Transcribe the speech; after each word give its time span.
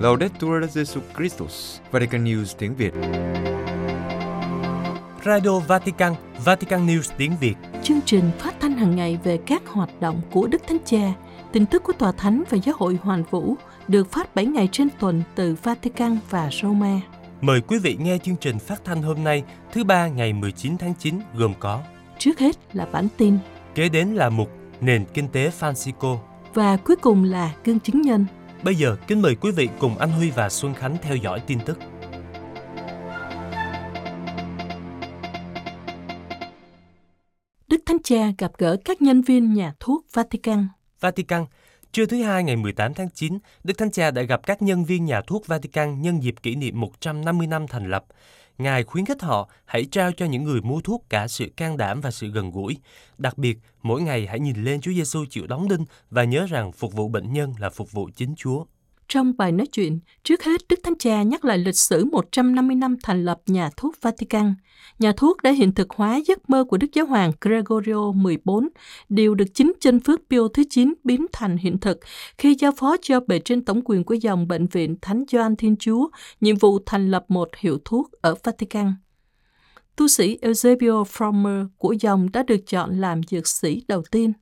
Laudetur 0.00 0.64
Jesu 0.74 1.00
Christus, 1.16 1.78
Vatican 1.90 2.24
News 2.24 2.44
tiếng 2.58 2.74
Việt. 2.74 2.92
Radio 5.24 5.58
Vatican, 5.58 6.14
Vatican 6.44 6.86
News 6.86 7.12
tiếng 7.16 7.32
Việt. 7.40 7.54
Chương 7.82 8.00
trình 8.06 8.30
phát 8.38 8.54
thanh 8.60 8.72
hàng 8.72 8.96
ngày 8.96 9.18
về 9.24 9.38
các 9.46 9.62
hoạt 9.66 10.00
động 10.00 10.20
của 10.30 10.46
Đức 10.46 10.62
Thánh 10.68 10.78
Cha, 10.84 11.12
tin 11.52 11.66
tức 11.66 11.82
của 11.82 11.92
Tòa 11.92 12.12
Thánh 12.12 12.42
và 12.50 12.58
Giáo 12.64 12.74
hội 12.78 12.98
Hoàn 13.02 13.22
Vũ 13.30 13.54
được 13.88 14.12
phát 14.12 14.34
7 14.34 14.46
ngày 14.46 14.68
trên 14.72 14.88
tuần 15.00 15.22
từ 15.34 15.56
Vatican 15.62 16.18
và 16.30 16.50
Roma. 16.62 17.00
Mời 17.40 17.60
quý 17.60 17.78
vị 17.78 17.96
nghe 18.00 18.18
chương 18.18 18.36
trình 18.40 18.58
phát 18.58 18.84
thanh 18.84 19.02
hôm 19.02 19.24
nay, 19.24 19.42
thứ 19.72 19.84
ba 19.84 20.08
ngày 20.08 20.32
19 20.32 20.78
tháng 20.78 20.94
9 20.98 21.20
gồm 21.34 21.54
có 21.60 21.80
Trước 22.18 22.38
hết 22.38 22.56
là 22.72 22.86
bản 22.92 23.08
tin 23.16 23.38
Kế 23.74 23.88
đến 23.88 24.08
là 24.08 24.28
mục 24.28 24.59
Nền 24.80 25.04
Kinh 25.14 25.28
tế 25.28 25.50
Francisco. 25.60 26.18
và 26.54 26.76
cuối 26.76 26.96
cùng 26.96 27.24
là 27.24 27.54
gương 27.64 27.80
chứng 27.80 28.02
nhân. 28.02 28.26
Bây 28.62 28.74
giờ, 28.74 28.96
kính 29.06 29.22
mời 29.22 29.34
quý 29.34 29.50
vị 29.50 29.68
cùng 29.78 29.98
anh 29.98 30.10
Huy 30.10 30.30
và 30.30 30.48
Xuân 30.48 30.74
Khánh 30.74 30.96
theo 31.02 31.16
dõi 31.16 31.40
tin 31.46 31.58
tức. 31.66 31.78
Đức 37.68 37.82
Thánh 37.86 38.02
Cha 38.04 38.32
gặp 38.38 38.52
gỡ 38.58 38.76
các 38.84 39.02
nhân 39.02 39.22
viên 39.22 39.54
nhà 39.54 39.74
thuốc 39.80 40.06
Vatican. 40.12 40.68
Vatican, 41.00 41.46
trưa 41.92 42.06
thứ 42.06 42.22
hai 42.22 42.44
ngày 42.44 42.56
18 42.56 42.94
tháng 42.94 43.10
9, 43.14 43.38
Đức 43.64 43.78
Thánh 43.78 43.90
Cha 43.90 44.10
đã 44.10 44.22
gặp 44.22 44.40
các 44.46 44.62
nhân 44.62 44.84
viên 44.84 45.04
nhà 45.04 45.20
thuốc 45.26 45.46
Vatican 45.46 46.02
nhân 46.02 46.22
dịp 46.22 46.34
kỷ 46.42 46.54
niệm 46.54 46.80
150 46.80 47.46
năm 47.46 47.66
thành 47.68 47.90
lập. 47.90 48.04
Ngài 48.60 48.84
khuyến 48.84 49.04
khích 49.04 49.22
họ 49.22 49.48
hãy 49.64 49.84
trao 49.84 50.12
cho 50.12 50.26
những 50.26 50.44
người 50.44 50.60
mua 50.60 50.80
thuốc 50.80 51.04
cả 51.08 51.28
sự 51.28 51.52
can 51.56 51.76
đảm 51.76 52.00
và 52.00 52.10
sự 52.10 52.28
gần 52.28 52.50
gũi. 52.50 52.76
Đặc 53.18 53.38
biệt, 53.38 53.58
mỗi 53.82 54.02
ngày 54.02 54.26
hãy 54.26 54.40
nhìn 54.40 54.64
lên 54.64 54.80
Chúa 54.80 54.92
Giêsu 54.92 55.24
chịu 55.30 55.46
đóng 55.46 55.68
đinh 55.68 55.84
và 56.10 56.24
nhớ 56.24 56.46
rằng 56.50 56.72
phục 56.72 56.92
vụ 56.92 57.08
bệnh 57.08 57.32
nhân 57.32 57.52
là 57.58 57.70
phục 57.70 57.92
vụ 57.92 58.10
chính 58.16 58.34
Chúa. 58.36 58.64
Trong 59.10 59.32
bài 59.36 59.52
nói 59.52 59.66
chuyện, 59.66 60.00
trước 60.24 60.42
hết 60.42 60.68
Đức 60.68 60.80
Thánh 60.82 60.98
Cha 60.98 61.22
nhắc 61.22 61.44
lại 61.44 61.58
lịch 61.58 61.76
sử 61.76 62.04
150 62.04 62.76
năm 62.76 62.96
thành 63.02 63.24
lập 63.24 63.40
nhà 63.46 63.70
thuốc 63.76 63.94
Vatican. 64.00 64.54
Nhà 64.98 65.12
thuốc 65.16 65.42
đã 65.42 65.50
hiện 65.50 65.74
thực 65.74 65.90
hóa 65.90 66.20
giấc 66.26 66.50
mơ 66.50 66.64
của 66.64 66.76
Đức 66.76 66.86
Giáo 66.92 67.06
hoàng 67.06 67.32
Gregorio 67.40 68.12
XIV, 68.24 68.50
điều 69.08 69.34
được 69.34 69.44
chính 69.54 69.72
chân 69.80 70.00
phước 70.00 70.20
Pio 70.30 70.48
thứ 70.54 70.62
9 70.70 70.94
biến 71.04 71.26
thành 71.32 71.56
hiện 71.56 71.78
thực 71.78 71.98
khi 72.38 72.56
giao 72.58 72.72
phó 72.72 72.96
cho 73.02 73.20
bề 73.20 73.38
trên 73.38 73.64
tổng 73.64 73.82
quyền 73.84 74.04
của 74.04 74.14
dòng 74.14 74.48
bệnh 74.48 74.66
viện 74.66 74.96
Thánh 75.02 75.24
Gioan 75.32 75.56
Thiên 75.56 75.76
Chúa 75.76 76.08
nhiệm 76.40 76.56
vụ 76.56 76.78
thành 76.86 77.10
lập 77.10 77.24
một 77.28 77.48
hiệu 77.58 77.78
thuốc 77.84 78.12
ở 78.20 78.34
Vatican. 78.44 78.94
Tu 79.96 80.08
sĩ 80.08 80.38
Eusebio 80.42 81.02
Frommer 81.02 81.66
của 81.78 81.94
dòng 82.00 82.32
đã 82.32 82.42
được 82.42 82.66
chọn 82.66 83.00
làm 83.00 83.20
dược 83.30 83.48
sĩ 83.48 83.82
đầu 83.88 84.02
tiên. 84.10 84.32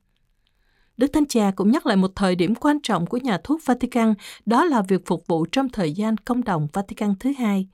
Đức 0.99 1.13
Thánh 1.13 1.25
Cha 1.25 1.51
cũng 1.55 1.71
nhắc 1.71 1.85
lại 1.85 1.97
một 1.97 2.11
thời 2.15 2.35
điểm 2.35 2.55
quan 2.55 2.79
trọng 2.83 3.05
của 3.05 3.17
nhà 3.17 3.37
thuốc 3.43 3.61
Vatican, 3.65 4.13
đó 4.45 4.65
là 4.65 4.81
việc 4.81 5.05
phục 5.05 5.27
vụ 5.27 5.45
trong 5.45 5.69
thời 5.69 5.91
gian 5.91 6.17
công 6.17 6.43
đồng 6.43 6.67
Vatican 6.73 7.13
thứ 7.19 7.31
hai. 7.37 7.67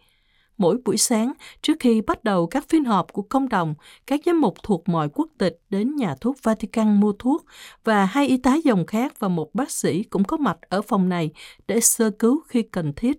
Mỗi 0.57 0.77
buổi 0.85 0.97
sáng, 0.97 1.33
trước 1.61 1.73
khi 1.79 2.01
bắt 2.01 2.23
đầu 2.23 2.47
các 2.47 2.69
phiên 2.69 2.85
họp 2.85 3.13
của 3.13 3.21
công 3.21 3.49
đồng, 3.49 3.75
các 4.07 4.19
giám 4.25 4.41
mục 4.41 4.53
thuộc 4.63 4.89
mọi 4.89 5.09
quốc 5.09 5.29
tịch 5.37 5.59
đến 5.69 5.95
nhà 5.95 6.15
thuốc 6.21 6.43
Vatican 6.43 6.99
mua 6.99 7.13
thuốc 7.19 7.45
và 7.83 8.05
hai 8.05 8.27
y 8.27 8.37
tá 8.37 8.55
dòng 8.63 8.85
khác 8.85 9.19
và 9.19 9.27
một 9.27 9.55
bác 9.55 9.71
sĩ 9.71 10.03
cũng 10.03 10.23
có 10.23 10.37
mặt 10.37 10.57
ở 10.69 10.81
phòng 10.81 11.09
này 11.09 11.31
để 11.67 11.79
sơ 11.79 12.09
cứu 12.09 12.41
khi 12.47 12.61
cần 12.61 12.93
thiết. 12.93 13.17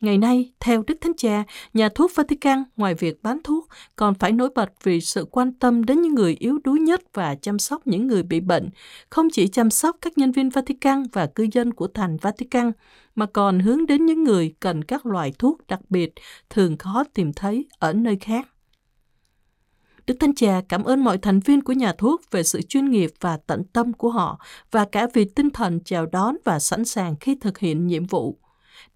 Ngày 0.00 0.18
nay, 0.18 0.52
theo 0.60 0.82
Đức 0.86 0.98
Thánh 1.00 1.16
Cha, 1.16 1.44
nhà 1.74 1.88
thuốc 1.94 2.12
Vatican 2.14 2.64
ngoài 2.76 2.94
việc 2.94 3.22
bán 3.22 3.38
thuốc 3.44 3.68
còn 3.96 4.14
phải 4.14 4.32
nổi 4.32 4.50
bật 4.54 4.72
vì 4.82 5.00
sự 5.00 5.26
quan 5.30 5.52
tâm 5.52 5.84
đến 5.84 6.02
những 6.02 6.14
người 6.14 6.36
yếu 6.38 6.58
đuối 6.64 6.80
nhất 6.80 7.00
và 7.14 7.34
chăm 7.34 7.58
sóc 7.58 7.86
những 7.86 8.06
người 8.06 8.22
bị 8.22 8.40
bệnh, 8.40 8.68
không 9.10 9.28
chỉ 9.32 9.48
chăm 9.48 9.70
sóc 9.70 9.96
các 10.00 10.18
nhân 10.18 10.32
viên 10.32 10.50
Vatican 10.50 11.02
và 11.12 11.26
cư 11.26 11.46
dân 11.52 11.74
của 11.74 11.86
thành 11.86 12.16
Vatican, 12.16 12.72
mà 13.14 13.26
còn 13.26 13.60
hướng 13.60 13.86
đến 13.86 14.06
những 14.06 14.24
người 14.24 14.54
cần 14.60 14.84
các 14.84 15.06
loại 15.06 15.32
thuốc 15.38 15.66
đặc 15.66 15.80
biệt 15.88 16.12
thường 16.50 16.78
khó 16.78 17.04
tìm 17.14 17.32
thấy 17.32 17.64
ở 17.78 17.92
nơi 17.92 18.16
khác. 18.20 18.48
Đức 20.06 20.14
Thánh 20.20 20.34
Cha 20.34 20.60
cảm 20.68 20.84
ơn 20.84 21.04
mọi 21.04 21.18
thành 21.18 21.40
viên 21.40 21.60
của 21.60 21.72
nhà 21.72 21.92
thuốc 21.98 22.22
về 22.30 22.42
sự 22.42 22.62
chuyên 22.62 22.90
nghiệp 22.90 23.10
và 23.20 23.38
tận 23.46 23.64
tâm 23.64 23.92
của 23.92 24.10
họ 24.10 24.40
và 24.70 24.84
cả 24.92 25.06
vì 25.14 25.24
tinh 25.24 25.50
thần 25.50 25.80
chào 25.84 26.06
đón 26.06 26.36
và 26.44 26.58
sẵn 26.58 26.84
sàng 26.84 27.16
khi 27.20 27.34
thực 27.40 27.58
hiện 27.58 27.86
nhiệm 27.86 28.06
vụ. 28.06 28.38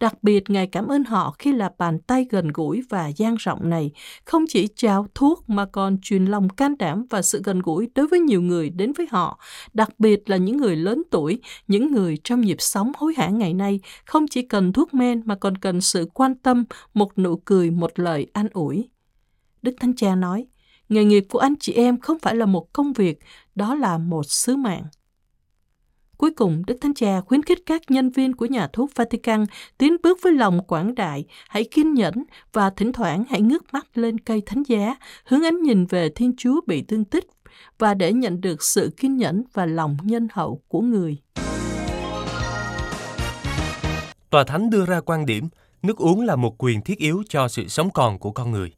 Đặc 0.01 0.23
biệt, 0.23 0.51
Ngài 0.51 0.67
cảm 0.67 0.89
ơn 0.89 1.05
họ 1.05 1.35
khi 1.39 1.53
là 1.53 1.71
bàn 1.79 1.99
tay 1.99 2.27
gần 2.31 2.49
gũi 2.55 2.83
và 2.89 3.09
gian 3.09 3.35
rộng 3.39 3.71
này, 3.71 3.91
không 4.25 4.45
chỉ 4.49 4.69
trao 4.77 5.07
thuốc 5.15 5.49
mà 5.49 5.67
còn 5.67 5.99
truyền 6.03 6.25
lòng 6.25 6.49
can 6.49 6.79
đảm 6.79 7.07
và 7.11 7.23
sự 7.23 7.43
gần 7.45 7.59
gũi 7.59 7.89
đối 7.95 8.07
với 8.07 8.21
nhiều 8.21 8.43
người 8.43 8.71
đến 8.71 8.93
với 8.93 9.07
họ, 9.11 9.39
đặc 9.73 9.89
biệt 9.99 10.31
là 10.31 10.37
những 10.37 10.57
người 10.57 10.77
lớn 10.77 11.03
tuổi, 11.11 11.41
những 11.69 11.93
người 11.93 12.19
trong 12.25 12.41
nhịp 12.41 12.57
sống 12.59 12.93
hối 12.97 13.15
hả 13.17 13.29
ngày 13.29 13.55
nay, 13.55 13.81
không 14.05 14.29
chỉ 14.29 14.43
cần 14.43 14.73
thuốc 14.73 14.95
men 14.95 15.23
mà 15.25 15.35
còn 15.35 15.57
cần 15.57 15.81
sự 15.81 16.09
quan 16.15 16.35
tâm, 16.35 16.65
một 16.95 17.19
nụ 17.19 17.37
cười, 17.37 17.71
một 17.71 17.99
lời 17.99 18.27
an 18.33 18.49
ủi. 18.53 18.89
Đức 19.63 19.75
Thánh 19.81 19.97
Cha 19.97 20.15
nói, 20.15 20.47
nghề 20.89 21.05
nghiệp 21.05 21.25
của 21.31 21.39
anh 21.39 21.55
chị 21.61 21.73
em 21.73 22.01
không 22.01 22.19
phải 22.19 22.37
là 22.37 22.47
một 22.47 22.73
công 22.73 22.93
việc, 22.93 23.19
đó 23.55 23.75
là 23.75 23.99
một 23.99 24.27
sứ 24.27 24.57
mạng. 24.57 24.83
Cuối 26.21 26.31
cùng, 26.31 26.63
Đức 26.67 26.77
Thánh 26.81 26.95
Cha 26.95 27.21
khuyến 27.21 27.43
khích 27.43 27.59
các 27.67 27.83
nhân 27.89 28.11
viên 28.11 28.37
của 28.37 28.47
nhà 28.47 28.69
thuốc 28.73 28.91
Vatican 28.95 29.45
tiến 29.79 29.97
bước 30.03 30.19
với 30.23 30.33
lòng 30.33 30.65
quảng 30.65 30.95
đại, 30.95 31.25
hãy 31.49 31.65
kiên 31.65 31.95
nhẫn 31.95 32.25
và 32.53 32.71
thỉnh 32.71 32.93
thoảng 32.93 33.25
hãy 33.29 33.41
ngước 33.41 33.73
mắt 33.73 33.87
lên 33.95 34.19
cây 34.19 34.43
thánh 34.47 34.63
giá, 34.63 34.97
hướng 35.25 35.45
ánh 35.45 35.63
nhìn 35.63 35.87
về 35.87 36.09
Thiên 36.09 36.33
Chúa 36.37 36.61
bị 36.67 36.83
thương 36.83 37.05
tích 37.05 37.25
và 37.79 37.95
để 37.95 38.13
nhận 38.13 38.41
được 38.41 38.63
sự 38.63 38.91
kiên 38.97 39.17
nhẫn 39.17 39.45
và 39.53 39.67
lòng 39.67 39.97
nhân 40.03 40.29
hậu 40.33 40.61
của 40.69 40.81
người. 40.81 41.17
Tòa 44.31 44.45
Thánh 44.45 44.71
đưa 44.71 44.87
ra 44.87 45.01
quan 45.01 45.27
điểm, 45.27 45.49
nước 45.83 45.97
uống 45.97 46.21
là 46.21 46.37
một 46.37 46.55
quyền 46.59 46.83
thiết 46.83 46.99
yếu 46.99 47.23
cho 47.29 47.49
sự 47.49 47.69
sống 47.69 47.91
còn 47.91 48.19
của 48.19 48.33
con 48.33 48.51
người. 48.51 48.73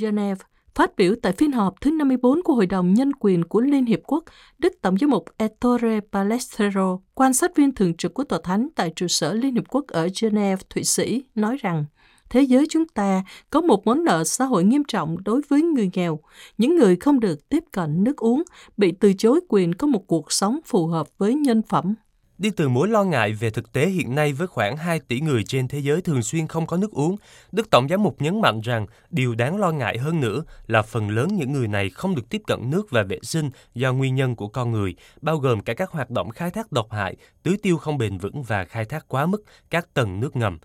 Geneva 0.00 0.44
Phát 0.74 0.96
biểu 0.96 1.14
tại 1.22 1.32
phiên 1.32 1.52
họp 1.52 1.80
thứ 1.80 1.90
54 1.90 2.42
của 2.42 2.54
Hội 2.54 2.66
đồng 2.66 2.94
Nhân 2.94 3.12
quyền 3.12 3.44
của 3.44 3.60
Liên 3.60 3.86
Hiệp 3.86 4.00
Quốc, 4.06 4.24
Đức 4.58 4.72
Tổng 4.82 4.98
giám 4.98 5.10
mục 5.10 5.24
Ettore 5.36 6.00
Palestero, 6.12 6.98
quan 7.14 7.32
sát 7.32 7.56
viên 7.56 7.74
thường 7.74 7.94
trực 7.94 8.14
của 8.14 8.24
Tòa 8.24 8.38
Thánh 8.44 8.68
tại 8.74 8.92
trụ 8.96 9.08
sở 9.08 9.32
Liên 9.32 9.54
Hiệp 9.54 9.64
Quốc 9.68 9.86
ở 9.86 10.08
Geneva, 10.22 10.62
Thụy 10.70 10.84
Sĩ, 10.84 11.24
nói 11.34 11.56
rằng 11.62 11.84
thế 12.30 12.42
giới 12.42 12.66
chúng 12.70 12.88
ta 12.88 13.24
có 13.50 13.60
một 13.60 13.86
món 13.86 14.04
nợ 14.04 14.24
xã 14.24 14.44
hội 14.44 14.64
nghiêm 14.64 14.82
trọng 14.88 15.24
đối 15.24 15.40
với 15.48 15.62
người 15.62 15.90
nghèo, 15.94 16.18
những 16.58 16.76
người 16.76 16.96
không 16.96 17.20
được 17.20 17.48
tiếp 17.48 17.64
cận 17.72 18.04
nước 18.04 18.16
uống, 18.16 18.42
bị 18.76 18.92
từ 19.00 19.12
chối 19.18 19.40
quyền 19.48 19.74
có 19.74 19.86
một 19.86 20.06
cuộc 20.06 20.32
sống 20.32 20.58
phù 20.64 20.86
hợp 20.86 21.06
với 21.18 21.34
nhân 21.34 21.62
phẩm. 21.62 21.94
Đi 22.38 22.50
từ 22.50 22.68
mối 22.68 22.88
lo 22.88 23.04
ngại 23.04 23.32
về 23.32 23.50
thực 23.50 23.72
tế 23.72 23.86
hiện 23.86 24.14
nay 24.14 24.32
với 24.32 24.46
khoảng 24.46 24.76
2 24.76 25.00
tỷ 25.00 25.20
người 25.20 25.44
trên 25.44 25.68
thế 25.68 25.78
giới 25.78 26.02
thường 26.02 26.22
xuyên 26.22 26.46
không 26.46 26.66
có 26.66 26.76
nước 26.76 26.90
uống, 26.90 27.16
Đức 27.52 27.70
Tổng 27.70 27.88
giám 27.88 28.02
mục 28.02 28.22
nhấn 28.22 28.40
mạnh 28.40 28.60
rằng 28.60 28.86
điều 29.10 29.34
đáng 29.34 29.56
lo 29.56 29.70
ngại 29.70 29.98
hơn 29.98 30.20
nữa 30.20 30.44
là 30.66 30.82
phần 30.82 31.10
lớn 31.10 31.28
những 31.36 31.52
người 31.52 31.68
này 31.68 31.90
không 31.90 32.14
được 32.14 32.28
tiếp 32.28 32.42
cận 32.46 32.70
nước 32.70 32.90
và 32.90 33.02
vệ 33.02 33.18
sinh 33.22 33.50
do 33.74 33.92
nguyên 33.92 34.14
nhân 34.14 34.36
của 34.36 34.48
con 34.48 34.72
người, 34.72 34.94
bao 35.20 35.38
gồm 35.38 35.60
cả 35.60 35.74
các 35.74 35.90
hoạt 35.90 36.10
động 36.10 36.30
khai 36.30 36.50
thác 36.50 36.72
độc 36.72 36.92
hại, 36.92 37.16
tưới 37.42 37.56
tiêu 37.62 37.76
không 37.76 37.98
bền 37.98 38.18
vững 38.18 38.42
và 38.42 38.64
khai 38.64 38.84
thác 38.84 39.08
quá 39.08 39.26
mức 39.26 39.44
các 39.70 39.94
tầng 39.94 40.20
nước 40.20 40.36
ngầm. 40.36 40.58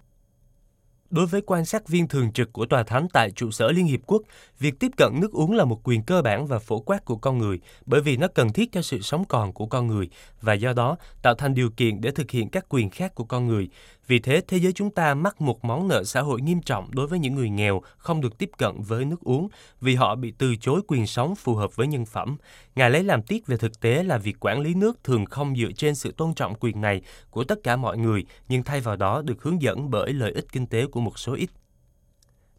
Đối 1.10 1.26
với 1.26 1.42
quan 1.42 1.66
sát 1.66 1.88
viên 1.88 2.08
thường 2.08 2.32
trực 2.32 2.54
của 2.54 2.66
Tòa 2.66 2.84
Thánh 2.84 3.08
tại 3.14 3.32
trụ 3.32 3.52
sở 3.52 3.72
Liên 3.72 3.86
Hiệp 3.86 4.00
Quốc, 4.06 4.22
việc 4.60 4.80
tiếp 4.80 4.92
cận 4.98 5.12
nước 5.22 5.32
uống 5.32 5.56
là 5.56 5.66
một 5.66 5.80
quyền 5.84 6.04
cơ 6.04 6.22
bản 6.22 6.48
và 6.48 6.60
phổ 6.60 6.80
quát 6.80 7.06
của 7.06 7.16
con 7.16 7.38
người 7.38 7.60
bởi 7.86 8.02
vì 8.02 8.18
nó 8.18 8.28
cần 8.28 8.54
thiết 8.54 8.72
cho 8.72 8.82
sự 8.82 9.02
sống 9.02 9.26
còn 9.26 9.54
của 9.54 9.66
con 9.66 9.88
người 9.88 10.10
và 10.42 10.54
do 10.54 10.74
đó 10.74 10.98
tạo 11.22 11.36
thành 11.36 11.54
điều 11.54 11.70
kiện 11.70 12.02
để 12.02 12.12
thực 12.12 12.32
hiện 12.32 12.50
các 12.50 12.66
quyền 12.70 12.90
khác 12.90 13.16
của 13.16 13.24
con 13.24 13.48
người. 13.48 13.70
Vì 14.08 14.20
thế, 14.20 14.42
thế 14.48 14.58
giới 14.58 14.74
chúng 14.74 14.90
ta 14.90 15.14
mắc 15.14 15.42
một 15.42 15.66
món 15.66 15.88
nợ 15.88 16.04
xã 16.04 16.22
hội 16.22 16.42
nghiêm 16.42 16.62
trọng 16.62 16.96
đối 16.96 17.08
với 17.08 17.20
những 17.20 17.36
người 17.36 17.50
nghèo 17.50 17.82
không 17.98 18.22
được 18.22 18.38
tiếp 18.38 18.50
cận 18.58 18.82
với 18.82 19.06
nước 19.06 19.22
uống 19.22 19.48
vì 19.82 19.96
họ 19.96 20.16
bị 20.16 20.34
từ 20.38 20.56
chối 20.56 20.82
quyền 20.88 21.08
sống 21.08 21.36
phù 21.36 21.56
hợp 21.56 21.76
với 21.76 21.88
nhân 21.88 22.06
phẩm. 22.06 22.38
Ngài 22.76 22.90
lấy 22.90 23.04
làm 23.04 23.22
tiếc 23.22 23.48
về 23.48 23.58
thực 23.58 23.80
tế 23.80 24.04
là 24.04 24.18
việc 24.18 24.36
quản 24.40 24.60
lý 24.60 24.74
nước 24.74 25.04
thường 25.04 25.26
không 25.26 25.56
dựa 25.56 25.72
trên 25.72 25.96
sự 25.96 26.12
tôn 26.12 26.34
trọng 26.34 26.56
quyền 26.60 26.82
này 26.82 27.02
của 27.30 27.44
tất 27.44 27.60
cả 27.64 27.76
mọi 27.76 27.98
người, 27.98 28.26
nhưng 28.50 28.64
thay 28.64 28.80
vào 28.80 28.96
đó 28.96 29.22
được 29.22 29.44
hướng 29.44 29.62
dẫn 29.62 29.90
bởi 29.90 30.14
lợi 30.14 30.32
ích 30.32 30.46
kinh 30.52 30.68
tế 30.68 30.86
của 30.86 31.00
một 31.00 31.20
số 31.20 31.34
ít. 31.34 31.50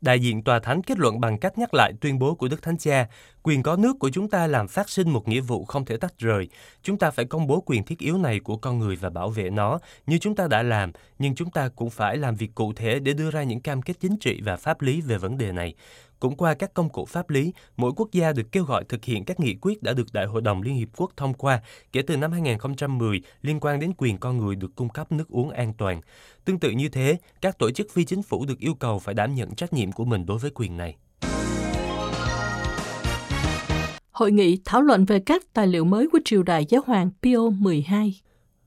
Đại 0.00 0.20
diện 0.20 0.42
Tòa 0.42 0.58
Thánh 0.58 0.82
kết 0.82 0.98
luận 0.98 1.20
bằng 1.20 1.38
cách 1.38 1.58
nhắc 1.58 1.74
lại 1.74 1.92
tuyên 2.00 2.18
bố 2.18 2.34
của 2.34 2.48
Đức 2.48 2.62
Thánh 2.62 2.78
Cha, 2.78 3.08
quyền 3.42 3.62
có 3.62 3.76
nước 3.76 3.96
của 4.00 4.10
chúng 4.10 4.30
ta 4.30 4.46
làm 4.46 4.68
phát 4.68 4.88
sinh 4.88 5.10
một 5.10 5.28
nghĩa 5.28 5.40
vụ 5.40 5.64
không 5.64 5.84
thể 5.84 5.96
tách 5.96 6.18
rời. 6.18 6.48
Chúng 6.82 6.98
ta 6.98 7.10
phải 7.10 7.24
công 7.24 7.46
bố 7.46 7.60
quyền 7.66 7.84
thiết 7.84 7.98
yếu 7.98 8.18
này 8.18 8.40
của 8.40 8.56
con 8.56 8.78
người 8.78 8.96
và 8.96 9.10
bảo 9.10 9.30
vệ 9.30 9.50
nó 9.50 9.78
như 10.06 10.18
chúng 10.18 10.34
ta 10.34 10.46
đã 10.46 10.62
làm, 10.62 10.92
nhưng 11.18 11.34
chúng 11.34 11.50
ta 11.50 11.68
cũng 11.76 11.90
phải 11.90 12.16
làm 12.16 12.34
việc 12.34 12.54
cụ 12.54 12.72
thể 12.72 12.98
để 12.98 13.12
đưa 13.12 13.30
ra 13.30 13.42
những 13.42 13.60
cam 13.60 13.82
kết 13.82 13.94
chính 14.00 14.16
trị 14.16 14.40
và 14.44 14.56
pháp 14.56 14.82
lý 14.82 15.00
về 15.00 15.18
vấn 15.18 15.38
đề 15.38 15.52
này. 15.52 15.74
Cũng 16.20 16.36
qua 16.36 16.54
các 16.54 16.74
công 16.74 16.88
cụ 16.88 17.04
pháp 17.04 17.30
lý, 17.30 17.52
mỗi 17.76 17.92
quốc 17.96 18.08
gia 18.12 18.32
được 18.32 18.52
kêu 18.52 18.64
gọi 18.64 18.84
thực 18.84 19.04
hiện 19.04 19.24
các 19.24 19.40
nghị 19.40 19.54
quyết 19.60 19.82
đã 19.82 19.92
được 19.92 20.06
Đại 20.12 20.26
hội 20.26 20.42
đồng 20.42 20.62
Liên 20.62 20.74
Hiệp 20.74 20.88
Quốc 20.96 21.12
thông 21.16 21.34
qua 21.34 21.62
kể 21.92 22.02
từ 22.02 22.16
năm 22.16 22.32
2010 22.32 23.20
liên 23.42 23.60
quan 23.60 23.80
đến 23.80 23.92
quyền 23.98 24.18
con 24.18 24.38
người 24.38 24.56
được 24.56 24.74
cung 24.76 24.88
cấp 24.88 25.12
nước 25.12 25.28
uống 25.28 25.50
an 25.50 25.72
toàn. 25.78 26.00
Tương 26.44 26.58
tự 26.58 26.70
như 26.70 26.88
thế, 26.88 27.16
các 27.40 27.58
tổ 27.58 27.70
chức 27.70 27.90
phi 27.90 28.04
chính 28.04 28.22
phủ 28.22 28.44
được 28.46 28.58
yêu 28.58 28.74
cầu 28.74 28.98
phải 28.98 29.14
đảm 29.14 29.34
nhận 29.34 29.54
trách 29.54 29.72
nhiệm 29.72 29.92
của 29.92 30.04
mình 30.04 30.26
đối 30.26 30.38
với 30.38 30.50
quyền 30.54 30.76
này. 30.76 30.96
Hội 34.10 34.32
nghị 34.32 34.60
thảo 34.64 34.82
luận 34.82 35.04
về 35.04 35.20
các 35.20 35.42
tài 35.52 35.66
liệu 35.66 35.84
mới 35.84 36.08
của 36.12 36.18
triều 36.24 36.42
đại 36.42 36.66
giáo 36.68 36.82
hoàng 36.86 37.10
Pio 37.22 37.50
12. 37.50 38.20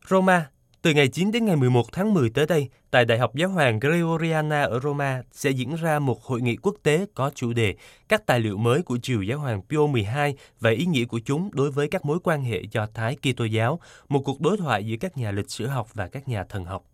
Roma, 0.09 0.49
từ 0.81 0.93
ngày 0.93 1.07
9 1.07 1.31
đến 1.31 1.45
ngày 1.45 1.55
11 1.55 1.91
tháng 1.91 2.13
10 2.13 2.29
tới 2.29 2.45
đây, 2.45 2.69
tại 2.91 3.05
Đại 3.05 3.17
học 3.17 3.35
Giáo 3.35 3.49
hoàng 3.49 3.79
Gregoriana 3.79 4.63
ở 4.63 4.79
Roma 4.79 5.23
sẽ 5.31 5.49
diễn 5.49 5.75
ra 5.75 5.99
một 5.99 6.23
hội 6.23 6.41
nghị 6.41 6.55
quốc 6.55 6.75
tế 6.83 7.05
có 7.13 7.31
chủ 7.35 7.53
đề 7.53 7.75
Các 8.09 8.25
tài 8.25 8.39
liệu 8.39 8.57
mới 8.57 8.81
của 8.81 8.97
triều 8.97 9.21
giáo 9.21 9.39
hoàng 9.39 9.61
Pio 9.69 9.87
XII 9.93 10.35
và 10.59 10.69
ý 10.69 10.85
nghĩa 10.85 11.05
của 11.05 11.19
chúng 11.25 11.49
đối 11.53 11.71
với 11.71 11.87
các 11.87 12.05
mối 12.05 12.19
quan 12.23 12.43
hệ 12.43 12.61
do 12.71 12.87
Thái 12.93 13.15
Kitô 13.15 13.45
giáo, 13.45 13.79
một 14.09 14.21
cuộc 14.25 14.41
đối 14.41 14.57
thoại 14.57 14.85
giữa 14.85 14.95
các 14.99 15.17
nhà 15.17 15.31
lịch 15.31 15.51
sử 15.51 15.67
học 15.67 15.87
và 15.93 16.07
các 16.07 16.27
nhà 16.27 16.43
thần 16.43 16.65
học. 16.65 16.90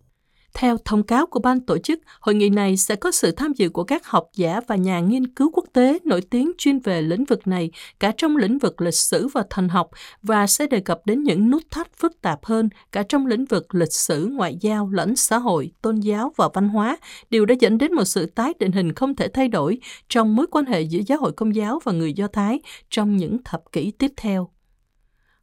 Theo 0.59 0.77
thông 0.86 1.04
cáo 1.04 1.25
của 1.25 1.39
ban 1.39 1.59
tổ 1.59 1.77
chức, 1.77 2.00
hội 2.19 2.36
nghị 2.36 2.50
này 2.50 2.77
sẽ 2.77 2.95
có 2.95 3.12
sự 3.12 3.31
tham 3.31 3.54
dự 3.54 3.69
của 3.69 3.83
các 3.83 4.06
học 4.06 4.30
giả 4.36 4.62
và 4.68 4.75
nhà 4.75 5.00
nghiên 5.00 5.27
cứu 5.27 5.51
quốc 5.54 5.65
tế 5.74 6.00
nổi 6.04 6.21
tiếng 6.21 6.51
chuyên 6.57 6.80
về 6.80 7.01
lĩnh 7.01 7.25
vực 7.25 7.48
này, 7.48 7.71
cả 8.00 8.12
trong 8.18 8.38
lĩnh 8.38 8.57
vực 8.57 8.81
lịch 8.81 8.94
sử 8.94 9.27
và 9.27 9.44
thần 9.50 9.69
học, 9.69 9.89
và 10.24 10.48
sẽ 10.48 10.68
đề 10.68 10.80
cập 10.80 11.06
đến 11.06 11.24
những 11.24 11.50
nút 11.51 11.63
thắt 11.71 11.88
phức 11.98 12.21
tạp 12.21 12.45
hơn 12.45 12.69
cả 12.92 13.04
trong 13.09 13.27
lĩnh 13.27 13.45
vực 13.45 13.75
lịch 13.75 13.94
sử, 13.94 14.25
ngoại 14.25 14.57
giao, 14.62 14.89
lẫn 14.89 15.15
xã 15.15 15.38
hội, 15.38 15.71
tôn 15.81 16.00
giáo 16.00 16.33
và 16.36 16.50
văn 16.54 16.69
hóa, 16.69 16.98
điều 17.30 17.45
đã 17.45 17.56
dẫn 17.59 17.77
đến 17.77 17.94
một 17.94 18.06
sự 18.06 18.25
tái 18.25 18.54
định 18.59 18.71
hình 18.71 18.94
không 18.94 19.15
thể 19.15 19.27
thay 19.27 19.48
đổi 19.48 19.80
trong 20.09 20.36
mối 20.36 20.45
quan 20.51 20.65
hệ 20.65 20.81
giữa 20.81 21.01
giáo 21.07 21.18
hội 21.18 21.31
công 21.31 21.56
giáo 21.56 21.80
và 21.83 21.92
người 21.92 22.13
Do 22.13 22.27
Thái 22.27 22.59
trong 22.89 23.18
những 23.18 23.38
thập 23.45 23.71
kỷ 23.71 23.92
tiếp 23.92 24.12
theo. 24.18 24.50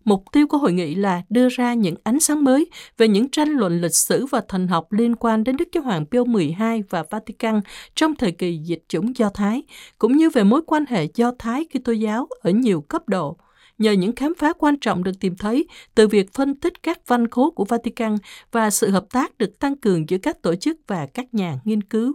Mục 0.05 0.25
tiêu 0.33 0.47
của 0.47 0.59
hội 0.59 0.73
nghị 0.73 0.95
là 0.95 1.23
đưa 1.29 1.49
ra 1.49 1.75
những 1.75 1.95
ánh 2.03 2.21
sáng 2.21 2.45
mới 2.45 2.71
về 2.99 3.09
những 3.09 3.29
tranh 3.29 3.49
luận 3.49 3.81
lịch 3.81 3.95
sử 3.95 4.27
và 4.27 4.41
thần 4.49 4.69
học 4.69 4.93
liên 4.93 5.17
quan 5.17 5.45
đến 5.45 5.57
Đức 5.57 5.69
Giáo 5.73 5.83
Hoàng 5.85 6.07
Pio 6.07 6.25
XII 6.25 6.83
và 6.91 7.05
Vatican 7.11 7.61
trong 7.95 8.15
thời 8.15 8.33
kỳ 8.33 8.57
dịch 8.57 8.83
chủng 8.89 9.17
Do 9.17 9.31
Thái, 9.35 9.63
cũng 9.99 10.17
như 10.17 10.31
về 10.31 10.45
mối 10.45 10.63
quan 10.67 10.85
hệ 10.89 11.09
Do 11.15 11.33
Thái 11.39 11.65
Kitô 11.65 11.93
giáo 11.93 12.29
ở 12.43 12.51
nhiều 12.51 12.81
cấp 12.81 13.09
độ 13.09 13.37
nhờ 13.79 13.93
những 13.93 14.17
khám 14.17 14.35
phá 14.39 14.53
quan 14.59 14.79
trọng 14.79 15.05
được 15.05 15.13
tìm 15.21 15.37
thấy 15.37 15.67
từ 15.95 16.09
việc 16.09 16.33
phân 16.33 16.55
tích 16.55 16.83
các 16.83 16.99
văn 17.07 17.29
khố 17.29 17.51
của 17.51 17.65
Vatican 17.65 18.17
và 18.53 18.71
sự 18.71 18.91
hợp 18.91 19.07
tác 19.11 19.39
được 19.39 19.59
tăng 19.59 19.77
cường 19.77 20.09
giữa 20.09 20.19
các 20.19 20.43
tổ 20.43 20.55
chức 20.55 20.81
và 20.87 21.07
các 21.07 21.35
nhà 21.35 21.59
nghiên 21.65 21.83
cứu. 21.83 22.13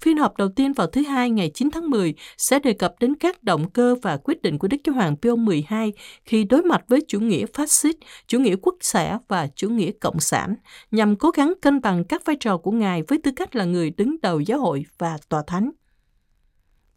Phiên 0.00 0.16
họp 0.16 0.36
đầu 0.36 0.48
tiên 0.48 0.72
vào 0.72 0.86
thứ 0.86 1.02
Hai 1.02 1.30
ngày 1.30 1.50
9 1.54 1.70
tháng 1.70 1.90
10 1.90 2.14
sẽ 2.36 2.58
đề 2.58 2.72
cập 2.72 2.94
đến 3.00 3.14
các 3.14 3.42
động 3.42 3.70
cơ 3.70 3.94
và 4.02 4.16
quyết 4.16 4.42
định 4.42 4.58
của 4.58 4.68
Đức 4.68 4.76
Giáo 4.84 4.94
Hoàng 4.94 5.16
Pio 5.16 5.36
XII 5.46 5.92
khi 6.24 6.44
đối 6.44 6.62
mặt 6.62 6.84
với 6.88 7.00
chủ 7.08 7.20
nghĩa 7.20 7.46
phát 7.46 7.70
xít, 7.70 7.96
chủ 8.26 8.38
nghĩa 8.38 8.56
quốc 8.62 8.74
xã 8.80 9.18
và 9.28 9.48
chủ 9.54 9.68
nghĩa 9.68 9.90
cộng 10.00 10.20
sản, 10.20 10.54
nhằm 10.90 11.16
cố 11.16 11.30
gắng 11.30 11.52
cân 11.62 11.80
bằng 11.80 12.04
các 12.04 12.24
vai 12.24 12.36
trò 12.40 12.56
của 12.56 12.70
Ngài 12.70 13.02
với 13.02 13.18
tư 13.22 13.30
cách 13.36 13.56
là 13.56 13.64
người 13.64 13.90
đứng 13.90 14.16
đầu 14.22 14.40
giáo 14.40 14.58
hội 14.58 14.86
và 14.98 15.18
tòa 15.28 15.42
thánh. 15.46 15.70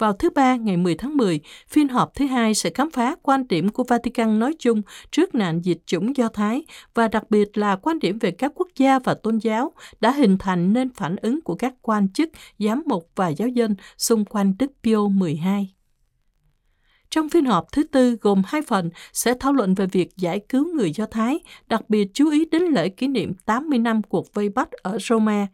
Vào 0.03 0.13
thứ 0.13 0.29
Ba 0.29 0.55
ngày 0.55 0.77
10 0.77 0.95
tháng 0.95 1.17
10, 1.17 1.39
phiên 1.67 1.87
họp 1.87 2.15
thứ 2.15 2.25
hai 2.25 2.53
sẽ 2.53 2.69
khám 2.69 2.91
phá 2.91 3.15
quan 3.21 3.47
điểm 3.47 3.69
của 3.69 3.83
Vatican 3.83 4.39
nói 4.39 4.55
chung 4.59 4.81
trước 5.11 5.35
nạn 5.35 5.61
dịch 5.65 5.77
chủng 5.85 6.17
Do 6.17 6.29
Thái 6.29 6.65
và 6.93 7.07
đặc 7.07 7.23
biệt 7.29 7.57
là 7.57 7.75
quan 7.75 7.99
điểm 7.99 8.19
về 8.19 8.31
các 8.31 8.51
quốc 8.55 8.67
gia 8.75 8.99
và 8.99 9.13
tôn 9.13 9.37
giáo 9.37 9.73
đã 9.99 10.11
hình 10.11 10.37
thành 10.37 10.73
nên 10.73 10.93
phản 10.93 11.15
ứng 11.15 11.41
của 11.41 11.55
các 11.55 11.73
quan 11.81 12.09
chức, 12.13 12.29
giám 12.59 12.83
mục 12.85 13.11
và 13.15 13.27
giáo 13.27 13.47
dân 13.47 13.75
xung 13.97 14.25
quanh 14.25 14.53
Đức 14.59 14.71
Pio 14.83 15.07
12. 15.07 15.73
Trong 17.09 17.29
phiên 17.29 17.45
họp 17.45 17.71
thứ 17.71 17.83
tư 17.83 18.17
gồm 18.21 18.41
hai 18.45 18.61
phần 18.61 18.89
sẽ 19.13 19.33
thảo 19.39 19.53
luận 19.53 19.73
về 19.73 19.85
việc 19.85 20.17
giải 20.17 20.39
cứu 20.49 20.75
người 20.75 20.91
Do 20.91 21.05
Thái, 21.05 21.39
đặc 21.67 21.89
biệt 21.89 22.07
chú 22.13 22.29
ý 22.29 22.45
đến 22.51 22.63
lễ 22.63 22.89
kỷ 22.89 23.07
niệm 23.07 23.33
80 23.45 23.79
năm 23.79 24.01
cuộc 24.03 24.33
vây 24.33 24.49
bắt 24.49 24.71
ở 24.71 24.97
Roma. 24.99 25.47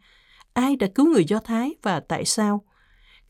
Ai 0.52 0.76
đã 0.76 0.86
cứu 0.94 1.06
người 1.06 1.24
Do 1.24 1.38
Thái 1.38 1.74
và 1.82 2.00
tại 2.00 2.24
sao? 2.24 2.64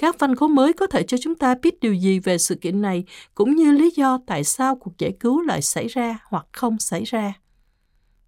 Các 0.01 0.19
văn 0.19 0.37
khố 0.37 0.49
mới 0.49 0.73
có 0.73 0.87
thể 0.87 1.03
cho 1.03 1.17
chúng 1.21 1.35
ta 1.35 1.55
biết 1.63 1.81
điều 1.81 1.95
gì 1.95 2.19
về 2.19 2.39
sự 2.39 2.55
kiện 2.55 2.83
này, 2.83 3.05
cũng 3.35 3.57
như 3.57 3.73
lý 3.73 3.91
do 3.91 4.19
tại 4.27 4.45
sao 4.45 4.77
cuộc 4.77 4.99
giải 4.99 5.13
cứu 5.21 5.41
lại 5.41 5.63
xảy 5.63 5.89
ra 5.89 6.19
hoặc 6.25 6.47
không 6.53 6.79
xảy 6.79 7.05
ra. 7.05 7.33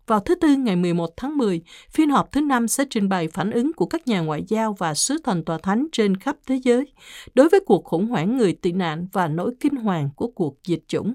Vào 0.07 0.21
thứ 0.21 0.35
Tư 0.35 0.57
ngày 0.57 0.77
11 0.77 1.11
tháng 1.17 1.37
10, 1.37 1.63
phiên 1.91 2.11
họp 2.11 2.33
thứ 2.33 2.41
năm 2.41 2.69
sẽ 2.69 2.85
trình 2.91 3.09
bày 3.09 3.29
phản 3.29 3.51
ứng 3.51 3.73
của 3.73 3.87
các 3.87 4.07
nhà 4.09 4.21
ngoại 4.21 4.45
giao 4.49 4.73
và 4.79 4.95
sứ 4.95 5.19
thần 5.25 5.45
tòa 5.45 5.59
thánh 5.59 5.87
trên 5.93 6.17
khắp 6.17 6.37
thế 6.47 6.61
giới 6.65 6.93
đối 7.35 7.49
với 7.49 7.61
cuộc 7.67 7.85
khủng 7.85 8.07
hoảng 8.07 8.37
người 8.37 8.53
tị 8.53 8.73
nạn 8.73 9.07
và 9.13 9.29
nỗi 9.29 9.55
kinh 9.61 9.77
hoàng 9.77 10.11
của 10.17 10.27
cuộc 10.27 10.59
dịch 10.65 10.85
chủng. 10.89 11.15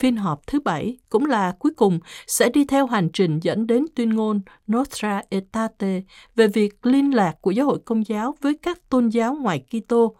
Phiên 0.00 0.16
họp 0.16 0.46
thứ 0.46 0.60
bảy 0.60 0.98
cũng 1.08 1.26
là 1.26 1.52
cuối 1.58 1.72
cùng 1.76 1.98
sẽ 2.26 2.48
đi 2.48 2.64
theo 2.64 2.86
hành 2.86 3.08
trình 3.12 3.40
dẫn 3.40 3.66
đến 3.66 3.84
tuyên 3.94 4.10
ngôn 4.10 4.40
Nostra 4.72 5.22
Aetate 5.30 6.02
về 6.36 6.48
việc 6.48 6.86
liên 6.86 7.14
lạc 7.14 7.34
của 7.40 7.50
giáo 7.50 7.66
hội 7.66 7.78
công 7.84 8.08
giáo 8.08 8.34
với 8.40 8.58
các 8.62 8.88
tôn 8.88 9.08
giáo 9.08 9.34
ngoài 9.34 9.64
Kitô. 9.70 10.16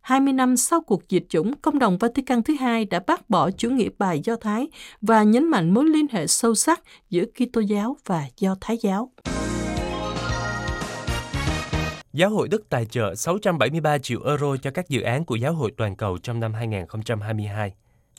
20 0.00 0.32
năm 0.32 0.56
sau 0.56 0.80
cuộc 0.80 1.02
diệt 1.08 1.22
chủng, 1.28 1.52
công 1.56 1.78
đồng 1.78 1.98
Vatican 1.98 2.42
thứ 2.42 2.54
hai 2.60 2.84
đã 2.84 3.00
bác 3.06 3.30
bỏ 3.30 3.50
chủ 3.50 3.70
nghĩa 3.70 3.88
bài 3.98 4.20
Do 4.24 4.36
Thái 4.36 4.68
và 5.00 5.22
nhấn 5.22 5.48
mạnh 5.48 5.74
mối 5.74 5.84
liên 5.84 6.06
hệ 6.10 6.26
sâu 6.26 6.54
sắc 6.54 6.82
giữa 7.10 7.24
Kitô 7.24 7.60
giáo 7.60 7.96
và 8.06 8.24
Do 8.38 8.56
Thái 8.60 8.78
giáo. 8.82 9.12
Giáo 12.12 12.30
hội 12.30 12.48
Đức 12.48 12.68
tài 12.68 12.86
trợ 12.86 13.14
673 13.14 13.98
triệu 13.98 14.20
euro 14.24 14.56
cho 14.56 14.70
các 14.70 14.88
dự 14.88 15.00
án 15.00 15.24
của 15.24 15.36
giáo 15.36 15.52
hội 15.52 15.72
toàn 15.76 15.96
cầu 15.96 16.18
trong 16.18 16.40
năm 16.40 16.54
2022. 16.54 17.74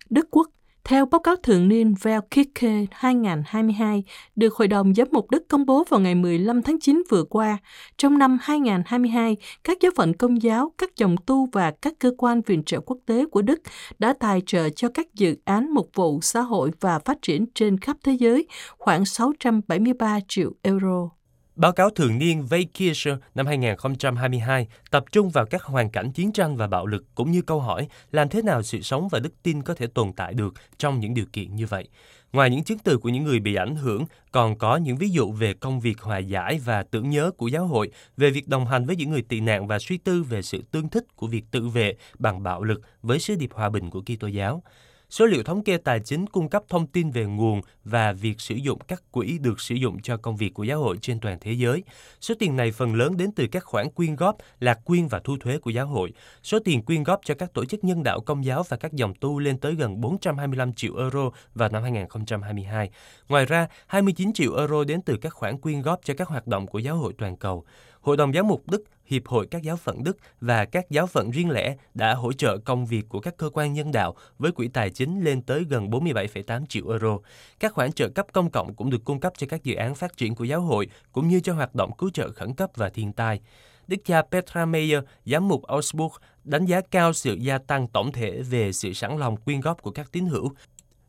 Đức 0.10 0.28
Quốc 0.32 0.48
theo 0.84 1.06
báo 1.06 1.20
cáo 1.20 1.36
thường 1.36 1.68
niên 1.68 1.96
Velkike 2.02 2.86
2022 2.92 4.04
được 4.36 4.54
Hội 4.54 4.68
đồng 4.68 4.94
Giám 4.94 5.08
mục 5.12 5.32
Đức 5.32 5.44
công 5.50 5.66
bố 5.66 5.84
vào 5.90 6.00
ngày 6.00 6.16
15 6.16 6.62
tháng 6.62 6.80
9 6.80 7.04
vừa 7.10 7.24
qua, 7.24 7.58
trong 7.98 8.18
năm 8.18 8.38
2022, 8.42 9.38
các 9.64 9.78
giáo 9.82 9.92
phận 9.96 10.14
công 10.14 10.42
giáo, 10.42 10.74
các 10.78 10.96
dòng 10.96 11.16
tu 11.26 11.50
và 11.52 11.72
các 11.72 11.94
cơ 12.00 12.12
quan 12.18 12.42
viện 12.42 12.64
trợ 12.64 12.80
quốc 12.80 12.98
tế 13.06 13.26
của 13.26 13.42
Đức 13.42 13.62
đã 14.00 14.14
tài 14.20 14.42
trợ 14.46 14.70
cho 14.70 14.90
các 14.94 15.14
dự 15.14 15.36
án 15.46 15.74
mục 15.74 15.90
vụ 15.94 16.20
xã 16.22 16.42
hội 16.42 16.72
và 16.80 17.00
phát 17.00 17.22
triển 17.22 17.46
trên 17.56 17.80
khắp 17.80 17.98
thế 18.04 18.12
giới 18.12 18.48
khoảng 18.78 19.06
673 19.06 20.20
triệu 20.28 20.52
euro. 20.62 21.10
Báo 21.56 21.72
cáo 21.72 21.90
thường 21.90 22.18
niên 22.18 22.46
Vacation 22.46 23.20
năm 23.36 23.46
2022 23.46 24.68
tập 24.92 25.04
trung 25.12 25.30
vào 25.30 25.46
các 25.46 25.64
hoàn 25.64 25.90
cảnh 25.90 26.12
chiến 26.12 26.32
tranh 26.32 26.58
và 26.58 26.68
bạo 26.68 26.86
lực 26.86 27.04
cũng 27.16 27.32
như 27.32 27.42
câu 27.42 27.60
hỏi 27.60 27.88
làm 28.12 28.30
thế 28.30 28.42
nào 28.42 28.64
sự 28.64 28.82
sống 28.82 29.08
và 29.12 29.20
đức 29.20 29.44
tin 29.44 29.64
có 29.64 29.74
thể 29.74 29.88
tồn 29.88 30.14
tại 30.14 30.34
được 30.34 30.54
trong 30.78 31.00
những 31.00 31.14
điều 31.14 31.26
kiện 31.34 31.56
như 31.56 31.66
vậy. 31.66 31.88
Ngoài 32.34 32.50
những 32.50 32.64
chứng 32.64 32.80
từ 32.80 32.98
của 32.98 33.10
những 33.10 33.24
người 33.24 33.40
bị 33.40 33.56
ảnh 33.56 33.76
hưởng, 33.76 34.06
còn 34.32 34.58
có 34.58 34.78
những 34.78 34.98
ví 34.98 35.10
dụ 35.10 35.32
về 35.32 35.54
công 35.54 35.80
việc 35.80 36.02
hòa 36.02 36.18
giải 36.18 36.60
và 36.66 36.84
tưởng 36.84 37.10
nhớ 37.10 37.32
của 37.38 37.48
giáo 37.48 37.68
hội, 37.68 37.92
về 38.18 38.30
việc 38.30 38.48
đồng 38.48 38.66
hành 38.66 38.86
với 38.86 38.96
những 38.96 39.10
người 39.10 39.22
tị 39.22 39.40
nạn 39.40 39.68
và 39.68 39.80
suy 39.80 39.98
tư 39.98 40.24
về 40.24 40.42
sự 40.42 40.64
tương 40.72 40.90
thích 40.90 41.06
của 41.16 41.28
việc 41.28 41.44
tự 41.52 41.68
vệ 41.68 41.96
bằng 42.20 42.44
bạo 42.44 42.64
lực 42.64 42.82
với 43.02 43.20
sứ 43.20 43.36
điệp 43.36 43.54
hòa 43.54 43.70
bình 43.70 43.90
của 43.90 44.02
Kitô 44.02 44.28
giáo. 44.28 44.64
Số 45.14 45.26
liệu 45.26 45.44
thống 45.44 45.64
kê 45.64 45.78
tài 45.78 46.00
chính 46.00 46.28
cung 46.28 46.50
cấp 46.50 46.64
thông 46.70 46.88
tin 46.88 47.12
về 47.12 47.26
nguồn 47.26 47.62
và 47.84 48.14
việc 48.14 48.42
sử 48.42 48.56
dụng 48.56 48.80
các 48.88 49.04
quỹ 49.12 49.38
được 49.38 49.62
sử 49.62 49.76
dụng 49.76 50.02
cho 50.02 50.18
công 50.18 50.36
việc 50.36 50.54
của 50.54 50.64
giáo 50.64 50.80
hội 50.80 50.98
trên 51.02 51.20
toàn 51.20 51.38
thế 51.42 51.52
giới. 51.52 51.84
Số 52.22 52.36
tiền 52.40 52.56
này 52.56 52.72
phần 52.72 52.96
lớn 52.96 53.18
đến 53.18 53.32
từ 53.32 53.48
các 53.52 53.64
khoản 53.64 53.90
quyên 53.90 54.16
góp, 54.16 54.38
lạc 54.60 54.80
quyên 54.86 55.08
và 55.08 55.20
thu 55.24 55.38
thuế 55.40 55.58
của 55.58 55.70
giáo 55.70 55.88
hội. 55.88 56.14
Số 56.44 56.60
tiền 56.60 56.82
quyên 56.82 57.04
góp 57.04 57.22
cho 57.26 57.34
các 57.36 57.54
tổ 57.54 57.66
chức 57.66 57.84
nhân 57.84 58.04
đạo 58.04 58.20
công 58.20 58.46
giáo 58.46 58.64
và 58.70 58.78
các 58.78 58.94
dòng 58.94 59.14
tu 59.20 59.40
lên 59.40 59.58
tới 59.58 59.76
gần 59.76 60.02
425 60.02 60.74
triệu 60.74 60.98
euro 60.98 61.30
vào 61.56 61.70
năm 61.70 61.84
2022. 61.84 62.90
Ngoài 63.30 63.46
ra, 63.46 63.68
29 63.88 64.34
triệu 64.34 64.56
euro 64.56 64.84
đến 64.84 65.02
từ 65.02 65.18
các 65.18 65.34
khoản 65.34 65.58
quyên 65.58 65.82
góp 65.82 66.00
cho 66.04 66.14
các 66.18 66.28
hoạt 66.28 66.48
động 66.48 66.68
của 66.68 66.80
giáo 66.80 66.96
hội 66.96 67.14
toàn 67.18 67.38
cầu. 67.38 67.66
Hội 68.02 68.18
đồng 68.18 68.34
giám 68.34 68.48
mục 68.48 68.64
Đức, 68.68 68.84
Hiệp 69.06 69.28
hội 69.28 69.48
các 69.52 69.64
giáo 69.64 69.78
phận 69.78 70.04
Đức 70.04 70.18
và 70.42 70.66
các 70.66 70.90
giáo 70.90 71.08
phận 71.08 71.32
riêng 71.32 71.50
lẻ 71.50 71.76
đã 71.94 72.14
hỗ 72.14 72.34
trợ 72.34 72.58
công 72.58 72.86
việc 72.86 73.10
của 73.10 73.20
các 73.20 73.38
cơ 73.38 73.50
quan 73.54 73.74
nhân 73.74 73.92
đạo 73.92 74.16
với 74.38 74.52
quỹ 74.52 74.68
tài 74.68 74.90
chính 74.90 75.24
lên 75.24 75.42
tới 75.42 75.64
gần 75.70 75.90
47,8 75.90 76.66
triệu 76.66 76.90
euro. 76.90 77.18
Các 77.60 77.74
khoản 77.74 77.92
trợ 77.92 78.10
cấp 78.10 78.28
công 78.34 78.52
cộng 78.52 78.76
cũng 78.76 78.90
được 78.90 79.06
cung 79.06 79.20
cấp 79.20 79.34
cho 79.38 79.48
các 79.50 79.64
dự 79.64 79.76
án 79.76 79.96
phát 79.96 80.18
triển 80.18 80.36
của 80.36 80.44
giáo 80.44 80.62
hội 80.62 80.88
cũng 81.12 81.28
như 81.28 81.40
cho 81.40 81.54
hoạt 81.54 81.76
động 81.76 81.92
cứu 81.98 82.10
trợ 82.10 82.32
khẩn 82.32 82.54
cấp 82.54 82.72
và 82.76 82.90
thiên 82.90 83.14
tai. 83.14 83.40
Đức 83.88 83.98
cha 84.06 84.22
Petra 84.22 84.66
Meyer, 84.66 85.04
giám 85.26 85.48
mục 85.48 85.64
Augsburg, 85.64 86.14
đánh 86.44 86.66
giá 86.66 86.82
cao 86.92 87.14
sự 87.14 87.34
gia 87.34 87.58
tăng 87.58 87.88
tổng 87.88 88.12
thể 88.12 88.42
về 88.42 88.72
sự 88.72 88.94
sẵn 88.94 89.18
lòng 89.18 89.38
quyên 89.38 89.60
góp 89.60 89.82
của 89.82 89.92
các 89.92 90.12
tín 90.12 90.26
hữu. 90.26 90.52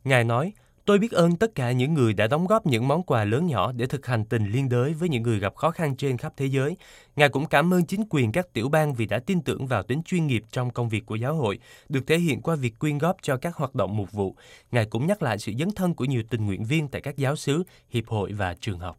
Ngài 0.04 0.24
nói, 0.24 0.52
Tôi 0.87 0.99
biết 0.99 1.12
ơn 1.12 1.37
tất 1.37 1.55
cả 1.55 1.73
những 1.73 1.95
người 1.95 2.12
đã 2.12 2.26
đóng 2.26 2.47
góp 2.47 2.67
những 2.67 2.88
món 2.88 3.03
quà 3.03 3.25
lớn 3.25 3.47
nhỏ 3.47 3.73
để 3.73 3.87
thực 3.87 4.07
hành 4.07 4.25
tình 4.25 4.47
liên 4.50 4.69
đới 4.69 4.95
với 4.95 5.09
những 5.09 5.23
người 5.23 5.38
gặp 5.38 5.55
khó 5.57 5.71
khăn 5.71 5.97
trên 5.97 6.17
khắp 6.17 6.33
thế 6.37 6.47
giới. 6.47 6.76
Ngài 7.17 7.29
cũng 7.29 7.47
cảm 7.47 7.75
ơn 7.75 7.87
chính 7.87 8.05
quyền 8.11 8.33
các 8.33 8.53
tiểu 8.53 8.69
bang 8.69 8.95
vì 8.95 9.07
đã 9.07 9.19
tin 9.19 9.43
tưởng 9.43 9.67
vào 9.67 9.83
tính 9.83 10.03
chuyên 10.03 10.26
nghiệp 10.26 10.43
trong 10.50 10.71
công 10.71 10.88
việc 10.88 11.07
của 11.07 11.14
giáo 11.14 11.35
hội, 11.35 11.59
được 11.88 12.07
thể 12.07 12.19
hiện 12.19 12.41
qua 12.41 12.57
việc 12.57 12.79
quyên 12.79 12.99
góp 12.99 13.17
cho 13.23 13.37
các 13.37 13.57
hoạt 13.57 13.75
động 13.75 13.97
mục 13.97 14.12
vụ. 14.12 14.37
Ngài 14.71 14.87
cũng 14.87 15.07
nhắc 15.07 15.23
lại 15.23 15.38
sự 15.38 15.53
dấn 15.59 15.71
thân 15.71 15.95
của 15.95 16.05
nhiều 16.05 16.23
tình 16.31 16.47
nguyện 16.47 16.64
viên 16.64 16.88
tại 16.88 17.00
các 17.00 17.17
giáo 17.17 17.37
xứ, 17.37 17.62
hiệp 17.88 18.09
hội 18.09 18.33
và 18.33 18.55
trường 18.61 18.79
học. 18.79 18.99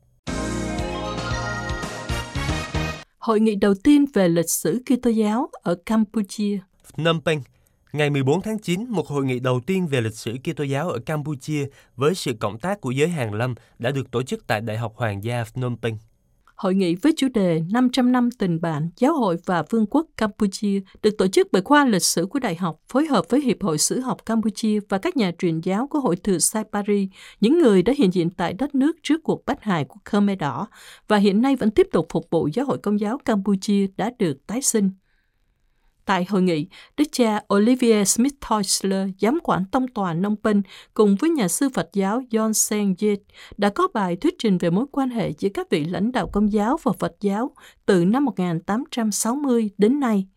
Hội 3.18 3.40
nghị 3.40 3.56
đầu 3.56 3.74
tiên 3.84 4.06
về 4.14 4.30
lịch 4.30 4.50
sử 4.50 4.82
Kitô 4.86 5.10
giáo 5.10 5.50
ở 5.54 5.76
Campuchia. 5.86 6.60
Phnom 6.84 7.22
Penh, 7.22 7.42
Ngày 7.96 8.10
14 8.10 8.42
tháng 8.42 8.60
9, 8.60 8.86
một 8.90 9.08
hội 9.08 9.26
nghị 9.26 9.40
đầu 9.40 9.60
tiên 9.60 9.88
về 9.88 10.02
lịch 10.02 10.16
sử 10.16 10.36
Kitô 10.44 10.64
giáo 10.64 10.90
ở 10.90 11.00
Campuchia 11.00 11.68
với 11.96 12.16
sự 12.16 12.34
cộng 12.40 12.60
tác 12.60 12.82
của 12.82 12.92
giới 12.92 13.10
hàng 13.10 13.34
lâm 13.34 13.56
đã 13.80 13.92
được 13.92 14.12
tổ 14.12 14.24
chức 14.24 14.48
tại 14.48 14.62
Đại 14.62 14.78
học 14.78 14.94
Hoàng 14.96 15.24
gia 15.24 15.44
Phnom 15.44 15.78
Penh. 15.78 15.98
Hội 16.56 16.76
nghị 16.76 16.96
với 16.96 17.14
chủ 17.18 17.28
đề 17.34 17.62
500 17.72 18.12
năm 18.12 18.30
tình 18.32 18.62
bạn, 18.62 18.90
giáo 18.98 19.16
hội 19.16 19.38
và 19.46 19.64
vương 19.70 19.86
quốc 19.86 20.08
Campuchia 20.18 20.82
được 21.02 21.18
tổ 21.18 21.28
chức 21.28 21.48
bởi 21.52 21.62
khoa 21.62 21.86
lịch 21.86 22.04
sử 22.04 22.26
của 22.26 22.40
đại 22.40 22.56
học 22.56 22.80
phối 22.90 23.06
hợp 23.06 23.26
với 23.30 23.42
Hiệp 23.42 23.64
hội 23.64 23.78
Sử 23.78 24.00
học 24.00 24.26
Campuchia 24.26 24.80
và 24.90 24.98
các 24.98 25.18
nhà 25.18 25.32
truyền 25.38 25.60
giáo 25.60 25.88
của 25.88 26.00
Hội 26.00 26.16
Thừa 26.16 26.38
Sai 26.38 26.64
Paris, 26.72 27.10
những 27.42 27.60
người 27.60 27.82
đã 27.82 27.94
hiện 27.98 28.14
diện 28.14 28.30
tại 28.30 28.54
đất 28.54 28.76
nước 28.76 28.96
trước 29.04 29.24
cuộc 29.24 29.46
bách 29.46 29.64
hại 29.64 29.86
của 29.86 30.00
Khmer 30.06 30.40
Đỏ 30.40 30.68
và 31.08 31.18
hiện 31.18 31.42
nay 31.42 31.56
vẫn 31.56 31.72
tiếp 31.72 31.88
tục 31.92 32.08
phục 32.10 32.28
vụ 32.30 32.50
giáo 32.54 32.66
hội 32.66 32.78
công 32.78 33.00
giáo 33.00 33.18
Campuchia 33.26 33.88
đã 33.98 34.12
được 34.20 34.48
tái 34.48 34.62
sinh. 34.62 34.90
Tại 36.06 36.26
hội 36.30 36.42
nghị, 36.42 36.68
đức 36.98 37.04
cha 37.12 37.42
Olivier 37.54 38.10
Smith 38.10 38.34
Teusler, 38.50 39.10
giám 39.20 39.40
quản 39.44 39.66
tông 39.72 39.88
tòa 39.88 40.14
Nông 40.14 40.36
Penh, 40.44 40.62
cùng 40.94 41.16
với 41.20 41.30
nhà 41.30 41.48
sư 41.48 41.70
Phật 41.74 41.90
giáo 41.94 42.22
John 42.32 42.54
Saint 42.54 43.00
Yit 43.00 43.20
đã 43.58 43.70
có 43.70 43.88
bài 43.94 44.16
thuyết 44.16 44.36
trình 44.40 44.58
về 44.58 44.70
mối 44.70 44.86
quan 44.92 45.10
hệ 45.10 45.34
giữa 45.40 45.50
các 45.54 45.70
vị 45.70 45.86
lãnh 45.86 46.12
đạo 46.12 46.30
công 46.34 46.54
giáo 46.54 46.78
và 46.84 46.92
Phật 47.00 47.16
giáo 47.22 47.52
từ 47.86 48.06
năm 48.06 48.26
1860 48.26 49.70
đến 49.78 50.00
nay. 50.00 50.28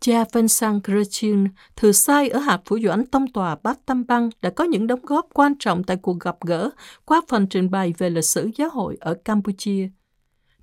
Cha 0.00 0.24
Vincent 0.32 0.84
Gretchen, 0.84 1.48
thừa 1.76 1.92
sai 1.92 2.28
ở 2.28 2.38
hạt 2.38 2.60
phủ 2.64 2.78
doãn 2.84 3.06
tông 3.06 3.32
tòa 3.32 3.56
Bát 3.62 3.78
Tâm 3.86 4.04
Băng 4.06 4.30
đã 4.42 4.50
có 4.50 4.64
những 4.64 4.86
đóng 4.86 5.00
góp 5.02 5.28
quan 5.34 5.54
trọng 5.58 5.84
tại 5.84 5.96
cuộc 5.96 6.20
gặp 6.20 6.36
gỡ 6.40 6.70
qua 7.04 7.20
phần 7.28 7.46
trình 7.46 7.70
bày 7.70 7.94
về 7.98 8.10
lịch 8.10 8.24
sử 8.24 8.50
giáo 8.56 8.70
hội 8.70 8.96
ở 9.00 9.14
Campuchia. 9.14 9.88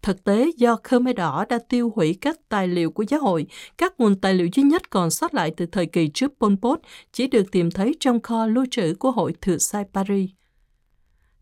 Thực 0.02 0.24
tế, 0.24 0.52
do 0.58 0.78
Khmer 0.84 1.16
Đỏ 1.16 1.46
đã 1.50 1.60
tiêu 1.70 1.92
hủy 1.96 2.18
các 2.22 2.40
tài 2.50 2.68
liệu 2.68 2.92
của 2.92 3.04
giáo 3.08 3.20
hội, 3.20 3.48
các 3.78 3.94
nguồn 4.00 4.16
tài 4.16 4.34
liệu 4.34 4.48
duy 4.54 4.64
nhất 4.64 4.90
còn 4.90 5.10
sót 5.10 5.34
lại 5.34 5.52
từ 5.58 5.66
thời 5.66 5.86
kỳ 5.86 6.08
trước 6.08 6.34
Pol 6.40 6.54
Pot 6.62 6.80
chỉ 7.12 7.28
được 7.28 7.52
tìm 7.52 7.72
thấy 7.72 7.96
trong 8.00 8.22
kho 8.22 8.46
lưu 8.46 8.66
trữ 8.72 8.96
của 9.00 9.12
Hội 9.12 9.34
Thừa 9.42 9.58
Sai 9.58 9.84
Paris. 9.94 10.30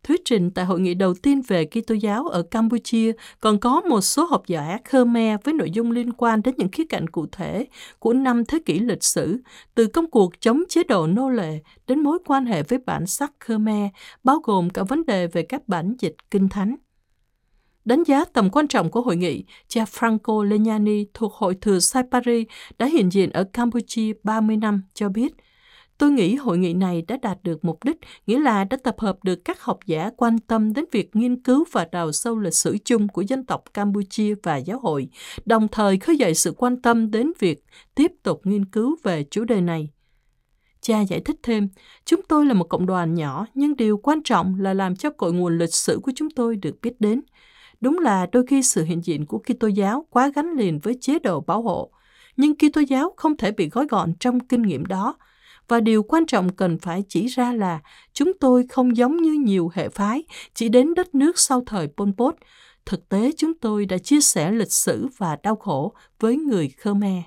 Thuyết 0.03 0.21
trình 0.25 0.51
tại 0.51 0.65
hội 0.65 0.79
nghị 0.79 0.93
đầu 0.93 1.13
tiên 1.13 1.41
về 1.47 1.65
Kitô 1.65 1.95
giáo 1.95 2.27
ở 2.27 2.41
Campuchia 2.41 3.11
còn 3.39 3.59
có 3.59 3.81
một 3.81 4.01
số 4.01 4.25
học 4.25 4.43
giả 4.47 4.77
Khmer 4.89 5.39
với 5.43 5.53
nội 5.53 5.71
dung 5.71 5.91
liên 5.91 6.13
quan 6.13 6.41
đến 6.41 6.55
những 6.57 6.71
khía 6.71 6.85
cạnh 6.89 7.07
cụ 7.07 7.25
thể 7.31 7.67
của 7.99 8.13
năm 8.13 8.45
thế 8.45 8.59
kỷ 8.65 8.79
lịch 8.79 9.03
sử, 9.03 9.37
từ 9.75 9.87
công 9.87 10.09
cuộc 10.09 10.41
chống 10.41 10.63
chế 10.69 10.83
độ 10.83 11.07
nô 11.07 11.29
lệ 11.29 11.59
đến 11.87 11.99
mối 11.99 12.19
quan 12.25 12.45
hệ 12.45 12.63
với 12.63 12.79
bản 12.85 13.07
sắc 13.07 13.31
Khmer, 13.39 13.89
bao 14.23 14.39
gồm 14.43 14.69
cả 14.69 14.83
vấn 14.83 15.05
đề 15.05 15.27
về 15.27 15.43
các 15.43 15.67
bản 15.67 15.95
dịch 15.99 16.15
kinh 16.31 16.49
thánh. 16.49 16.75
Đánh 17.87 18.03
giá 18.03 18.25
tầm 18.25 18.49
quan 18.49 18.67
trọng 18.67 18.91
của 18.91 19.01
hội 19.01 19.17
nghị, 19.17 19.43
cha 19.67 19.83
Franco 19.83 20.43
Legnani 20.43 21.05
thuộc 21.13 21.33
Hội 21.33 21.55
Thừa 21.61 21.79
Sai 21.79 22.03
Paris 22.11 22.47
đã 22.79 22.85
hiện 22.85 23.11
diện 23.11 23.29
ở 23.29 23.43
Campuchia 23.43 24.13
30 24.23 24.57
năm 24.57 24.81
cho 24.93 25.09
biết, 25.09 25.33
Tôi 25.97 26.11
nghĩ 26.11 26.35
hội 26.35 26.57
nghị 26.57 26.73
này 26.73 27.01
đã 27.01 27.17
đạt 27.21 27.37
được 27.43 27.65
mục 27.65 27.83
đích, 27.83 27.97
nghĩa 28.27 28.39
là 28.39 28.63
đã 28.63 28.77
tập 28.83 28.95
hợp 28.97 29.23
được 29.23 29.45
các 29.45 29.61
học 29.61 29.79
giả 29.85 30.09
quan 30.17 30.39
tâm 30.39 30.73
đến 30.73 30.85
việc 30.91 31.15
nghiên 31.15 31.41
cứu 31.41 31.63
và 31.71 31.87
đào 31.91 32.11
sâu 32.11 32.39
lịch 32.39 32.53
sử 32.53 32.77
chung 32.85 33.07
của 33.07 33.21
dân 33.21 33.45
tộc 33.45 33.63
Campuchia 33.73 34.35
và 34.43 34.57
giáo 34.57 34.79
hội, 34.79 35.09
đồng 35.45 35.67
thời 35.67 35.97
khơi 35.97 36.17
dậy 36.17 36.35
sự 36.35 36.53
quan 36.57 36.81
tâm 36.81 37.11
đến 37.11 37.31
việc 37.39 37.63
tiếp 37.95 38.11
tục 38.23 38.41
nghiên 38.43 38.65
cứu 38.65 38.95
về 39.03 39.23
chủ 39.31 39.43
đề 39.43 39.61
này. 39.61 39.89
Cha 40.81 41.01
giải 41.01 41.19
thích 41.19 41.35
thêm, 41.43 41.69
chúng 42.05 42.21
tôi 42.27 42.45
là 42.45 42.53
một 42.53 42.69
cộng 42.69 42.85
đoàn 42.85 43.13
nhỏ, 43.13 43.45
nhưng 43.53 43.75
điều 43.75 43.97
quan 43.97 44.23
trọng 44.23 44.55
là 44.59 44.73
làm 44.73 44.95
cho 44.95 45.09
cội 45.09 45.33
nguồn 45.33 45.57
lịch 45.57 45.73
sử 45.73 45.99
của 46.03 46.11
chúng 46.15 46.29
tôi 46.29 46.55
được 46.55 46.81
biết 46.81 47.01
đến. 47.01 47.21
Đúng 47.81 47.99
là 47.99 48.27
đôi 48.31 48.45
khi 48.47 48.63
sự 48.63 48.83
hiện 48.83 49.01
diện 49.05 49.25
của 49.25 49.39
Kitô 49.39 49.67
giáo 49.67 50.05
quá 50.09 50.31
gắn 50.35 50.51
liền 50.51 50.79
với 50.79 50.97
chế 51.01 51.19
độ 51.19 51.41
bảo 51.41 51.61
hộ, 51.61 51.91
nhưng 52.37 52.55
Kitô 52.55 52.81
giáo 52.81 53.13
không 53.17 53.37
thể 53.37 53.51
bị 53.51 53.69
gói 53.69 53.87
gọn 53.89 54.13
trong 54.19 54.39
kinh 54.39 54.61
nghiệm 54.61 54.85
đó. 54.85 55.15
Và 55.67 55.79
điều 55.79 56.03
quan 56.03 56.25
trọng 56.25 56.49
cần 56.49 56.77
phải 56.79 57.03
chỉ 57.09 57.27
ra 57.27 57.53
là 57.53 57.79
chúng 58.13 58.31
tôi 58.39 58.67
không 58.69 58.97
giống 58.97 59.17
như 59.17 59.33
nhiều 59.33 59.71
hệ 59.73 59.89
phái 59.89 60.23
chỉ 60.53 60.69
đến 60.69 60.93
đất 60.93 61.15
nước 61.15 61.39
sau 61.39 61.63
thời 61.65 61.87
Pol 61.97 62.09
Pot. 62.17 62.35
Thực 62.85 63.09
tế 63.09 63.31
chúng 63.37 63.53
tôi 63.53 63.85
đã 63.85 63.97
chia 63.97 64.21
sẻ 64.21 64.51
lịch 64.51 64.71
sử 64.71 65.07
và 65.17 65.37
đau 65.43 65.55
khổ 65.55 65.93
với 66.19 66.37
người 66.37 66.69
Khmer. 66.77 67.23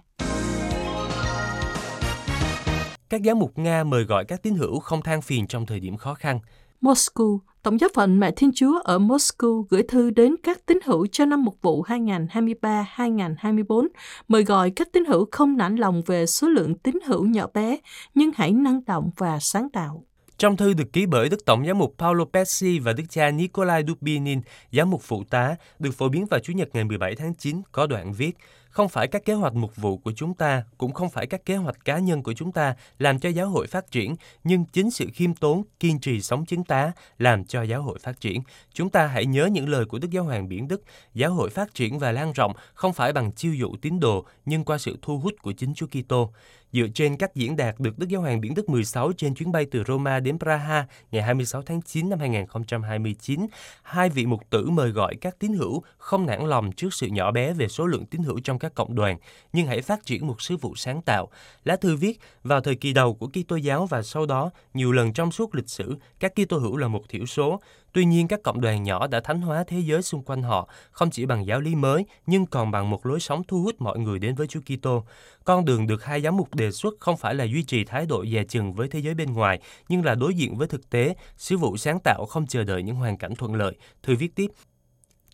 Các 3.08 3.22
giáo 3.22 3.34
mục 3.34 3.58
Nga 3.58 3.84
mời 3.84 4.04
gọi 4.04 4.24
các 4.24 4.42
tín 4.42 4.54
hữu 4.54 4.78
không 4.78 5.02
than 5.02 5.22
phiền 5.22 5.46
trong 5.46 5.66
thời 5.66 5.80
điểm 5.80 5.96
khó 5.96 6.14
khăn. 6.14 6.40
Moscow, 6.80 7.38
Tổng 7.62 7.80
giáo 7.80 7.90
phận 7.94 8.20
Mẹ 8.20 8.30
Thiên 8.36 8.50
Chúa 8.54 8.80
ở 8.84 8.98
Moscow 8.98 9.64
gửi 9.70 9.82
thư 9.82 10.10
đến 10.10 10.34
các 10.42 10.66
tín 10.66 10.78
hữu 10.84 11.06
cho 11.06 11.24
năm 11.24 11.44
mục 11.44 11.58
vụ 11.62 11.84
2023-2024, 11.84 13.88
mời 14.28 14.44
gọi 14.44 14.70
các 14.70 14.88
tín 14.92 15.04
hữu 15.04 15.28
không 15.30 15.56
nản 15.56 15.76
lòng 15.76 16.02
về 16.06 16.26
số 16.26 16.48
lượng 16.48 16.74
tín 16.74 16.98
hữu 17.06 17.24
nhỏ 17.24 17.46
bé, 17.54 17.78
nhưng 18.14 18.30
hãy 18.34 18.52
năng 18.52 18.80
động 18.86 19.10
và 19.16 19.38
sáng 19.40 19.70
tạo. 19.70 20.04
Trong 20.38 20.56
thư 20.56 20.72
được 20.72 20.92
ký 20.92 21.06
bởi 21.06 21.28
Đức 21.28 21.44
Tổng 21.44 21.66
giám 21.66 21.78
mục 21.78 21.94
Paolo 21.98 22.24
Pesci 22.24 22.78
và 22.78 22.92
Đức 22.92 23.04
cha 23.08 23.30
Nikolai 23.30 23.84
Dubinin, 23.88 24.40
giám 24.72 24.90
mục 24.90 25.02
phụ 25.02 25.24
tá, 25.30 25.56
được 25.78 25.90
phổ 25.94 26.08
biến 26.08 26.26
vào 26.26 26.40
Chủ 26.40 26.52
nhật 26.52 26.68
ngày 26.72 26.84
17 26.84 27.14
tháng 27.14 27.34
9, 27.34 27.62
có 27.72 27.86
đoạn 27.86 28.12
viết– 28.12 28.36
không 28.70 28.88
phải 28.88 29.08
các 29.08 29.24
kế 29.24 29.34
hoạch 29.34 29.54
mục 29.54 29.76
vụ 29.76 29.98
của 29.98 30.12
chúng 30.16 30.34
ta, 30.34 30.64
cũng 30.78 30.92
không 30.92 31.10
phải 31.10 31.26
các 31.26 31.44
kế 31.44 31.56
hoạch 31.56 31.84
cá 31.84 31.98
nhân 31.98 32.22
của 32.22 32.32
chúng 32.32 32.52
ta 32.52 32.74
làm 32.98 33.18
cho 33.18 33.28
giáo 33.28 33.48
hội 33.48 33.66
phát 33.66 33.90
triển, 33.90 34.16
nhưng 34.44 34.64
chính 34.64 34.90
sự 34.90 35.06
khiêm 35.14 35.34
tốn, 35.34 35.62
kiên 35.80 35.98
trì 35.98 36.22
sống 36.22 36.46
chứng 36.46 36.64
tá 36.64 36.92
làm 37.18 37.44
cho 37.44 37.62
giáo 37.62 37.82
hội 37.82 37.98
phát 37.98 38.20
triển. 38.20 38.42
Chúng 38.72 38.90
ta 38.90 39.06
hãy 39.06 39.26
nhớ 39.26 39.46
những 39.46 39.68
lời 39.68 39.84
của 39.84 39.98
Đức 39.98 40.10
Giáo 40.10 40.24
hoàng 40.24 40.48
Biển 40.48 40.68
Đức, 40.68 40.82
giáo 41.14 41.32
hội 41.32 41.50
phát 41.50 41.74
triển 41.74 41.98
và 41.98 42.12
lan 42.12 42.32
rộng 42.32 42.52
không 42.74 42.92
phải 42.92 43.12
bằng 43.12 43.32
chiêu 43.32 43.54
dụ 43.54 43.76
tín 43.82 44.00
đồ, 44.00 44.24
nhưng 44.46 44.64
qua 44.64 44.78
sự 44.78 44.98
thu 45.02 45.18
hút 45.18 45.34
của 45.42 45.52
chính 45.52 45.74
Chúa 45.74 45.86
Kitô. 45.86 46.32
Dựa 46.72 46.86
trên 46.94 47.16
các 47.16 47.34
diễn 47.34 47.56
đạt 47.56 47.80
được 47.80 47.98
Đức 47.98 48.08
Giáo 48.08 48.20
hoàng 48.20 48.40
Biển 48.40 48.54
Đức 48.54 48.68
16 48.68 49.12
trên 49.12 49.34
chuyến 49.34 49.52
bay 49.52 49.66
từ 49.70 49.84
Roma 49.86 50.20
đến 50.20 50.38
Praha 50.38 50.86
ngày 51.10 51.22
26 51.22 51.62
tháng 51.62 51.82
9 51.82 52.10
năm 52.10 52.18
2029, 52.18 53.46
hai 53.82 54.08
vị 54.08 54.26
mục 54.26 54.50
tử 54.50 54.70
mời 54.70 54.90
gọi 54.90 55.14
các 55.20 55.38
tín 55.38 55.52
hữu 55.52 55.82
không 55.98 56.26
nản 56.26 56.46
lòng 56.46 56.72
trước 56.72 56.94
sự 56.94 57.06
nhỏ 57.06 57.30
bé 57.32 57.52
về 57.52 57.68
số 57.68 57.86
lượng 57.86 58.06
tín 58.06 58.22
hữu 58.22 58.40
trong 58.44 58.58
các 58.58 58.74
cộng 58.74 58.94
đoàn, 58.94 59.18
nhưng 59.52 59.66
hãy 59.66 59.82
phát 59.82 60.06
triển 60.06 60.26
một 60.26 60.42
sứ 60.42 60.56
vụ 60.56 60.74
sáng 60.76 61.02
tạo. 61.02 61.28
Lá 61.64 61.76
thư 61.76 61.96
viết, 61.96 62.20
vào 62.44 62.60
thời 62.60 62.74
kỳ 62.74 62.92
đầu 62.92 63.14
của 63.14 63.26
Kitô 63.26 63.56
giáo 63.56 63.86
và 63.86 64.02
sau 64.02 64.26
đó, 64.26 64.50
nhiều 64.74 64.92
lần 64.92 65.12
trong 65.12 65.32
suốt 65.32 65.54
lịch 65.54 65.68
sử, 65.68 65.96
các 66.20 66.32
Kitô 66.34 66.58
hữu 66.58 66.76
là 66.76 66.88
một 66.88 67.02
thiểu 67.08 67.26
số. 67.26 67.60
Tuy 67.92 68.04
nhiên, 68.04 68.28
các 68.28 68.42
cộng 68.42 68.60
đoàn 68.60 68.82
nhỏ 68.82 69.06
đã 69.06 69.20
thánh 69.20 69.40
hóa 69.40 69.64
thế 69.66 69.80
giới 69.80 70.02
xung 70.02 70.22
quanh 70.22 70.42
họ, 70.42 70.68
không 70.90 71.10
chỉ 71.10 71.26
bằng 71.26 71.46
giáo 71.46 71.60
lý 71.60 71.74
mới, 71.74 72.06
nhưng 72.26 72.46
còn 72.46 72.70
bằng 72.70 72.90
một 72.90 73.06
lối 73.06 73.20
sống 73.20 73.42
thu 73.48 73.62
hút 73.62 73.74
mọi 73.78 73.98
người 73.98 74.18
đến 74.18 74.34
với 74.34 74.46
Chúa 74.46 74.60
Kitô. 74.60 75.04
Con 75.44 75.64
đường 75.64 75.86
được 75.86 76.04
hai 76.04 76.20
giám 76.20 76.36
mục 76.36 76.54
đề 76.54 76.70
xuất 76.70 76.94
không 77.00 77.16
phải 77.16 77.34
là 77.34 77.44
duy 77.44 77.62
trì 77.62 77.84
thái 77.84 78.06
độ 78.06 78.24
dè 78.32 78.44
chừng 78.44 78.72
với 78.72 78.88
thế 78.88 78.98
giới 78.98 79.14
bên 79.14 79.32
ngoài, 79.32 79.60
nhưng 79.88 80.04
là 80.04 80.14
đối 80.14 80.34
diện 80.34 80.56
với 80.56 80.68
thực 80.68 80.90
tế, 80.90 81.14
sứ 81.36 81.56
vụ 81.56 81.76
sáng 81.76 81.98
tạo 82.04 82.26
không 82.26 82.46
chờ 82.46 82.64
đợi 82.64 82.82
những 82.82 82.96
hoàn 82.96 83.18
cảnh 83.18 83.34
thuận 83.34 83.54
lợi. 83.54 83.76
Thư 84.02 84.16
viết 84.16 84.34
tiếp, 84.34 84.50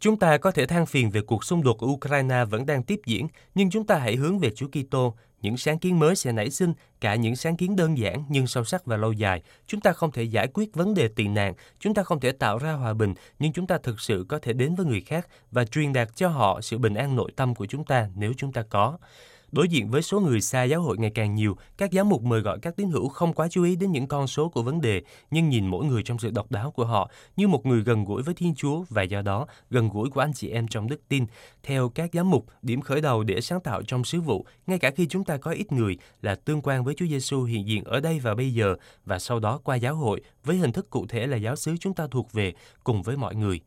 Chúng 0.01 0.19
ta 0.19 0.39
có 0.39 0.51
thể 0.51 0.67
than 0.67 0.87
phiền 0.87 1.11
về 1.11 1.21
cuộc 1.21 1.45
xung 1.45 1.63
đột 1.63 1.81
ở 1.81 1.87
Ukraine 1.87 2.45
vẫn 2.45 2.67
đang 2.67 2.83
tiếp 2.83 3.01
diễn, 3.07 3.27
nhưng 3.55 3.71
chúng 3.71 3.87
ta 3.87 3.99
hãy 3.99 4.17
hướng 4.17 4.39
về 4.39 4.51
Chúa 4.51 4.67
Kitô. 4.69 5.15
Những 5.47 5.57
sáng 5.57 5.79
kiến 5.79 5.99
mới 5.99 6.17
sẽ 6.17 6.33
nảy 6.33 6.50
sinh, 6.50 6.75
cả 7.00 7.15
những 7.15 7.37
sáng 7.37 7.57
kiến 7.57 7.76
đơn 7.76 7.99
giản 7.99 8.25
nhưng 8.29 8.47
sâu 8.47 8.65
sắc 8.65 8.87
và 8.87 8.97
lâu 8.97 9.12
dài. 9.12 9.43
Chúng 9.67 9.81
ta 9.81 9.93
không 9.93 10.12
thể 10.12 10.23
giải 10.23 10.49
quyết 10.55 10.75
vấn 10.75 10.95
đề 10.95 11.09
tị 11.09 11.29
nạn, 11.29 11.55
chúng 11.79 11.95
ta 11.95 12.03
không 12.03 12.21
thể 12.21 12.33
tạo 12.33 12.59
ra 12.59 12.73
hòa 12.73 12.95
bình, 12.95 13.15
nhưng 13.38 13.53
chúng 13.53 13.67
ta 13.67 13.79
thực 13.79 14.00
sự 14.00 14.26
có 14.29 14.38
thể 14.38 14.53
đến 14.53 14.75
với 14.75 14.87
người 14.87 15.00
khác 15.00 15.29
và 15.50 15.65
truyền 15.65 15.93
đạt 15.93 16.09
cho 16.17 16.29
họ 16.29 16.61
sự 16.61 16.79
bình 16.79 16.95
an 16.95 17.17
nội 17.17 17.33
tâm 17.37 17.55
của 17.55 17.67
chúng 17.67 17.85
ta 17.85 18.09
nếu 18.17 18.33
chúng 18.37 18.53
ta 18.53 18.62
có. 18.62 18.99
Đối 19.53 19.69
diện 19.69 19.91
với 19.91 20.03
số 20.03 20.21
người 20.21 20.41
xa 20.41 20.65
giáo 20.65 20.83
hội 20.83 20.97
ngày 20.99 21.11
càng 21.11 21.35
nhiều, 21.35 21.57
các 21.76 21.93
giám 21.93 22.09
mục 22.09 22.23
mời 22.23 22.41
gọi 22.41 22.59
các 22.62 22.76
tín 22.76 22.91
hữu 22.91 23.09
không 23.09 23.33
quá 23.33 23.49
chú 23.50 23.65
ý 23.65 23.76
đến 23.76 23.93
những 23.93 24.07
con 24.07 24.26
số 24.26 24.49
của 24.49 24.62
vấn 24.62 24.81
đề, 24.81 25.03
nhưng 25.31 25.49
nhìn 25.49 25.67
mỗi 25.67 25.85
người 25.85 26.03
trong 26.03 26.19
sự 26.19 26.31
độc 26.31 26.50
đáo 26.50 26.71
của 26.71 26.85
họ 26.85 27.11
như 27.37 27.49
một 27.49 27.67
người 27.67 27.83
gần 27.83 28.05
gũi 28.05 28.23
với 28.23 28.35
Thiên 28.35 28.55
Chúa 28.55 28.85
và 28.88 29.03
do 29.03 29.23
đó 29.23 29.47
gần 29.71 29.88
gũi 29.88 30.11
của 30.11 30.21
anh 30.21 30.33
chị 30.33 30.50
em 30.50 30.69
trong 30.69 30.88
đức 30.88 31.00
tin. 31.09 31.26
Theo 31.62 31.88
các 31.88 32.11
giám 32.12 32.31
mục, 32.31 32.47
điểm 32.62 32.81
khởi 32.81 33.00
đầu 33.00 33.23
để 33.23 33.41
sáng 33.41 33.61
tạo 33.61 33.83
trong 33.83 34.05
sứ 34.05 34.21
vụ, 34.21 34.47
ngay 34.67 34.79
cả 34.79 34.91
khi 34.91 35.07
chúng 35.07 35.25
ta 35.25 35.37
có 35.37 35.50
ít 35.50 35.73
người, 35.73 35.99
là 36.23 36.35
tương 36.35 36.61
quan 36.62 36.85
với 36.85 36.95
Chúa 36.95 37.07
Giêsu 37.07 37.43
hiện 37.43 37.67
diện 37.67 37.85
ở 37.85 38.00
đây 38.00 38.21
và 38.21 38.35
bây 38.35 38.55
giờ, 38.55 38.76
và 39.05 39.19
sau 39.19 39.38
đó 39.38 39.61
qua 39.65 39.76
giáo 39.76 39.95
hội 39.95 40.21
với 40.45 40.57
hình 40.57 40.73
thức 40.73 40.91
cụ 40.91 41.07
thể 41.09 41.26
là 41.26 41.37
giáo 41.37 41.57
xứ 41.57 41.76
chúng 41.81 41.95
ta 41.95 42.07
thuộc 42.11 42.33
về 42.33 42.55
cùng 42.85 43.03
với 43.03 43.17
mọi 43.17 43.35
người. 43.35 43.61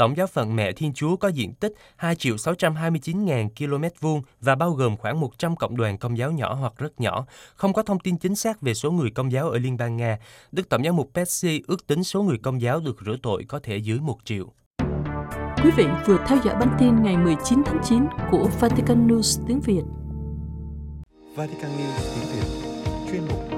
Tổng 0.00 0.16
giáo 0.16 0.26
phận 0.26 0.56
Mẹ 0.56 0.72
Thiên 0.72 0.92
Chúa 0.92 1.16
có 1.16 1.28
diện 1.28 1.54
tích 1.54 1.72
2 1.96 2.14
triệu 2.14 2.36
629 2.36 3.24
ngàn 3.24 3.48
km 3.58 3.84
vuông 4.00 4.22
và 4.40 4.54
bao 4.54 4.70
gồm 4.70 4.96
khoảng 4.96 5.20
100 5.20 5.56
cộng 5.56 5.76
đoàn 5.76 5.98
công 5.98 6.18
giáo 6.18 6.32
nhỏ 6.32 6.54
hoặc 6.54 6.72
rất 6.78 7.00
nhỏ. 7.00 7.26
Không 7.54 7.72
có 7.72 7.82
thông 7.82 7.98
tin 7.98 8.18
chính 8.18 8.36
xác 8.36 8.60
về 8.60 8.74
số 8.74 8.90
người 8.90 9.10
công 9.10 9.32
giáo 9.32 9.50
ở 9.50 9.58
Liên 9.58 9.76
bang 9.76 9.96
Nga. 9.96 10.18
Đức 10.52 10.68
Tổng 10.68 10.84
giáo 10.84 10.92
mục 10.92 11.10
Petsy 11.14 11.62
ước 11.66 11.86
tính 11.86 12.04
số 12.04 12.22
người 12.22 12.38
công 12.42 12.60
giáo 12.60 12.80
được 12.80 12.96
rửa 13.06 13.16
tội 13.22 13.44
có 13.48 13.60
thể 13.62 13.76
dưới 13.76 13.98
1 13.98 14.18
triệu. 14.24 14.52
Quý 15.64 15.70
vị 15.76 15.86
vừa 16.06 16.18
theo 16.26 16.38
dõi 16.44 16.54
bản 16.60 16.76
tin 16.80 17.02
ngày 17.02 17.16
19 17.16 17.62
tháng 17.66 17.80
9 17.84 18.06
của 18.30 18.48
Vatican 18.60 19.08
News 19.08 19.44
tiếng 19.48 19.60
Việt. 19.60 19.82
Vatican 21.36 21.70
News 21.70 22.14
tiếng 22.14 22.28
Việt, 22.32 22.46
chuyên 23.10 23.22
mục 23.28 23.49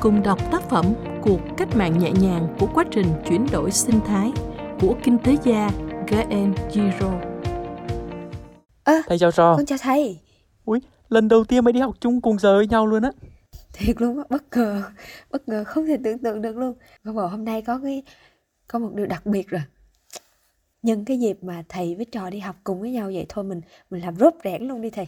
Cùng 0.00 0.22
đọc 0.22 0.50
tác 0.52 0.62
phẩm 0.62 0.84
cuộc 1.22 1.40
cách 1.56 1.68
mạng 1.76 1.98
nhẹ 1.98 2.10
nhàng 2.20 2.56
của 2.60 2.68
quá 2.74 2.84
trình 2.90 3.06
chuyển 3.28 3.46
đổi 3.52 3.70
sinh 3.70 4.00
thái 4.06 4.32
của 4.80 4.96
kinh 5.02 5.18
tế 5.18 5.36
gia 5.44 5.70
Gaen 6.08 6.54
Giro. 6.70 7.12
À, 8.84 9.02
Thầy 9.06 9.18
chào 9.18 9.32
trò. 9.32 9.56
con 9.56 9.66
chào 9.66 9.78
thầy. 9.82 10.18
Ui, 10.64 10.80
lần 11.08 11.28
đầu 11.28 11.44
tiên 11.44 11.64
mới 11.64 11.72
đi 11.72 11.80
học 11.80 11.94
chung 12.00 12.20
cùng 12.20 12.38
giờ 12.38 12.56
với 12.56 12.66
nhau 12.66 12.86
luôn 12.86 13.02
á. 13.02 13.10
Thiệt 13.72 14.00
luôn 14.00 14.18
á, 14.18 14.24
bất 14.30 14.44
ngờ, 14.56 14.82
bất 15.30 15.48
ngờ 15.48 15.64
không 15.64 15.86
thể 15.86 15.96
tưởng 16.04 16.18
tượng 16.18 16.42
được 16.42 16.56
luôn. 16.56 16.74
Con 17.04 17.16
bảo 17.16 17.28
hôm 17.28 17.44
nay 17.44 17.62
có 17.62 17.80
cái 17.82 18.02
có 18.68 18.78
một 18.78 18.90
điều 18.94 19.06
đặc 19.06 19.26
biệt 19.26 19.48
rồi 19.48 19.62
nhân 20.82 21.04
cái 21.04 21.18
dịp 21.18 21.38
mà 21.42 21.62
thầy 21.68 21.94
với 21.94 22.04
trò 22.04 22.30
đi 22.30 22.38
học 22.38 22.56
cùng 22.64 22.80
với 22.80 22.90
nhau 22.90 23.10
vậy 23.14 23.26
thôi 23.28 23.44
mình 23.44 23.60
mình 23.90 24.02
làm 24.02 24.16
rốt 24.16 24.34
rẽn 24.44 24.62
luôn 24.68 24.82
đi 24.82 24.90
thầy 24.90 25.06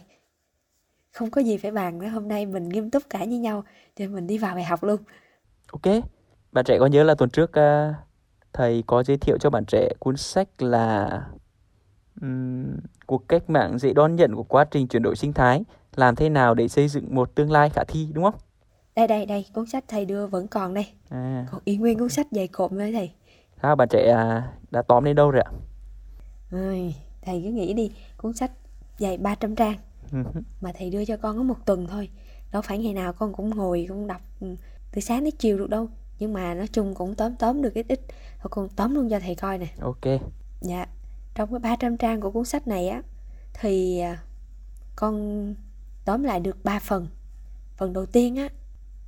không 1.11 1.31
có 1.31 1.41
gì 1.41 1.57
phải 1.57 1.71
bàn 1.71 1.99
nữa 1.99 2.07
hôm 2.07 2.27
nay 2.27 2.45
mình 2.45 2.69
nghiêm 2.69 2.89
túc 2.89 3.03
cả 3.09 3.19
với 3.19 3.37
nhau 3.37 3.63
cho 3.95 4.07
mình 4.07 4.27
đi 4.27 4.37
vào 4.37 4.55
bài 4.55 4.63
học 4.63 4.83
luôn 4.83 5.01
Ok, 5.71 6.03
bạn 6.51 6.65
trẻ 6.65 6.77
có 6.79 6.85
nhớ 6.85 7.03
là 7.03 7.15
tuần 7.15 7.29
trước 7.29 7.51
uh, 7.51 7.95
thầy 8.53 8.83
có 8.87 9.03
giới 9.03 9.17
thiệu 9.17 9.37
cho 9.37 9.49
bạn 9.49 9.65
trẻ 9.65 9.89
cuốn 9.99 10.17
sách 10.17 10.61
là 10.61 11.21
um, 12.21 12.77
cuộc 13.05 13.27
cách 13.27 13.49
mạng 13.49 13.79
dễ 13.79 13.93
đón 13.93 14.15
nhận 14.15 14.35
của 14.35 14.43
quá 14.43 14.65
trình 14.71 14.87
chuyển 14.87 15.03
đổi 15.03 15.15
sinh 15.15 15.33
thái 15.33 15.63
làm 15.95 16.15
thế 16.15 16.29
nào 16.29 16.53
để 16.53 16.67
xây 16.67 16.87
dựng 16.87 17.15
một 17.15 17.35
tương 17.35 17.51
lai 17.51 17.69
khả 17.69 17.83
thi 17.87 18.07
đúng 18.13 18.23
không? 18.23 18.35
đây 18.95 19.07
đây 19.07 19.25
đây 19.25 19.45
cuốn 19.53 19.65
sách 19.65 19.83
thầy 19.87 20.05
đưa 20.05 20.27
vẫn 20.27 20.47
còn 20.47 20.73
đây 20.73 20.85
À, 21.09 21.45
còn 21.51 21.61
y 21.65 21.77
nguyên 21.77 21.99
cuốn 21.99 22.09
sách 22.09 22.27
dày 22.31 22.47
cộm 22.47 22.71
với 22.75 22.93
thầy 22.93 23.11
sao 23.61 23.75
bạn 23.75 23.87
trẻ 23.89 24.11
à, 24.11 24.51
đã 24.71 24.81
tóm 24.81 25.03
đến 25.03 25.15
đâu 25.15 25.31
rồi 25.31 25.41
ạ? 25.41 25.51
Ôi, 26.51 26.95
thầy 27.21 27.41
cứ 27.43 27.49
nghĩ 27.49 27.73
đi 27.73 27.91
cuốn 28.17 28.33
sách 28.33 28.51
dày 28.97 29.17
300 29.17 29.55
trang. 29.55 29.75
Mà 30.61 30.71
thầy 30.77 30.89
đưa 30.89 31.05
cho 31.05 31.17
con 31.17 31.37
có 31.37 31.43
một 31.43 31.65
tuần 31.65 31.87
thôi. 31.87 32.09
Đâu 32.51 32.61
phải 32.61 32.77
ngày 32.77 32.93
nào 32.93 33.13
con 33.13 33.33
cũng 33.33 33.49
ngồi 33.49 33.85
con 33.89 34.07
đọc 34.07 34.21
từ 34.91 35.01
sáng 35.01 35.23
đến 35.23 35.33
chiều 35.39 35.57
được 35.57 35.69
đâu. 35.69 35.89
Nhưng 36.19 36.33
mà 36.33 36.53
nói 36.53 36.67
chung 36.67 36.95
cũng 36.95 37.15
tóm 37.15 37.35
tóm 37.35 37.61
được 37.61 37.73
ít 37.73 37.85
ít 37.87 37.99
thôi 38.39 38.49
con 38.51 38.69
tóm 38.69 38.95
luôn 38.95 39.09
cho 39.09 39.19
thầy 39.19 39.35
coi 39.35 39.57
nè. 39.57 39.67
Ok, 39.79 40.21
dạ. 40.61 40.85
Trong 41.35 41.49
cái 41.49 41.59
300 41.59 41.97
trang 41.97 42.21
của 42.21 42.31
cuốn 42.31 42.45
sách 42.45 42.67
này 42.67 42.87
á 42.87 43.01
thì 43.53 43.99
à, 43.99 44.19
con 44.95 45.55
tóm 46.05 46.23
lại 46.23 46.39
được 46.39 46.63
3 46.63 46.79
phần. 46.79 47.07
Phần 47.77 47.93
đầu 47.93 48.05
tiên 48.05 48.35
á 48.35 48.49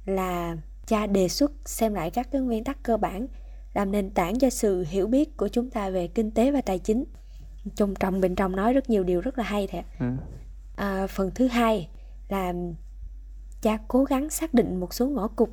là 0.05 0.57
cha 0.87 1.07
đề 1.07 1.27
xuất 1.27 1.51
xem 1.65 1.93
lại 1.93 2.11
các 2.11 2.31
cái 2.31 2.41
nguyên 2.41 2.63
tắc 2.63 2.83
cơ 2.83 2.97
bản 2.97 3.27
làm 3.73 3.91
nền 3.91 4.09
tảng 4.09 4.39
cho 4.39 4.49
sự 4.49 4.85
hiểu 4.89 5.07
biết 5.07 5.37
của 5.37 5.47
chúng 5.47 5.69
ta 5.69 5.89
về 5.89 6.07
kinh 6.07 6.31
tế 6.31 6.51
và 6.51 6.61
tài 6.61 6.79
chính. 6.79 7.05
Trong 7.75 7.95
trong 7.95 8.21
bên 8.21 8.35
trong 8.35 8.55
nói 8.55 8.73
rất 8.73 8.89
nhiều 8.89 9.03
điều 9.03 9.21
rất 9.21 9.37
là 9.37 9.43
hay 9.43 9.67
thiệt 9.67 9.85
ừ. 9.99 10.05
À, 10.75 11.07
phần 11.07 11.31
thứ 11.35 11.47
hai 11.47 11.89
là 12.29 12.53
cha 13.61 13.77
cố 13.87 14.03
gắng 14.03 14.29
xác 14.29 14.53
định 14.53 14.79
một 14.79 14.93
số 14.93 15.07
ngõ 15.07 15.27
cụt 15.27 15.49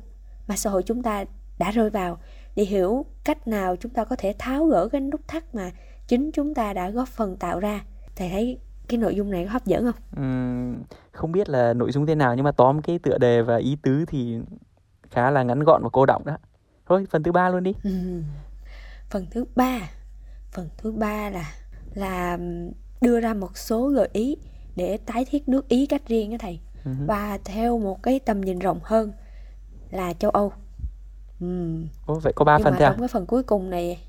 mà 0.47 0.55
xã 0.57 0.69
hội 0.69 0.83
chúng 0.83 1.03
ta 1.03 1.25
đã 1.59 1.71
rơi 1.71 1.89
vào 1.89 2.17
để 2.55 2.63
hiểu 2.63 3.05
cách 3.23 3.47
nào 3.47 3.75
chúng 3.75 3.93
ta 3.93 4.05
có 4.05 4.15
thể 4.15 4.35
tháo 4.39 4.65
gỡ 4.65 4.87
cái 4.91 5.01
nút 5.01 5.21
thắt 5.27 5.55
mà 5.55 5.71
chính 6.07 6.31
chúng 6.31 6.53
ta 6.53 6.73
đã 6.73 6.89
góp 6.89 7.07
phần 7.07 7.37
tạo 7.37 7.59
ra. 7.59 7.85
Thầy 8.15 8.29
thấy 8.29 8.59
cái 8.87 8.97
nội 8.97 9.15
dung 9.15 9.31
này 9.31 9.45
có 9.45 9.51
hấp 9.51 9.65
dẫn 9.65 9.83
không? 9.83 10.01
Ừm, 10.15 10.83
không 11.11 11.31
biết 11.31 11.49
là 11.49 11.73
nội 11.73 11.91
dung 11.91 12.05
thế 12.05 12.15
nào 12.15 12.35
nhưng 12.35 12.43
mà 12.43 12.51
tóm 12.51 12.81
cái 12.81 12.99
tựa 12.99 13.17
đề 13.17 13.41
và 13.41 13.57
ý 13.57 13.77
tứ 13.81 14.05
thì 14.07 14.39
khá 15.11 15.31
là 15.31 15.43
ngắn 15.43 15.59
gọn 15.59 15.83
và 15.83 15.89
cô 15.93 16.05
đọng 16.05 16.25
đó. 16.25 16.37
Thôi, 16.85 17.05
phần 17.09 17.23
thứ 17.23 17.31
ba 17.31 17.49
luôn 17.49 17.63
đi. 17.63 17.73
Ừm. 17.83 18.23
Phần 19.09 19.27
thứ 19.31 19.45
ba, 19.55 19.79
phần 20.51 20.69
thứ 20.77 20.91
ba 20.91 21.29
là 21.29 21.53
là 21.93 22.37
đưa 23.01 23.19
ra 23.19 23.33
một 23.33 23.57
số 23.57 23.87
gợi 23.89 24.09
ý 24.13 24.37
để 24.75 24.97
tái 24.97 25.25
thiết 25.25 25.49
nước 25.49 25.67
Ý 25.67 25.85
cách 25.85 26.07
riêng 26.07 26.31
đó 26.31 26.37
thầy. 26.39 26.59
Ừ 26.85 26.93
hứ. 26.93 27.05
Và 27.05 27.39
theo 27.45 27.77
một 27.77 28.03
cái 28.03 28.19
tầm 28.19 28.41
nhìn 28.41 28.59
rộng 28.59 28.79
hơn 28.83 29.11
là 29.91 30.13
châu 30.13 30.31
Âu. 30.31 30.53
Ừm. 31.39 31.87
Ồ, 32.05 32.19
vậy 32.19 32.33
có 32.35 32.45
ba 32.45 32.57
nhưng 32.57 32.63
phần 32.63 32.73
mà 32.73 32.85
à? 32.85 32.89
trong 32.89 32.99
cái 32.99 33.07
phần 33.07 33.25
cuối 33.25 33.43
cùng 33.43 33.69
này 33.69 33.99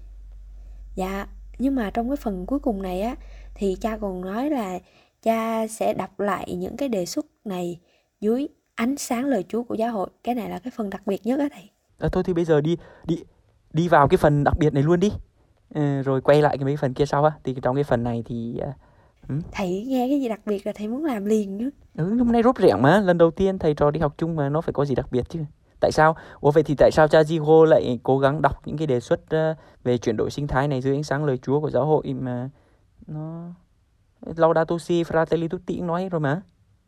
dạ 0.94 1.26
nhưng 1.58 1.74
mà 1.74 1.90
trong 1.90 2.08
cái 2.08 2.16
phần 2.16 2.46
cuối 2.46 2.58
cùng 2.58 2.82
này 2.82 3.02
á 3.02 3.16
thì 3.54 3.76
cha 3.80 3.96
còn 3.96 4.20
nói 4.20 4.50
là 4.50 4.78
cha 5.22 5.66
sẽ 5.66 5.94
đọc 5.94 6.20
lại 6.20 6.54
những 6.54 6.76
cái 6.76 6.88
đề 6.88 7.06
xuất 7.06 7.26
này 7.44 7.80
dưới 8.20 8.48
ánh 8.74 8.96
sáng 8.96 9.24
lời 9.24 9.44
Chúa 9.48 9.62
của 9.62 9.74
giáo 9.74 9.92
hội 9.92 10.10
cái 10.24 10.34
này 10.34 10.50
là 10.50 10.58
cái 10.58 10.70
phần 10.76 10.90
đặc 10.90 11.06
biệt 11.06 11.26
nhất 11.26 11.40
á 11.40 11.48
thầy 11.52 11.70
À, 11.98 12.08
thôi 12.12 12.22
thì 12.26 12.32
bây 12.32 12.44
giờ 12.44 12.60
đi 12.60 12.76
đi 13.04 13.22
đi 13.72 13.88
vào 13.88 14.08
cái 14.08 14.18
phần 14.18 14.44
đặc 14.44 14.54
biệt 14.58 14.74
này 14.74 14.82
luôn 14.82 15.00
đi. 15.00 15.12
Ờ, 15.74 16.02
rồi 16.02 16.20
quay 16.20 16.42
lại 16.42 16.58
cái 16.58 16.64
mấy 16.64 16.76
phần 16.76 16.94
kia 16.94 17.06
sau 17.06 17.24
á. 17.24 17.32
Thì 17.44 17.56
trong 17.62 17.74
cái 17.74 17.84
phần 17.84 18.04
này 18.04 18.22
thì 18.26 18.60
à, 19.28 19.36
thầy 19.52 19.84
nghe 19.88 20.08
cái 20.08 20.20
gì 20.20 20.28
đặc 20.28 20.40
biệt 20.46 20.66
là 20.66 20.72
thầy 20.72 20.88
muốn 20.88 21.04
làm 21.04 21.24
liền 21.24 21.58
nữa 21.58 21.70
ừ, 21.96 22.18
hôm 22.18 22.32
nay 22.32 22.42
rốt 22.42 22.58
rẻng 22.58 22.82
mà, 22.82 23.00
lần 23.00 23.18
đầu 23.18 23.30
tiên 23.30 23.58
thầy 23.58 23.74
trò 23.74 23.90
đi 23.90 24.00
học 24.00 24.14
chung 24.18 24.36
mà 24.36 24.48
nó 24.48 24.60
phải 24.60 24.72
có 24.72 24.84
gì 24.84 24.94
đặc 24.94 25.06
biệt 25.10 25.28
chứ. 25.28 25.40
Tại 25.80 25.92
sao? 25.92 26.16
Ủa 26.40 26.50
vậy 26.50 26.62
thì 26.62 26.74
tại 26.78 26.90
sao 26.92 27.08
cha 27.08 27.22
Jigo 27.22 27.64
lại 27.64 28.00
cố 28.02 28.18
gắng 28.18 28.42
đọc 28.42 28.66
những 28.66 28.76
cái 28.76 28.86
đề 28.86 29.00
xuất 29.00 29.30
ờ, 29.30 29.54
về 29.84 29.98
chuyển 29.98 30.16
đổi 30.16 30.30
sinh 30.30 30.46
thái 30.46 30.68
này 30.68 30.80
dưới 30.80 30.96
ánh 30.96 31.02
sáng 31.02 31.24
lời 31.24 31.38
Chúa 31.42 31.60
của 31.60 31.70
giáo 31.70 31.86
hội 31.86 32.14
mà 32.14 32.50
nó 33.06 33.52
Laudato 34.36 34.78
Si 34.78 35.02
Fratelli 35.02 35.48
Tutti 35.48 35.76
cũng 35.76 35.86
nói 35.86 36.08
rồi 36.08 36.20
mà. 36.20 36.42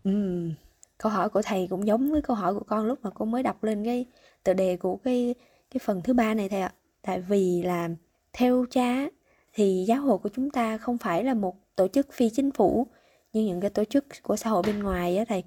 Ừm, 0.04 0.54
câu 0.98 1.12
hỏi 1.12 1.28
của 1.28 1.42
thầy 1.42 1.66
cũng 1.70 1.86
giống 1.86 2.10
với 2.10 2.22
câu 2.22 2.36
hỏi 2.36 2.54
của 2.54 2.64
con 2.66 2.86
lúc 2.86 2.98
mà 3.02 3.10
con 3.10 3.30
mới 3.30 3.42
đọc 3.42 3.64
lên 3.64 3.84
cái 3.84 4.06
tựa 4.44 4.54
đề 4.54 4.76
của 4.76 4.96
cái 4.96 5.34
cái 5.70 5.80
phần 5.84 6.02
thứ 6.02 6.14
ba 6.14 6.34
này 6.34 6.48
thầy 6.48 6.60
ạ. 6.60 6.72
Tại 7.02 7.20
vì 7.20 7.62
là 7.62 7.88
theo 8.32 8.64
cha 8.70 9.06
thì 9.52 9.84
giáo 9.88 10.00
hội 10.00 10.18
của 10.18 10.28
chúng 10.28 10.50
ta 10.50 10.78
không 10.78 10.98
phải 10.98 11.24
là 11.24 11.34
một 11.34 11.54
tổ 11.76 11.88
chức 11.88 12.12
phi 12.12 12.30
chính 12.30 12.50
phủ 12.50 12.86
như 13.32 13.44
những 13.44 13.60
cái 13.60 13.70
tổ 13.70 13.84
chức 13.84 14.04
của 14.22 14.36
xã 14.36 14.50
hội 14.50 14.62
bên 14.66 14.82
ngoài 14.82 15.16
á 15.16 15.24
thầy. 15.28 15.44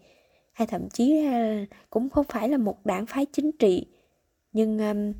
Hay 0.53 0.67
thậm 0.67 0.89
chí 0.89 1.21
là 1.21 1.65
cũng 1.89 2.09
không 2.09 2.25
phải 2.29 2.49
là 2.49 2.57
một 2.57 2.85
đảng 2.85 3.05
phái 3.05 3.25
chính 3.25 3.51
trị. 3.51 3.85
Nhưng 4.51 4.77
um, 4.79 5.13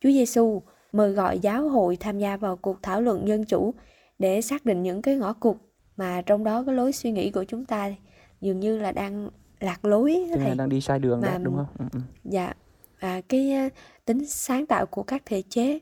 Chúa 0.00 0.10
Giêsu 0.10 0.62
mời 0.92 1.12
gọi 1.12 1.38
giáo 1.38 1.68
hội 1.68 1.96
tham 1.96 2.18
gia 2.18 2.36
vào 2.36 2.56
cuộc 2.56 2.82
thảo 2.82 3.00
luận 3.00 3.28
dân 3.28 3.44
chủ 3.44 3.74
để 4.18 4.40
xác 4.40 4.64
định 4.64 4.82
những 4.82 5.02
cái 5.02 5.16
ngõ 5.16 5.32
cụt 5.32 5.56
mà 5.96 6.22
trong 6.26 6.44
đó 6.44 6.62
cái 6.66 6.74
lối 6.74 6.92
suy 6.92 7.10
nghĩ 7.10 7.30
của 7.30 7.44
chúng 7.44 7.64
ta 7.64 7.92
dường 8.40 8.60
như 8.60 8.78
là 8.78 8.92
đang 8.92 9.28
lạc 9.60 9.84
lối 9.84 10.26
là 10.28 10.36
thầy. 10.36 10.54
đang 10.54 10.68
đi 10.68 10.80
sai 10.80 10.98
đường 10.98 11.20
đó, 11.20 11.28
Mà- 11.28 11.38
đúng 11.38 11.56
không? 11.56 11.66
Ừ, 11.78 11.84
ừ. 11.92 12.00
Dạ, 12.24 12.54
à, 12.98 13.20
cái 13.28 13.52
à, 13.52 13.68
tính 14.04 14.26
sáng 14.26 14.66
tạo 14.66 14.86
của 14.86 15.02
các 15.02 15.22
thể 15.26 15.42
chế 15.48 15.78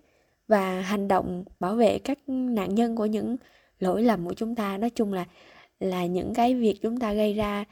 và 0.49 0.81
hành 0.81 1.09
động 1.09 1.45
bảo 1.61 1.75
vệ 1.75 1.99
các 1.99 2.19
nạn 2.29 2.75
nhân 2.75 2.97
của 2.97 3.07
những 3.07 3.37
lỗi 3.81 4.03
lầm 4.03 4.27
của 4.27 4.35
chúng 4.35 4.55
ta 4.55 4.79
nói 4.79 4.91
chung 4.91 5.13
là 5.13 5.25
là 5.81 6.07
những 6.07 6.35
cái 6.35 6.55
việc 6.55 6.79
chúng 6.83 7.01
ta 7.01 7.13
gây 7.13 7.35
ra 7.35 7.65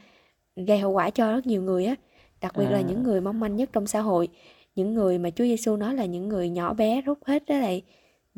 gây 0.55 0.79
hậu 0.79 0.91
quả 0.91 1.09
cho 1.09 1.31
rất 1.31 1.45
nhiều 1.47 1.61
người 1.61 1.85
á, 1.85 1.95
đặc 2.41 2.51
biệt 2.57 2.65
là 2.69 2.77
À. 2.77 2.81
những 2.81 3.03
người 3.03 3.21
mong 3.21 3.39
manh 3.39 3.55
nhất 3.55 3.69
trong 3.73 3.87
xã 3.87 4.01
hội, 4.01 4.27
những 4.75 4.93
người 4.93 5.17
mà 5.19 5.29
Chúa 5.29 5.43
Giêsu 5.43 5.75
nói 5.75 5.93
là 5.95 6.05
những 6.05 6.29
người 6.29 6.49
nhỏ 6.49 6.73
bé 6.73 7.01
rút 7.01 7.19
hết 7.25 7.43
đó 7.47 7.57
lại 7.57 7.81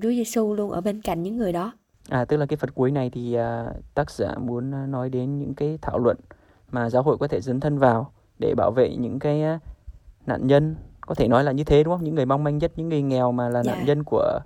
Chúa 0.02 0.10
Giêsu 0.10 0.54
luôn 0.54 0.72
ở 0.72 0.82
bên 0.82 1.02
cạnh 1.02 1.24
những 1.24 1.38
người 1.38 1.54
đó. 1.54 1.72
À, 2.10 2.26
tức 2.26 2.38
là 2.38 2.46
cái 2.46 2.58
phần 2.58 2.70
cuối 2.70 2.92
này 2.92 3.10
thì 3.10 3.34
à, 3.34 3.66
tác 3.96 4.12
giả 4.12 4.36
muốn 4.40 4.72
à, 4.74 4.86
nói 4.86 5.10
đến 5.10 5.40
những 5.40 5.54
cái 5.54 5.80
thảo 5.82 6.00
luận 6.00 6.18
mà 6.72 6.90
giáo 6.90 7.04
hội 7.04 7.18
có 7.18 7.28
thể 7.28 7.42
dấn 7.42 7.60
thân 7.60 7.78
vào 7.78 8.12
để 8.40 8.54
bảo 8.58 8.72
vệ 8.72 8.96
những 9.00 9.20
cái 9.20 9.42
à, 9.44 9.60
nạn 10.26 10.48
nhân 10.48 10.76
có 11.02 11.16
thể 11.16 11.28
nói 11.28 11.44
là 11.44 11.52
như 11.52 11.64
thế 11.64 11.84
đúng 11.84 11.94
không? 11.94 12.04
Những 12.04 12.16
người 12.16 12.26
mong 12.26 12.44
manh 12.44 12.58
nhất, 12.58 12.72
những 12.76 12.90
người 12.90 13.02
nghèo 13.02 13.32
mà 13.32 13.50
là 13.50 13.64
nạn 13.66 13.76
Dạ. 13.80 13.84
nhân 13.86 14.04
của 14.06 14.40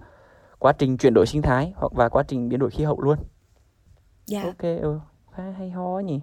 quá 0.63 0.71
trình 0.73 0.97
chuyển 0.97 1.13
đổi 1.13 1.25
sinh 1.27 1.41
thái 1.41 1.73
hoặc 1.75 1.91
và 1.95 2.09
quá 2.09 2.23
trình 2.27 2.49
biến 2.49 2.59
đổi 2.59 2.69
khí 2.69 2.83
hậu 2.83 3.01
luôn. 3.01 3.17
Dạ, 4.25 4.43
Ok, 4.43 4.61
ừ, 4.81 4.99
khá 5.31 5.43
hay 5.57 5.69
ho 5.69 5.99
nhỉ. 5.99 6.19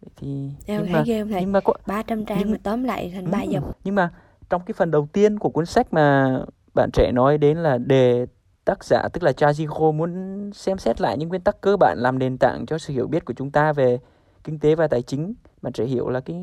Vậy 0.00 0.10
thì 0.16 0.50
em 0.66 0.82
nhưng 0.82 0.92
mà 0.92 1.02
ghê 1.06 1.24
thầy? 1.30 1.40
nhưng 1.40 1.52
mà 1.52 1.60
có, 1.60 1.72
300 1.86 2.24
trang 2.26 2.38
nhưng- 2.38 2.50
mà 2.50 2.58
tóm 2.62 2.84
lại 2.84 3.10
thành 3.14 3.24
Ừ, 3.24 3.30
3 3.30 3.42
dòng. 3.42 3.72
Nhưng 3.84 3.94
mà 3.94 4.10
trong 4.50 4.62
cái 4.66 4.72
phần 4.72 4.90
đầu 4.90 5.08
tiên 5.12 5.38
của 5.38 5.48
cuốn 5.48 5.66
sách 5.66 5.92
mà 5.92 6.38
bạn 6.74 6.90
trẻ 6.92 7.12
nói 7.14 7.38
đến 7.38 7.58
là 7.58 7.78
đề 7.78 8.26
tác 8.64 8.84
giả 8.84 9.08
tức 9.12 9.22
là 9.22 9.32
Chajiko 9.32 9.92
muốn 9.92 10.50
xem 10.54 10.78
xét 10.78 11.00
lại 11.00 11.18
những 11.18 11.28
nguyên 11.28 11.40
tắc 11.40 11.60
cơ 11.60 11.76
bản 11.76 11.98
làm 11.98 12.18
nền 12.18 12.38
tảng 12.38 12.66
cho 12.66 12.78
sự 12.78 12.92
hiểu 12.94 13.06
biết 13.06 13.24
của 13.24 13.34
chúng 13.36 13.50
ta 13.50 13.72
về 13.72 13.98
kinh 14.44 14.58
tế 14.58 14.74
và 14.74 14.88
tài 14.88 15.02
chính. 15.02 15.34
Bạn 15.62 15.72
trẻ 15.72 15.84
hiểu 15.84 16.08
là 16.08 16.20
cái 16.20 16.36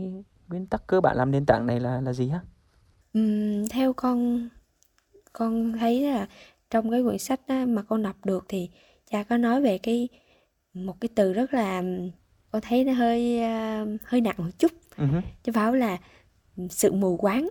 nguyên 0.47 0.65
tắc 0.67 0.88
cơ 0.88 1.01
bản 1.01 1.17
làm 1.17 1.31
nền 1.31 1.45
tảng 1.45 1.67
này 1.67 1.79
là 1.79 2.01
là 2.01 2.13
gì 2.13 2.29
hả? 2.29 2.39
Ừm, 3.13 3.67
theo 3.67 3.93
con 3.93 4.49
con 5.33 5.73
thấy 5.79 6.01
là 6.01 6.27
trong 6.69 6.91
cái 6.91 7.03
quyển 7.03 7.17
sách 7.17 7.39
á, 7.47 7.65
mà 7.67 7.82
con 7.82 8.03
đọc 8.03 8.15
được 8.25 8.45
thì 8.47 8.69
cha 9.12 9.23
có 9.23 9.38
nói 9.38 9.62
về 9.62 9.77
cái 9.77 10.10
một 10.73 10.95
cái 11.01 11.10
từ 11.15 11.34
rất 11.34 11.53
là 11.53 11.84
con 12.51 12.62
thấy 12.62 12.84
nó 12.84 12.93
hơi 12.93 13.41
à, 13.41 13.86
hơi 14.05 14.21
nặng 14.21 14.36
một 14.38 14.49
chút 14.60 14.71
hứ. 14.97 15.05
chứ 15.43 15.51
phải 15.51 15.73
là 15.73 15.97
sự 16.69 16.91
mù 16.91 17.17
quáng 17.17 17.49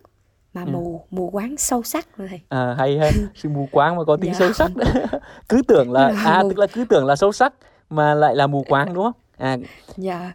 mà 0.52 0.62
Ừ. 0.66 0.70
mù 0.72 1.04
mù 1.10 1.30
quáng 1.30 1.56
sâu 1.56 1.82
sắc 1.82 2.16
rồi 2.16 2.28
thầy 2.28 2.40
À, 2.48 2.74
hay 2.78 2.98
ha, 2.98 3.10
sự 3.34 3.48
mù 3.48 3.68
quáng 3.72 3.96
mà 3.96 4.04
có 4.04 4.16
tính 4.16 4.32
Dạ. 4.32 4.38
sâu 4.38 4.52
sắc. 4.52 4.70
cứ 5.48 5.62
tưởng 5.68 5.92
là 5.92 6.10
Là 6.10 6.22
à 6.24 6.42
mù. 6.42 6.48
tức 6.50 6.58
là 6.58 6.66
cứ 6.66 6.84
tưởng 6.88 7.06
là 7.06 7.16
sâu 7.16 7.32
sắc 7.32 7.54
mà 7.90 8.14
lại 8.14 8.36
là 8.36 8.46
mù 8.46 8.64
quáng 8.68 8.94
đúng 8.94 9.04
không? 9.04 9.12
À 9.36 9.56
dạ 9.96 10.32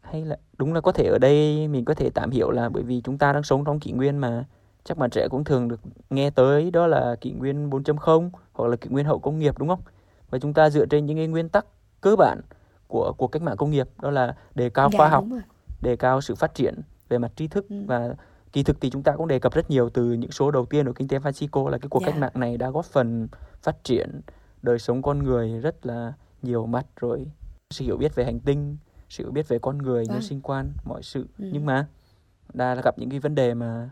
hay 0.00 0.24
là 0.24 0.36
đúng 0.58 0.74
là 0.74 0.80
có 0.80 0.92
thể 0.92 1.04
ở 1.04 1.18
đây 1.18 1.68
mình 1.68 1.84
có 1.84 1.94
thể 1.94 2.10
tạm 2.10 2.30
hiểu 2.30 2.50
là 2.50 2.68
bởi 2.68 2.82
vì 2.82 3.00
chúng 3.04 3.18
ta 3.18 3.32
đang 3.32 3.42
sống 3.42 3.64
trong 3.64 3.80
kỷ 3.80 3.92
nguyên 3.92 4.18
mà 4.18 4.44
chắc 4.84 4.98
bạn 4.98 5.10
trẻ 5.10 5.28
cũng 5.30 5.44
thường 5.44 5.68
được 5.68 5.80
nghe 6.10 6.30
tới 6.30 6.70
đó 6.70 6.86
là 6.86 7.16
kỷ 7.20 7.30
nguyên 7.32 7.70
4.0 7.70 8.30
hoặc 8.52 8.68
là 8.68 8.76
kỷ 8.76 8.88
nguyên 8.90 9.06
hậu 9.06 9.18
công 9.18 9.38
nghiệp 9.38 9.58
đúng 9.58 9.68
không? 9.68 9.80
Và 10.30 10.38
chúng 10.38 10.54
ta 10.54 10.70
dựa 10.70 10.86
trên 10.86 11.06
những 11.06 11.16
cái 11.16 11.26
nguyên 11.26 11.48
tắc 11.48 11.66
cơ 12.00 12.16
bản 12.16 12.40
của 12.88 13.12
cuộc 13.18 13.26
cách 13.28 13.42
mạng 13.42 13.56
công 13.56 13.70
nghiệp 13.70 13.88
đó 14.02 14.10
là 14.10 14.36
đề 14.54 14.70
cao 14.70 14.88
dạ 14.92 14.96
khoa 14.96 15.08
học, 15.08 15.24
đề 15.82 15.96
cao 15.96 16.20
sự 16.20 16.34
phát 16.34 16.54
triển 16.54 16.74
về 17.08 17.18
mặt 17.18 17.32
tri 17.36 17.48
thức 17.48 17.66
Ừ. 17.68 17.76
và 17.86 18.14
kỳ 18.52 18.62
thực 18.62 18.80
thì 18.80 18.90
chúng 18.90 19.02
ta 19.02 19.12
cũng 19.16 19.28
đề 19.28 19.38
cập 19.38 19.54
rất 19.54 19.70
nhiều 19.70 19.88
từ 19.90 20.12
những 20.12 20.30
số 20.30 20.50
đầu 20.50 20.66
tiên 20.66 20.86
của 20.86 20.92
kinh 20.92 21.08
tế 21.08 21.18
Francisco 21.18 21.68
là 21.68 21.78
cái 21.78 21.88
cuộc 21.88 22.02
Dạ. 22.02 22.06
cách 22.06 22.16
mạng 22.20 22.32
này 22.34 22.56
đã 22.56 22.70
góp 22.70 22.84
phần 22.84 23.28
phát 23.62 23.84
triển 23.84 24.20
đời 24.62 24.78
sống 24.78 25.02
con 25.02 25.18
người 25.18 25.58
rất 25.60 25.86
là 25.86 26.12
nhiều 26.42 26.66
mặt 26.66 26.86
rồi 27.00 27.26
sự 27.70 27.84
hiểu 27.84 27.96
biết 27.96 28.14
về 28.14 28.24
hành 28.24 28.40
tinh 28.40 28.76
sự 29.08 29.24
hiểu 29.24 29.32
biết 29.32 29.48
về 29.48 29.58
con 29.58 29.78
người 29.78 30.06
nhân 30.06 30.12
Vâng. 30.14 30.22
sinh 30.22 30.40
quan 30.40 30.72
mọi 30.84 31.02
sự 31.02 31.26
Ừ. 31.38 31.48
nhưng 31.52 31.66
mà 31.66 31.86
đã 32.54 32.74
gặp 32.74 32.98
những 32.98 33.10
cái 33.10 33.20
vấn 33.20 33.34
đề 33.34 33.54
mà 33.54 33.90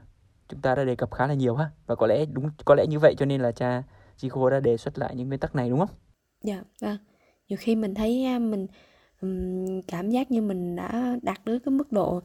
chúng 0.48 0.60
ta 0.60 0.74
đã 0.74 0.84
đề 0.84 0.96
cập 0.96 1.14
khá 1.14 1.26
là 1.26 1.34
nhiều 1.34 1.56
ha 1.56 1.70
và 1.86 1.94
có 1.94 2.06
lẽ 2.06 2.24
đúng 2.32 2.50
có 2.64 2.74
lẽ 2.74 2.86
như 2.86 2.98
vậy 2.98 3.14
cho 3.18 3.26
nên 3.26 3.40
là 3.40 3.52
cha 3.52 3.82
Chico 4.16 4.50
đã 4.50 4.60
đề 4.60 4.76
xuất 4.76 4.98
lại 4.98 5.14
những 5.14 5.28
nguyên 5.28 5.40
tắc 5.40 5.54
này 5.54 5.70
đúng 5.70 5.78
không? 5.78 5.88
Dạ, 6.42 6.62
vâng. 6.80 6.96
Nhiều 7.48 7.56
khi 7.60 7.76
mình 7.76 7.94
thấy 7.94 8.38
mình 8.38 8.66
cảm 9.86 10.10
giác 10.10 10.30
như 10.30 10.42
mình 10.42 10.76
đã 10.76 11.16
đạt 11.22 11.44
đến 11.44 11.58
cái 11.58 11.72
mức 11.72 11.92
độ 11.92 12.20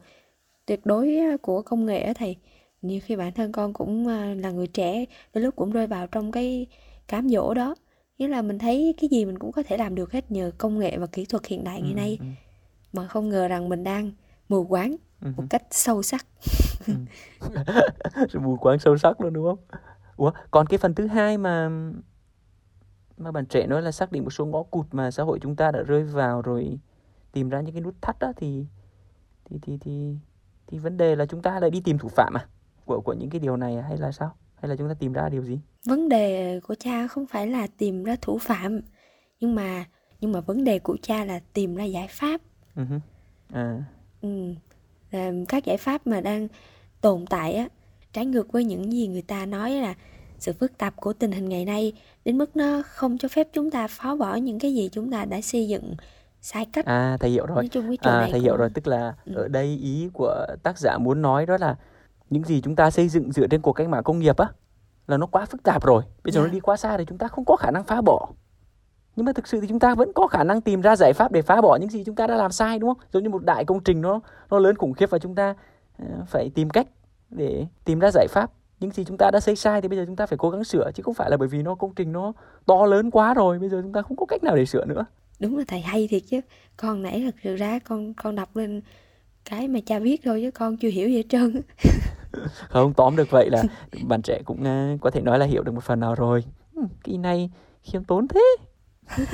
tuyệt 0.66 0.86
đối 0.86 1.20
của 1.42 1.62
công 1.62 1.86
nghệ 1.86 2.00
á 2.00 2.12
thầy. 2.16 2.36
Nhiều 2.82 3.00
khi 3.04 3.16
bản 3.16 3.32
thân 3.32 3.52
con 3.52 3.72
cũng 3.72 4.08
là 4.08 4.50
người 4.50 4.66
trẻ, 4.66 5.04
đôi 5.34 5.44
lúc 5.44 5.56
cũng 5.56 5.70
rơi 5.70 5.86
vào 5.86 6.06
trong 6.06 6.32
cái 6.32 6.66
cám 7.08 7.28
dỗ 7.28 7.54
đó. 7.54 7.74
Nghĩa 8.18 8.28
là 8.28 8.42
mình 8.42 8.58
thấy 8.58 8.94
cái 9.00 9.08
gì 9.08 9.24
mình 9.24 9.38
cũng 9.38 9.52
có 9.52 9.62
thể 9.62 9.76
làm 9.76 9.94
được 9.94 10.12
hết 10.12 10.30
nhờ 10.30 10.50
công 10.58 10.78
nghệ 10.78 10.98
và 10.98 11.06
kỹ 11.06 11.24
thuật 11.24 11.46
hiện 11.46 11.64
đại 11.64 11.82
ngày 11.82 11.94
nay. 11.94 12.16
Ừ, 12.20 12.26
ừ. 12.26 12.30
Mà 12.92 13.06
không 13.06 13.28
ngờ 13.28 13.48
rằng 13.48 13.68
mình 13.68 13.84
đang 13.84 14.12
mù 14.48 14.64
quáng 14.64 14.96
ừ. 15.24 15.30
một 15.36 15.44
cách 15.50 15.62
sâu 15.70 16.02
sắc. 16.02 16.26
mù 18.34 18.56
quáng 18.56 18.78
sâu 18.78 18.96
sắc 18.96 19.20
luôn 19.20 19.32
đúng 19.32 19.44
không? 19.44 19.78
Ủa, 20.16 20.30
còn 20.50 20.66
cái 20.66 20.78
phần 20.78 20.94
thứ 20.94 21.06
hai 21.06 21.38
mà 21.38 21.70
mà 23.16 23.32
bạn 23.32 23.46
trẻ 23.46 23.66
nói 23.66 23.82
là 23.82 23.92
xác 23.92 24.12
định 24.12 24.24
một 24.24 24.30
số 24.30 24.46
ngõ 24.46 24.62
cụt 24.62 24.86
mà 24.92 25.10
xã 25.10 25.22
hội 25.22 25.38
chúng 25.42 25.56
ta 25.56 25.70
đã 25.70 25.82
rơi 25.82 26.04
vào 26.04 26.42
rồi 26.42 26.78
tìm 27.32 27.48
ra 27.48 27.60
những 27.60 27.74
cái 27.74 27.80
nút 27.80 27.94
thắt 28.02 28.18
đó 28.18 28.32
thì 28.36 28.66
thì 29.44 29.58
thì 29.62 29.78
thì 29.80 30.16
thì 30.66 30.78
vấn 30.78 30.96
đề 30.96 31.16
là 31.16 31.26
chúng 31.26 31.42
ta 31.42 31.60
lại 31.60 31.70
đi 31.70 31.80
tìm 31.80 31.98
thủ 31.98 32.08
phạm 32.08 32.34
à 32.36 32.46
của 32.84 33.00
của 33.00 33.12
những 33.12 33.30
cái 33.30 33.40
điều 33.40 33.56
này 33.56 33.82
hay 33.82 33.96
là 33.96 34.12
sao 34.12 34.30
hay 34.54 34.68
là 34.68 34.76
chúng 34.76 34.88
ta 34.88 34.94
tìm 34.94 35.12
ra 35.12 35.28
điều 35.28 35.44
gì 35.44 35.60
vấn 35.86 36.08
đề 36.08 36.60
của 36.60 36.74
cha 36.74 37.06
không 37.06 37.26
phải 37.26 37.46
là 37.46 37.66
tìm 37.78 38.04
ra 38.04 38.16
thủ 38.22 38.38
phạm 38.38 38.80
nhưng 39.40 39.54
mà 39.54 39.84
nhưng 40.20 40.32
mà 40.32 40.40
vấn 40.40 40.64
đề 40.64 40.78
của 40.78 40.96
cha 41.02 41.24
là 41.24 41.40
tìm 41.52 41.74
ra 41.74 41.84
giải 41.84 42.08
pháp 42.10 42.40
uh-huh. 42.76 43.00
à. 43.52 43.84
ừ. 44.20 44.54
Là 45.14 45.32
các 45.48 45.64
giải 45.64 45.76
pháp 45.76 46.06
mà 46.06 46.20
đang 46.20 46.48
tồn 47.00 47.26
tại 47.26 47.54
á 47.54 47.68
trái 48.12 48.26
ngược 48.26 48.52
với 48.52 48.64
những 48.64 48.92
gì 48.92 49.06
người 49.06 49.22
ta 49.22 49.46
nói 49.46 49.70
là 49.70 49.94
sự 50.38 50.52
phức 50.52 50.78
tạp 50.78 50.96
của 50.96 51.12
tình 51.12 51.32
hình 51.32 51.48
ngày 51.48 51.64
nay 51.64 51.92
đến 52.24 52.38
mức 52.38 52.56
nó 52.56 52.82
không 52.86 53.18
cho 53.18 53.28
phép 53.28 53.48
chúng 53.52 53.70
ta 53.70 53.86
phá 53.88 54.14
bỏ 54.14 54.34
những 54.34 54.58
cái 54.58 54.74
gì 54.74 54.88
chúng 54.92 55.10
ta 55.10 55.24
đã 55.24 55.40
xây 55.40 55.68
dựng 55.68 55.94
sai 56.40 56.66
cách 56.72 56.86
à 56.86 57.16
thầy 57.20 57.30
hiểu 57.30 57.46
rồi 57.46 57.68
à, 58.00 58.20
thầy 58.20 58.32
cũng... 58.32 58.40
hiểu 58.40 58.56
rồi 58.56 58.70
tức 58.74 58.86
là 58.86 59.14
ừ. 59.24 59.34
ở 59.34 59.48
đây 59.48 59.66
ý 59.82 60.08
của 60.12 60.46
tác 60.62 60.78
giả 60.78 60.98
muốn 60.98 61.22
nói 61.22 61.46
đó 61.46 61.56
là 61.60 61.76
những 62.30 62.44
gì 62.44 62.60
chúng 62.60 62.76
ta 62.76 62.90
xây 62.90 63.08
dựng 63.08 63.32
dựa 63.32 63.46
trên 63.46 63.62
cuộc 63.62 63.72
cách 63.72 63.88
mạng 63.88 64.02
công 64.04 64.18
nghiệp 64.18 64.36
á 64.36 64.48
là 65.06 65.16
nó 65.16 65.26
quá 65.26 65.46
phức 65.46 65.62
tạp 65.62 65.84
rồi 65.84 66.02
bây 66.24 66.32
giờ 66.32 66.40
yeah. 66.40 66.46
nó 66.46 66.52
dạ. 66.52 66.54
đi 66.54 66.60
quá 66.60 66.76
xa 66.76 66.98
thì 66.98 67.04
chúng 67.08 67.18
ta 67.18 67.28
không 67.28 67.44
có 67.44 67.56
khả 67.56 67.70
năng 67.70 67.84
phá 67.84 68.00
bỏ 68.00 68.28
nhưng 69.16 69.26
mà 69.26 69.32
thực 69.32 69.46
sự 69.46 69.60
thì 69.60 69.66
chúng 69.68 69.78
ta 69.78 69.94
vẫn 69.94 70.12
có 70.14 70.26
khả 70.26 70.44
năng 70.44 70.60
tìm 70.60 70.80
ra 70.80 70.96
giải 70.96 71.12
pháp 71.12 71.32
để 71.32 71.42
phá 71.42 71.60
bỏ 71.60 71.78
những 71.80 71.90
gì 71.90 72.04
chúng 72.04 72.14
ta 72.14 72.26
đã 72.26 72.36
làm 72.36 72.52
sai 72.52 72.78
đúng 72.78 72.94
không? 72.94 73.06
Giống 73.12 73.22
như 73.22 73.30
một 73.30 73.44
đại 73.44 73.64
công 73.64 73.84
trình 73.84 74.00
nó 74.00 74.20
nó 74.50 74.58
lớn 74.58 74.76
khủng 74.76 74.92
khiếp 74.92 75.10
và 75.10 75.18
chúng 75.18 75.34
ta 75.34 75.54
uh, 76.02 76.28
phải 76.28 76.50
tìm 76.54 76.70
cách 76.70 76.86
để 77.30 77.66
tìm 77.84 77.98
ra 77.98 78.10
giải 78.10 78.26
pháp. 78.30 78.50
Những 78.80 78.90
gì 78.90 79.04
chúng 79.04 79.16
ta 79.16 79.30
đã 79.30 79.40
xây 79.40 79.56
sai 79.56 79.80
thì 79.80 79.88
bây 79.88 79.98
giờ 79.98 80.04
chúng 80.06 80.16
ta 80.16 80.26
phải 80.26 80.38
cố 80.38 80.50
gắng 80.50 80.64
sửa 80.64 80.90
chứ 80.94 81.02
không 81.02 81.14
phải 81.14 81.30
là 81.30 81.36
bởi 81.36 81.48
vì 81.48 81.62
nó 81.62 81.74
công 81.74 81.94
trình 81.94 82.12
nó 82.12 82.32
to 82.66 82.86
lớn 82.86 83.10
quá 83.10 83.34
rồi 83.34 83.58
bây 83.58 83.68
giờ 83.68 83.82
chúng 83.82 83.92
ta 83.92 84.02
không 84.02 84.16
có 84.16 84.26
cách 84.26 84.44
nào 84.44 84.56
để 84.56 84.64
sửa 84.64 84.84
nữa. 84.84 85.04
Đúng 85.40 85.58
là 85.58 85.64
thầy 85.68 85.80
hay 85.80 86.08
thiệt 86.08 86.22
chứ. 86.30 86.40
Con 86.76 87.02
nãy 87.02 87.22
thật 87.24 87.34
sự 87.44 87.56
ra 87.56 87.78
con 87.78 88.14
con 88.14 88.34
đọc 88.34 88.56
lên 88.56 88.80
cái 89.44 89.68
mà 89.68 89.80
cha 89.86 89.98
viết 89.98 90.20
thôi 90.24 90.40
chứ 90.42 90.50
con 90.50 90.76
chưa 90.76 90.88
hiểu 90.88 91.08
gì 91.08 91.16
hết 91.16 91.26
trơn. 91.28 91.60
Không 92.68 92.92
tóm 92.94 93.16
được 93.16 93.30
vậy 93.30 93.50
là 93.50 93.62
bạn 94.08 94.22
trẻ 94.22 94.40
cũng 94.44 94.62
uh, 94.62 95.00
có 95.00 95.10
thể 95.10 95.20
nói 95.20 95.38
là 95.38 95.46
hiểu 95.46 95.62
được 95.62 95.72
một 95.72 95.84
phần 95.84 96.00
nào 96.00 96.14
rồi. 96.14 96.44
Ừ, 96.76 96.82
cái 97.04 97.18
này 97.18 97.50
khiêm 97.82 98.04
tốn 98.04 98.28
thế 98.28 98.56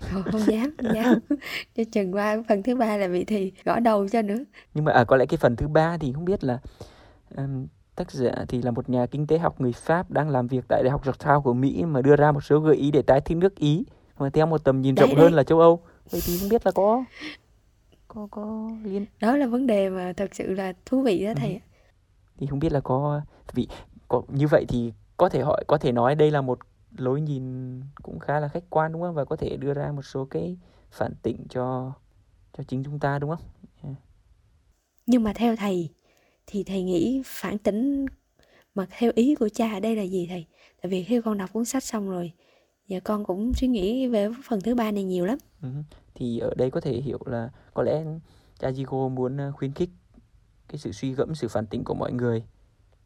không, 0.00 0.22
không 0.32 0.40
dám 0.46 0.70
không 0.78 0.94
dám 0.94 1.18
cho 1.76 1.82
chừng 1.92 2.14
qua 2.14 2.42
phần 2.48 2.62
thứ 2.62 2.76
ba 2.76 2.96
là 2.96 3.08
vị 3.08 3.24
thì 3.24 3.52
gõ 3.64 3.80
đầu 3.80 4.08
cho 4.08 4.22
nữa 4.22 4.44
nhưng 4.74 4.84
mà 4.84 4.92
à, 4.92 5.04
có 5.04 5.16
lẽ 5.16 5.26
cái 5.26 5.36
phần 5.36 5.56
thứ 5.56 5.68
ba 5.68 5.98
thì 5.98 6.12
không 6.12 6.24
biết 6.24 6.44
là 6.44 6.58
um, 7.36 7.66
Tác 7.96 8.10
giả 8.10 8.44
thì 8.48 8.62
là 8.62 8.70
một 8.70 8.88
nhà 8.88 9.06
kinh 9.06 9.26
tế 9.26 9.38
học 9.38 9.60
người 9.60 9.72
Pháp 9.72 10.10
đang 10.10 10.30
làm 10.30 10.46
việc 10.46 10.64
tại 10.68 10.82
Đại 10.82 10.90
học 10.90 11.04
Georgetown 11.04 11.42
của 11.42 11.54
Mỹ 11.54 11.84
mà 11.84 12.02
đưa 12.02 12.16
ra 12.16 12.32
một 12.32 12.44
số 12.44 12.60
gợi 12.60 12.76
ý 12.76 12.90
để 12.90 13.02
tái 13.02 13.20
thiết 13.20 13.34
nước 13.34 13.56
Ý 13.56 13.84
mà 14.18 14.30
theo 14.30 14.46
một 14.46 14.64
tầm 14.64 14.80
nhìn 14.80 14.94
rộng 14.94 15.08
đấy, 15.08 15.18
hơn 15.18 15.32
là 15.32 15.42
châu 15.42 15.60
Âu. 15.60 15.82
Vậy 16.10 16.20
thì 16.26 16.38
không 16.38 16.48
biết 16.48 16.66
là 16.66 16.72
có 16.72 17.04
có 18.08 18.28
có 18.30 18.70
liên 18.84 19.06
đó 19.20 19.36
là 19.36 19.46
vấn 19.46 19.66
đề 19.66 19.88
mà 19.88 20.12
thật 20.16 20.34
sự 20.34 20.54
là 20.54 20.72
thú 20.86 21.02
vị 21.02 21.26
đó 21.26 21.32
thầy. 21.36 21.52
Ừ. 21.52 21.58
Thì 22.38 22.46
không 22.46 22.58
biết 22.58 22.72
là 22.72 22.80
có 22.80 23.20
vì 23.52 23.68
có 24.08 24.22
như 24.28 24.46
vậy 24.46 24.64
thì 24.68 24.92
có 25.16 25.28
thể 25.28 25.42
hỏi 25.42 25.64
có 25.66 25.78
thể 25.78 25.92
nói 25.92 26.14
đây 26.14 26.30
là 26.30 26.40
một 26.40 26.58
lối 26.96 27.20
nhìn 27.20 27.44
cũng 28.02 28.18
khá 28.18 28.40
là 28.40 28.48
khách 28.48 28.64
quan 28.70 28.92
đúng 28.92 29.02
không 29.02 29.14
và 29.14 29.24
có 29.24 29.36
thể 29.36 29.56
đưa 29.56 29.74
ra 29.74 29.92
một 29.92 30.02
số 30.02 30.24
cái 30.24 30.56
phản 30.90 31.14
tịnh 31.22 31.46
cho 31.50 31.92
cho 32.52 32.64
chính 32.68 32.84
chúng 32.84 32.98
ta 32.98 33.18
đúng 33.18 33.30
không? 33.30 33.44
Yeah. 33.82 33.96
Nhưng 35.06 35.22
mà 35.22 35.32
theo 35.32 35.56
thầy 35.56 35.88
thì 36.46 36.64
thầy 36.64 36.82
nghĩ 36.82 37.22
phản 37.24 37.58
tính 37.58 38.06
mà 38.74 38.86
theo 38.98 39.12
ý 39.14 39.34
của 39.34 39.48
cha 39.48 39.72
ở 39.72 39.80
đây 39.80 39.96
là 39.96 40.02
gì 40.02 40.26
thầy 40.30 40.46
tại 40.82 40.90
vì 40.90 41.02
khi 41.04 41.20
con 41.20 41.38
đọc 41.38 41.52
cuốn 41.52 41.64
sách 41.64 41.84
xong 41.84 42.10
rồi 42.10 42.32
giờ 42.86 43.00
con 43.04 43.24
cũng 43.24 43.52
suy 43.54 43.68
nghĩ 43.68 44.06
về 44.06 44.28
phần 44.44 44.60
thứ 44.60 44.74
ba 44.74 44.90
này 44.90 45.04
nhiều 45.04 45.26
lắm 45.26 45.38
ừ. 45.62 45.68
thì 46.14 46.38
ở 46.38 46.54
đây 46.56 46.70
có 46.70 46.80
thể 46.80 46.92
hiểu 46.92 47.18
là 47.26 47.50
có 47.74 47.82
lẽ 47.82 48.04
cha 48.58 48.70
Jigo 48.70 49.08
muốn 49.08 49.36
ờ, 49.36 49.52
khuyến 49.52 49.72
khích 49.72 49.90
cái 50.68 50.78
sự 50.78 50.92
suy 50.92 51.12
gẫm 51.12 51.34
sự 51.34 51.48
phản 51.48 51.66
tỉnh 51.66 51.84
của 51.84 51.94
mọi 51.94 52.12
người 52.12 52.44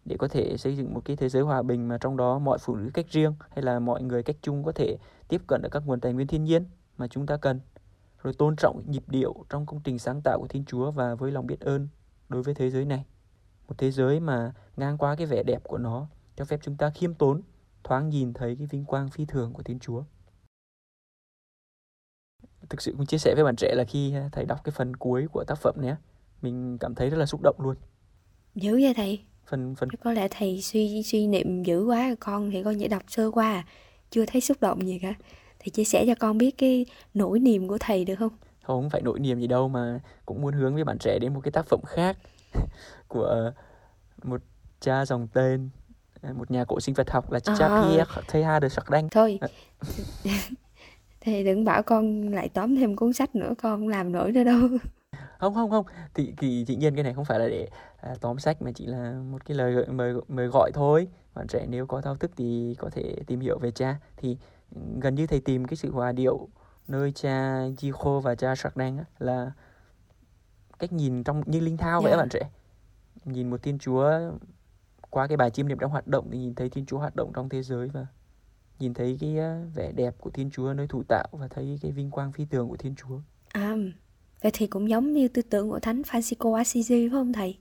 để 0.06 0.16
có 0.18 0.28
thể 0.28 0.56
xây 0.56 0.76
dựng 0.76 0.94
một 0.94 1.04
cái 1.04 1.16
thế 1.16 1.28
giới 1.28 1.42
hòa 1.42 1.62
bình 1.62 1.88
mà 1.88 1.98
trong 1.98 2.16
đó 2.16 2.38
mọi 2.38 2.58
phụ 2.58 2.76
nữ 2.76 2.90
cách 2.94 3.06
riêng 3.10 3.34
hay 3.50 3.62
là 3.62 3.78
mọi 3.78 4.02
người 4.02 4.22
cách 4.22 4.36
chung 4.42 4.64
có 4.64 4.72
thể 4.72 4.96
tiếp 5.28 5.42
cận 5.46 5.62
được 5.62 5.68
các 5.72 5.82
nguồn 5.86 6.00
tài 6.00 6.12
nguyên 6.12 6.26
thiên 6.26 6.44
nhiên 6.44 6.64
mà 6.98 7.08
chúng 7.08 7.26
ta 7.26 7.36
cần 7.36 7.60
rồi 8.22 8.34
tôn 8.34 8.56
trọng 8.56 8.82
nhịp 8.86 9.04
điệu 9.06 9.34
trong 9.48 9.66
công 9.66 9.80
trình 9.84 9.98
sáng 9.98 10.20
tạo 10.24 10.38
của 10.40 10.46
Thiên 10.48 10.64
Chúa 10.64 10.90
và 10.90 11.14
với 11.14 11.32
lòng 11.32 11.46
biết 11.46 11.60
ơn 11.60 11.88
đối 12.28 12.42
với 12.42 12.54
thế 12.54 12.70
giới 12.70 12.84
này 12.84 13.04
một 13.68 13.78
thế 13.78 13.90
giới 13.90 14.20
mà 14.20 14.52
ngang 14.76 14.98
qua 14.98 15.14
cái 15.14 15.26
vẻ 15.26 15.42
đẹp 15.42 15.64
của 15.64 15.78
nó, 15.78 16.08
cho 16.36 16.44
phép 16.44 16.60
chúng 16.62 16.76
ta 16.76 16.90
khiêm 16.90 17.14
tốn, 17.14 17.42
thoáng 17.84 18.08
nhìn 18.08 18.32
thấy 18.32 18.56
cái 18.56 18.66
vinh 18.66 18.84
quang 18.84 19.10
phi 19.10 19.24
thường 19.24 19.52
của 19.52 19.62
Thiên 19.62 19.78
Chúa. 19.78 20.02
Thực 22.68 22.82
sự 22.82 22.94
cũng 22.96 23.06
chia 23.06 23.18
sẻ 23.18 23.34
với 23.34 23.44
bạn 23.44 23.56
trẻ 23.56 23.74
là 23.74 23.84
khi 23.84 24.14
thầy 24.32 24.44
đọc 24.44 24.64
cái 24.64 24.72
phần 24.76 24.96
cuối 24.96 25.26
của 25.32 25.44
tác 25.46 25.58
phẩm 25.58 25.74
này 25.78 25.94
mình 26.42 26.78
cảm 26.78 26.94
thấy 26.94 27.10
rất 27.10 27.16
là 27.16 27.26
xúc 27.26 27.40
động 27.42 27.56
luôn. 27.58 27.76
Dữ 28.54 28.72
vậy 28.72 28.94
thầy? 28.96 29.24
Phần 29.46 29.74
phần 29.74 29.88
có 29.90 30.12
lẽ 30.12 30.28
thầy 30.30 30.62
suy 30.62 31.02
suy 31.02 31.26
niệm 31.26 31.62
dữ 31.62 31.84
quá 31.84 32.14
con 32.20 32.50
thì 32.50 32.62
con 32.62 32.78
chỉ 32.78 32.88
đọc 32.88 33.02
sơ 33.08 33.30
qua 33.30 33.52
à. 33.52 33.64
chưa 34.10 34.26
thấy 34.26 34.40
xúc 34.40 34.56
động 34.60 34.86
gì 34.86 34.98
cả. 35.02 35.14
Thầy 35.58 35.70
chia 35.70 35.84
sẻ 35.84 36.04
cho 36.06 36.14
con 36.20 36.38
biết 36.38 36.58
cái 36.58 36.86
nỗi 37.14 37.38
niềm 37.38 37.68
của 37.68 37.78
thầy 37.78 38.04
được 38.04 38.14
không? 38.18 38.32
Không 38.62 38.90
phải 38.90 39.02
nỗi 39.02 39.20
niềm 39.20 39.40
gì 39.40 39.46
đâu 39.46 39.68
mà 39.68 40.00
cũng 40.26 40.42
muốn 40.42 40.54
hướng 40.54 40.74
với 40.74 40.84
bạn 40.84 40.98
trẻ 40.98 41.18
đến 41.18 41.34
một 41.34 41.40
cái 41.44 41.52
tác 41.52 41.66
phẩm 41.66 41.80
khác 41.86 42.16
của 43.08 43.52
một 44.22 44.40
cha 44.80 45.06
dòng 45.06 45.28
tên 45.32 45.70
một 46.34 46.50
nhà 46.50 46.64
cổ 46.64 46.80
sinh 46.80 46.94
vật 46.94 47.10
học 47.10 47.32
là 47.32 47.40
cha 47.40 47.54
à. 47.58 47.82
Pierre 47.82 48.22
Teilhard 48.32 48.62
de 48.62 48.68
Chardin. 48.68 49.08
Thôi. 49.08 49.38
À. 50.24 50.38
thì 51.20 51.44
đừng 51.44 51.64
bảo 51.64 51.82
con 51.82 52.32
lại 52.32 52.48
tóm 52.48 52.76
thêm 52.76 52.96
cuốn 52.96 53.12
sách 53.12 53.34
nữa 53.34 53.54
con 53.58 53.80
không 53.80 53.88
làm 53.88 54.12
nổi 54.12 54.32
nữa 54.32 54.44
đâu. 54.44 54.68
Không 55.38 55.54
không 55.54 55.70
không, 55.70 55.86
thì 56.14 56.34
thì 56.38 56.64
dĩ 56.64 56.76
nhiên 56.76 56.94
cái 56.94 57.04
này 57.04 57.14
không 57.14 57.24
phải 57.24 57.38
là 57.38 57.48
để 57.48 57.68
à, 58.00 58.14
tóm 58.20 58.38
sách 58.38 58.62
mà 58.62 58.70
chỉ 58.74 58.86
là 58.86 59.12
một 59.30 59.44
cái 59.44 59.56
lời 59.56 59.86
mời 59.86 60.14
mời 60.28 60.46
gọi 60.46 60.70
thôi. 60.74 61.08
Bạn 61.34 61.46
trẻ 61.46 61.66
nếu 61.68 61.86
có 61.86 62.00
thao 62.00 62.16
thức 62.16 62.30
thì 62.36 62.74
có 62.78 62.90
thể 62.90 63.16
tìm 63.26 63.40
hiểu 63.40 63.58
về 63.58 63.70
cha 63.70 63.96
thì 64.16 64.36
gần 65.00 65.14
như 65.14 65.26
thầy 65.26 65.40
tìm 65.40 65.64
cái 65.64 65.76
sự 65.76 65.92
hòa 65.92 66.12
điệu 66.12 66.48
nơi 66.88 67.12
cha 67.12 67.66
Gico 67.78 68.20
và 68.20 68.34
cha 68.34 68.54
Chardin 68.56 68.96
là 69.18 69.52
cách 70.78 70.92
nhìn 70.92 71.24
trong 71.24 71.42
như 71.46 71.60
linh 71.60 71.76
thao 71.76 72.00
yeah. 72.00 72.02
vậy 72.02 72.12
dạ. 72.12 72.16
bạn 72.16 72.28
trẻ 72.28 72.50
nhìn 73.24 73.50
một 73.50 73.62
thiên 73.62 73.78
chúa 73.78 74.10
qua 75.10 75.26
cái 75.26 75.36
bài 75.36 75.50
chiêm 75.50 75.68
niệm 75.68 75.78
đang 75.78 75.90
hoạt 75.90 76.06
động 76.06 76.28
thì 76.30 76.38
nhìn 76.38 76.54
thấy 76.54 76.70
thiên 76.70 76.86
chúa 76.86 76.98
hoạt 76.98 77.16
động 77.16 77.32
trong 77.34 77.48
thế 77.48 77.62
giới 77.62 77.88
và 77.88 78.06
nhìn 78.78 78.94
thấy 78.94 79.16
cái 79.20 79.36
vẻ 79.74 79.92
đẹp 79.92 80.14
của 80.18 80.30
thiên 80.30 80.50
chúa 80.50 80.72
nơi 80.72 80.86
thủ 80.86 81.02
tạo 81.08 81.28
và 81.32 81.48
thấy 81.48 81.78
cái 81.82 81.92
vinh 81.92 82.10
quang 82.10 82.32
phi 82.32 82.44
tường 82.44 82.68
của 82.68 82.76
thiên 82.76 82.94
chúa 82.94 83.20
à 83.48 83.74
vậy 84.42 84.52
thì 84.54 84.66
cũng 84.66 84.90
giống 84.90 85.12
như 85.12 85.28
tư 85.28 85.42
tưởng 85.42 85.70
của 85.70 85.78
thánh 85.78 86.02
Francisco 86.02 86.54
Assisi 86.54 86.94
phải 86.94 87.08
không 87.10 87.32
thầy 87.32 87.56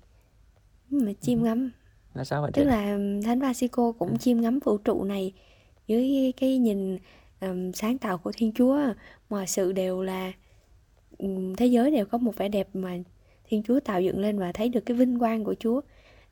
mà 0.90 1.12
chiêm 1.22 1.40
ừ. 1.40 1.44
ngắm 1.44 1.72
là 2.14 2.24
sao 2.24 2.42
vậy 2.42 2.52
tức 2.54 2.64
là 2.64 2.84
thánh 3.26 3.40
Francisco 3.40 3.92
cũng 3.92 4.10
ừ. 4.10 4.18
chiêm 4.18 4.42
ngắm 4.42 4.60
vũ 4.60 4.78
trụ 4.78 5.04
này 5.04 5.34
dưới 5.88 6.32
cái 6.38 6.58
nhìn 6.58 6.98
um, 7.42 7.72
sáng 7.72 7.98
tạo 7.98 8.18
của 8.18 8.32
thiên 8.38 8.52
chúa 8.52 8.80
mọi 9.30 9.48
sự 9.48 9.72
đều 9.72 10.02
là 10.02 10.32
um, 11.18 11.56
thế 11.56 11.66
giới 11.66 11.92
đều 11.92 12.06
có 12.06 12.18
một 12.18 12.38
vẻ 12.38 12.50
đẹp 12.50 12.70
mà 12.74 12.98
Thiên 13.50 13.64
Chúa 13.64 13.80
tạo 13.80 14.02
dựng 14.02 14.20
lên 14.20 14.40
và 14.40 14.52
thấy 14.52 14.70
được 14.70 14.82
cái 14.86 14.98
vinh 14.98 15.20
quang 15.20 15.44
của 15.44 15.56
Chúa, 15.60 15.82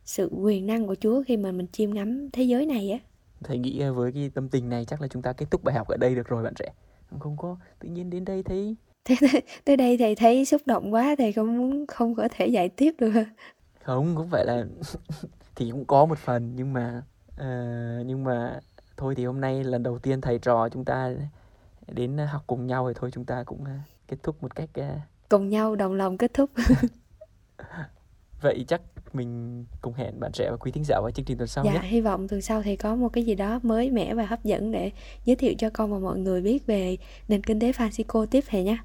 sự 0.06 0.30
quyền 0.34 0.68
năng 0.68 0.88
của 0.88 0.96
Chúa 0.96 1.24
khi 1.28 1.38
mà 1.38 1.52
mình 1.52 1.68
chiêm 1.72 1.94
ngắm 1.94 2.30
thế 2.34 2.44
giới 2.44 2.66
này 2.66 2.92
á. 2.92 3.00
Thầy 3.44 3.58
nghĩ 3.58 3.84
với 3.96 4.12
cái 4.12 4.32
tâm 4.34 4.50
tình 4.50 4.70
này 4.70 4.86
chắc 4.86 5.02
là 5.02 5.08
chúng 5.08 5.22
ta 5.22 5.34
kết 5.34 5.46
thúc 5.52 5.64
bài 5.64 5.76
học 5.76 5.88
ở 5.88 5.98
đây 5.98 6.16
được 6.16 6.28
rồi 6.28 6.44
bạn 6.44 6.54
trẻ. 6.56 6.74
Không 7.20 7.38
có 7.38 7.58
tự 7.80 7.90
nhiên 7.90 8.10
đến 8.10 8.26
đây 8.26 8.44
thấy 8.44 8.76
Thế, 9.06 9.16
tới 9.66 9.78
đây 9.78 9.98
thầy 9.98 10.16
thấy 10.16 10.46
xúc 10.46 10.62
động 10.66 10.94
quá 10.94 11.16
thầy 11.18 11.34
không 11.34 11.58
muốn 11.58 11.88
không 11.88 12.16
có 12.16 12.28
thể 12.32 12.48
dạy 12.48 12.70
tiếp 12.70 12.92
được. 12.98 13.24
Không 13.84 14.16
cũng 14.16 14.30
phải 14.30 14.46
là 14.46 14.66
thì 15.56 15.72
cũng 15.72 15.86
có 15.86 16.06
một 16.06 16.18
phần 16.18 16.56
nhưng 16.56 16.74
mà 16.74 17.04
uh, 17.34 18.06
nhưng 18.06 18.24
mà 18.24 18.60
thôi 18.98 19.16
thì 19.16 19.26
hôm 19.26 19.42
nay 19.42 19.64
lần 19.64 19.84
đầu 19.84 20.00
tiên 20.00 20.22
thầy 20.22 20.40
trò 20.40 20.70
chúng 20.70 20.86
ta 20.86 21.14
đến 21.88 22.18
học 22.18 22.44
cùng 22.48 22.68
nhau 22.68 22.88
thì 22.88 22.94
thôi 23.00 23.10
chúng 23.14 23.26
ta 23.26 23.44
cũng 23.44 23.62
uh, 23.62 23.68
kết 24.08 24.18
thúc 24.24 24.44
một 24.44 24.56
cách 24.56 24.70
uh... 24.80 24.86
cùng 25.30 25.50
nhau 25.50 25.76
đồng 25.76 25.94
lòng 25.94 26.18
kết 26.18 26.34
thúc 26.34 26.50
vậy 28.44 28.66
chắc 28.68 28.82
mình 29.14 29.66
cùng 29.82 29.94
hẹn 29.94 30.20
bạn 30.20 30.32
trẻ 30.32 30.48
và 30.52 30.58
quý 30.58 30.72
thính 30.72 30.84
giả 30.84 31.00
vào 31.02 31.12
chương 31.12 31.26
trình 31.26 31.38
tuần 31.38 31.48
sau 31.48 31.66
dạ 31.66 31.74
nhé. 31.74 31.80
hy 31.84 32.02
vọng 32.02 32.28
tuần 32.28 32.42
sau 32.42 32.62
thì 32.62 32.76
có 32.76 32.96
một 32.96 33.10
cái 33.10 33.24
gì 33.24 33.36
đó 33.36 33.60
mới 33.64 33.92
mẻ 33.92 34.14
và 34.14 34.26
hấp 34.26 34.44
dẫn 34.44 34.72
để 34.72 34.92
giới 35.26 35.36
thiệu 35.36 35.54
cho 35.58 35.70
con 35.74 35.92
và 35.92 36.00
mọi 36.00 36.20
người 36.20 36.42
biết 36.42 36.66
về 36.66 36.98
nền 37.28 37.44
kinh 37.44 37.60
tế 37.60 37.72
Francisco 37.72 38.26
tiếp 38.26 38.44
theo 38.48 38.64
nhé 38.64 38.78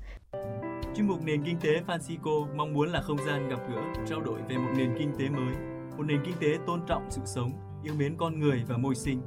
Chuyên 0.97 1.07
mục 1.07 1.25
Nền 1.25 1.44
Kinh 1.44 1.59
tế 1.61 1.81
Francisco 1.87 2.57
mong 2.57 2.73
muốn 2.73 2.92
là 2.92 3.03
không 3.03 3.18
gian 3.27 3.49
gặp 3.49 3.59
gỡ, 3.71 3.83
trao 4.09 4.21
đổi 4.21 4.40
về 4.49 4.57
một 4.57 4.71
nền 4.77 4.94
kinh 4.99 5.12
tế 5.18 5.29
mới, 5.29 5.55
một 5.97 6.03
nền 6.07 6.21
kinh 6.25 6.35
tế 6.40 6.59
tôn 6.66 6.81
trọng 6.87 7.07
sự 7.11 7.21
sống, 7.25 7.53
yêu 7.85 7.94
mến 7.99 8.16
con 8.16 8.40
người 8.40 8.62
và 8.68 8.77
môi 8.77 8.94
sinh. 8.94 9.21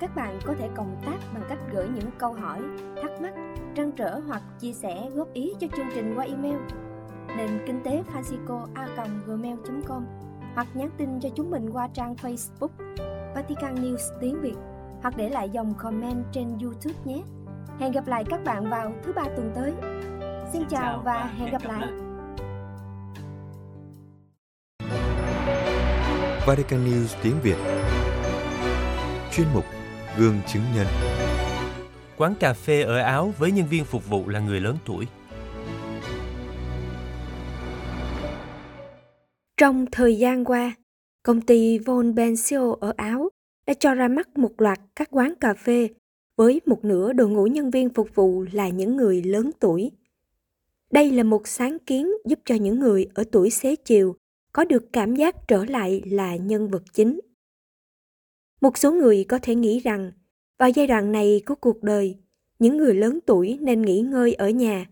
Các 0.00 0.16
bạn 0.16 0.38
có 0.44 0.54
thể 0.58 0.68
cộng 0.76 0.96
tác 1.06 1.18
bằng 1.34 1.42
cách 1.48 1.58
gửi 1.72 1.88
những 1.94 2.10
câu 2.18 2.32
hỏi, 2.32 2.60
thắc 3.02 3.20
mắc, 3.20 3.34
trăn 3.76 3.92
trở 3.96 4.20
hoặc 4.26 4.42
chia 4.60 4.72
sẻ 4.72 5.08
góp 5.14 5.32
ý 5.32 5.52
cho 5.60 5.66
chương 5.76 5.86
trình 5.94 6.14
qua 6.16 6.24
email 6.24 6.56
nền 7.36 7.50
kinh 7.66 7.80
tế 7.84 8.02
Francisco 8.12 8.66
a 8.74 8.86
gmail.com 9.26 10.06
hoặc 10.54 10.66
nhắn 10.74 10.90
tin 10.98 11.20
cho 11.20 11.28
chúng 11.34 11.50
mình 11.50 11.70
qua 11.72 11.88
trang 11.94 12.14
Facebook 12.14 12.68
Vatican 13.34 13.74
News 13.74 14.20
tiếng 14.20 14.40
Việt 14.40 14.54
hoặc 15.02 15.16
để 15.16 15.28
lại 15.28 15.50
dòng 15.50 15.74
comment 15.78 16.24
trên 16.32 16.58
YouTube 16.62 16.94
nhé. 17.04 17.22
Hẹn 17.78 17.92
gặp 17.92 18.06
lại 18.06 18.24
các 18.30 18.44
bạn 18.44 18.70
vào 18.70 18.92
thứ 19.04 19.12
ba 19.12 19.22
tuần 19.36 19.52
tới. 19.54 19.72
Xin 20.52 20.62
chào 20.68 21.02
và 21.04 21.30
hẹn 21.38 21.50
gặp 21.50 21.62
lại. 21.64 21.88
Vatican 26.46 26.84
News 26.84 27.16
tiếng 27.22 27.34
Việt 27.42 27.56
Chuyên 29.32 29.46
mục 29.54 29.64
Gương 30.18 30.40
chứng 30.46 30.62
nhân 30.74 30.86
Quán 32.16 32.34
cà 32.40 32.52
phê 32.52 32.82
ở 32.82 32.98
Áo 32.98 33.32
với 33.38 33.52
nhân 33.52 33.66
viên 33.66 33.84
phục 33.84 34.08
vụ 34.08 34.28
là 34.28 34.40
người 34.40 34.60
lớn 34.60 34.76
tuổi. 34.84 35.06
Trong 39.56 39.86
thời 39.92 40.18
gian 40.18 40.44
qua, 40.44 40.76
công 41.22 41.40
ty 41.40 41.78
Von 41.78 42.14
Bensio 42.14 42.76
ở 42.80 42.92
Áo 42.96 43.28
đã 43.66 43.74
cho 43.74 43.94
ra 43.94 44.08
mắt 44.08 44.38
một 44.38 44.60
loạt 44.60 44.80
các 44.96 45.08
quán 45.10 45.34
cà 45.40 45.54
phê 45.54 45.88
với 46.36 46.60
một 46.66 46.84
nửa 46.84 47.12
đội 47.12 47.28
ngũ 47.28 47.46
nhân 47.46 47.70
viên 47.70 47.88
phục 47.88 48.14
vụ 48.14 48.44
là 48.52 48.68
những 48.68 48.96
người 48.96 49.22
lớn 49.22 49.50
tuổi. 49.60 49.90
Đây 50.90 51.10
là 51.10 51.22
một 51.22 51.48
sáng 51.48 51.78
kiến 51.78 52.12
giúp 52.24 52.38
cho 52.44 52.54
những 52.54 52.80
người 52.80 53.06
ở 53.14 53.24
tuổi 53.32 53.50
xế 53.50 53.76
chiều 53.76 54.16
có 54.52 54.64
được 54.64 54.84
cảm 54.92 55.16
giác 55.16 55.48
trở 55.48 55.64
lại 55.64 56.02
là 56.06 56.36
nhân 56.36 56.68
vật 56.68 56.82
chính. 56.92 57.20
Một 58.60 58.78
số 58.78 58.92
người 58.92 59.24
có 59.24 59.38
thể 59.42 59.54
nghĩ 59.54 59.80
rằng 59.80 60.12
vào 60.58 60.70
giai 60.70 60.86
đoạn 60.86 61.12
này 61.12 61.42
của 61.46 61.54
cuộc 61.54 61.82
đời, 61.82 62.16
những 62.58 62.76
người 62.76 62.94
lớn 62.94 63.18
tuổi 63.26 63.58
nên 63.60 63.82
nghỉ 63.82 64.00
ngơi 64.00 64.34
ở 64.34 64.48
nhà. 64.48 64.86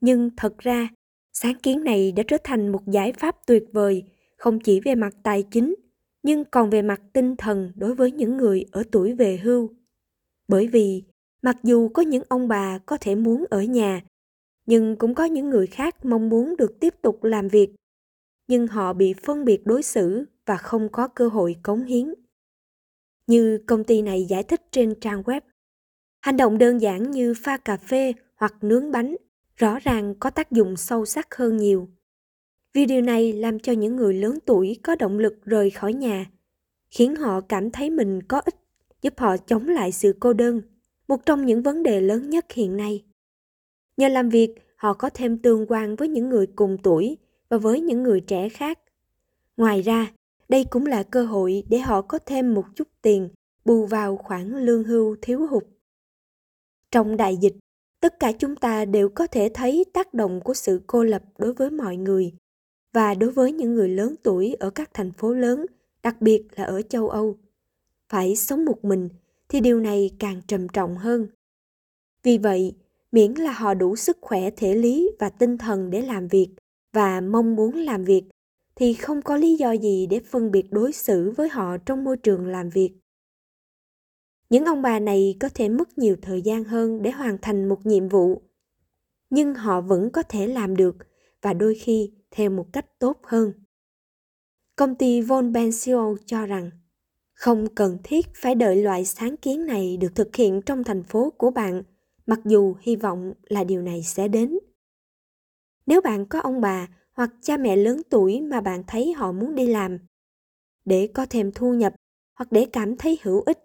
Nhưng 0.00 0.30
thật 0.36 0.58
ra, 0.58 0.88
sáng 1.34 1.54
kiến 1.62 1.84
này 1.84 2.12
đã 2.12 2.22
trở 2.28 2.36
thành 2.44 2.72
một 2.72 2.86
giải 2.86 3.12
pháp 3.12 3.36
tuyệt 3.46 3.64
vời 3.72 4.04
không 4.36 4.60
chỉ 4.60 4.80
về 4.80 4.94
mặt 4.94 5.14
tài 5.22 5.42
chính 5.42 5.74
nhưng 6.24 6.44
còn 6.44 6.70
về 6.70 6.82
mặt 6.82 7.00
tinh 7.12 7.36
thần 7.36 7.72
đối 7.74 7.94
với 7.94 8.12
những 8.12 8.36
người 8.36 8.64
ở 8.72 8.82
tuổi 8.92 9.14
về 9.14 9.36
hưu. 9.36 9.70
Bởi 10.48 10.66
vì 10.66 11.02
mặc 11.42 11.56
dù 11.62 11.88
có 11.88 12.02
những 12.02 12.22
ông 12.28 12.48
bà 12.48 12.78
có 12.78 12.96
thể 13.00 13.14
muốn 13.14 13.44
ở 13.50 13.62
nhà, 13.62 14.02
nhưng 14.66 14.96
cũng 14.96 15.14
có 15.14 15.24
những 15.24 15.50
người 15.50 15.66
khác 15.66 16.04
mong 16.04 16.28
muốn 16.28 16.56
được 16.56 16.80
tiếp 16.80 16.94
tục 17.02 17.24
làm 17.24 17.48
việc, 17.48 17.70
nhưng 18.48 18.66
họ 18.66 18.92
bị 18.92 19.14
phân 19.22 19.44
biệt 19.44 19.60
đối 19.64 19.82
xử 19.82 20.24
và 20.46 20.56
không 20.56 20.88
có 20.92 21.08
cơ 21.08 21.28
hội 21.28 21.56
cống 21.62 21.84
hiến. 21.84 22.14
Như 23.26 23.58
công 23.66 23.84
ty 23.84 24.02
này 24.02 24.24
giải 24.24 24.42
thích 24.42 24.62
trên 24.70 24.94
trang 25.00 25.22
web, 25.22 25.40
hành 26.20 26.36
động 26.36 26.58
đơn 26.58 26.80
giản 26.80 27.10
như 27.10 27.34
pha 27.34 27.56
cà 27.56 27.76
phê 27.76 28.12
hoặc 28.36 28.54
nướng 28.60 28.90
bánh 28.90 29.16
rõ 29.56 29.78
ràng 29.78 30.14
có 30.20 30.30
tác 30.30 30.50
dụng 30.50 30.76
sâu 30.76 31.04
sắc 31.04 31.34
hơn 31.34 31.56
nhiều. 31.56 31.88
Vì 32.72 32.86
điều 32.86 33.02
này 33.02 33.32
làm 33.32 33.58
cho 33.58 33.72
những 33.72 33.96
người 33.96 34.14
lớn 34.14 34.38
tuổi 34.46 34.76
có 34.82 34.96
động 34.96 35.18
lực 35.18 35.44
rời 35.44 35.70
khỏi 35.70 35.92
nhà, 35.92 36.26
khiến 36.90 37.16
họ 37.16 37.40
cảm 37.40 37.70
thấy 37.70 37.90
mình 37.90 38.22
có 38.22 38.40
ích, 38.40 38.56
giúp 39.02 39.14
họ 39.16 39.36
chống 39.36 39.68
lại 39.68 39.92
sự 39.92 40.16
cô 40.20 40.32
đơn, 40.32 40.62
một 41.08 41.26
trong 41.26 41.46
những 41.46 41.62
vấn 41.62 41.82
đề 41.82 42.00
lớn 42.00 42.30
nhất 42.30 42.52
hiện 42.52 42.76
nay. 42.76 43.04
Nhờ 43.96 44.08
làm 44.08 44.28
việc, 44.28 44.54
họ 44.76 44.92
có 44.92 45.10
thêm 45.14 45.38
tương 45.38 45.66
quan 45.68 45.96
với 45.96 46.08
những 46.08 46.28
người 46.28 46.46
cùng 46.46 46.78
tuổi 46.82 47.18
và 47.48 47.58
với 47.58 47.80
những 47.80 48.02
người 48.02 48.20
trẻ 48.20 48.48
khác. 48.48 48.78
Ngoài 49.56 49.82
ra, 49.82 50.12
đây 50.48 50.64
cũng 50.70 50.86
là 50.86 51.02
cơ 51.02 51.24
hội 51.24 51.62
để 51.68 51.78
họ 51.78 52.02
có 52.02 52.18
thêm 52.18 52.54
một 52.54 52.64
chút 52.74 52.88
tiền 53.02 53.28
bù 53.64 53.86
vào 53.86 54.16
khoản 54.16 54.50
lương 54.50 54.84
hưu 54.84 55.16
thiếu 55.22 55.46
hụt. 55.46 55.64
Trong 56.90 57.16
đại 57.16 57.36
dịch, 57.36 57.54
tất 58.04 58.20
cả 58.20 58.32
chúng 58.32 58.56
ta 58.56 58.84
đều 58.84 59.08
có 59.08 59.26
thể 59.26 59.48
thấy 59.54 59.84
tác 59.92 60.14
động 60.14 60.40
của 60.40 60.54
sự 60.54 60.80
cô 60.86 61.04
lập 61.04 61.22
đối 61.38 61.52
với 61.52 61.70
mọi 61.70 61.96
người 61.96 62.32
và 62.92 63.14
đối 63.14 63.30
với 63.30 63.52
những 63.52 63.74
người 63.74 63.88
lớn 63.88 64.14
tuổi 64.22 64.56
ở 64.60 64.70
các 64.70 64.90
thành 64.94 65.12
phố 65.12 65.34
lớn, 65.34 65.66
đặc 66.02 66.20
biệt 66.20 66.42
là 66.56 66.64
ở 66.64 66.82
châu 66.82 67.08
Âu. 67.08 67.36
Phải 68.08 68.36
sống 68.36 68.64
một 68.64 68.84
mình 68.84 69.08
thì 69.48 69.60
điều 69.60 69.80
này 69.80 70.10
càng 70.18 70.40
trầm 70.46 70.68
trọng 70.68 70.96
hơn. 70.96 71.26
Vì 72.22 72.38
vậy, 72.38 72.74
miễn 73.12 73.32
là 73.32 73.52
họ 73.52 73.74
đủ 73.74 73.96
sức 73.96 74.18
khỏe 74.20 74.50
thể 74.50 74.74
lý 74.74 75.10
và 75.18 75.28
tinh 75.28 75.58
thần 75.58 75.90
để 75.90 76.02
làm 76.02 76.28
việc 76.28 76.48
và 76.92 77.20
mong 77.20 77.56
muốn 77.56 77.76
làm 77.76 78.04
việc 78.04 78.24
thì 78.76 78.94
không 78.94 79.22
có 79.22 79.36
lý 79.36 79.56
do 79.56 79.72
gì 79.72 80.06
để 80.06 80.20
phân 80.20 80.50
biệt 80.50 80.66
đối 80.70 80.92
xử 80.92 81.30
với 81.36 81.48
họ 81.48 81.76
trong 81.76 82.04
môi 82.04 82.16
trường 82.16 82.46
làm 82.46 82.70
việc. 82.70 82.90
Những 84.50 84.64
ông 84.64 84.82
bà 84.82 84.98
này 84.98 85.36
có 85.40 85.48
thể 85.54 85.68
mất 85.68 85.98
nhiều 85.98 86.16
thời 86.22 86.42
gian 86.42 86.64
hơn 86.64 87.02
để 87.02 87.10
hoàn 87.10 87.38
thành 87.42 87.68
một 87.68 87.86
nhiệm 87.86 88.08
vụ, 88.08 88.42
nhưng 89.30 89.54
họ 89.54 89.80
vẫn 89.80 90.10
có 90.10 90.22
thể 90.22 90.46
làm 90.46 90.76
được 90.76 90.96
và 91.42 91.52
đôi 91.52 91.74
khi 91.74 92.12
theo 92.30 92.50
một 92.50 92.66
cách 92.72 92.98
tốt 92.98 93.20
hơn. 93.22 93.52
Công 94.76 94.94
ty 94.94 95.20
Von 95.20 95.52
Bensio 95.52 96.14
cho 96.26 96.46
rằng 96.46 96.70
không 97.34 97.74
cần 97.74 97.98
thiết 98.04 98.26
phải 98.34 98.54
đợi 98.54 98.76
loại 98.76 99.04
sáng 99.04 99.36
kiến 99.36 99.66
này 99.66 99.96
được 99.96 100.14
thực 100.14 100.36
hiện 100.36 100.62
trong 100.62 100.84
thành 100.84 101.02
phố 101.02 101.30
của 101.30 101.50
bạn, 101.50 101.82
mặc 102.26 102.40
dù 102.44 102.74
hy 102.80 102.96
vọng 102.96 103.32
là 103.42 103.64
điều 103.64 103.82
này 103.82 104.02
sẽ 104.02 104.28
đến. 104.28 104.58
Nếu 105.86 106.00
bạn 106.00 106.26
có 106.26 106.40
ông 106.40 106.60
bà 106.60 106.88
hoặc 107.12 107.30
cha 107.42 107.56
mẹ 107.56 107.76
lớn 107.76 108.02
tuổi 108.10 108.40
mà 108.40 108.60
bạn 108.60 108.82
thấy 108.86 109.12
họ 109.12 109.32
muốn 109.32 109.54
đi 109.54 109.66
làm, 109.66 109.98
để 110.84 111.08
có 111.14 111.26
thêm 111.30 111.52
thu 111.52 111.74
nhập 111.74 111.94
hoặc 112.34 112.52
để 112.52 112.66
cảm 112.72 112.96
thấy 112.96 113.18
hữu 113.22 113.40
ích, 113.40 113.58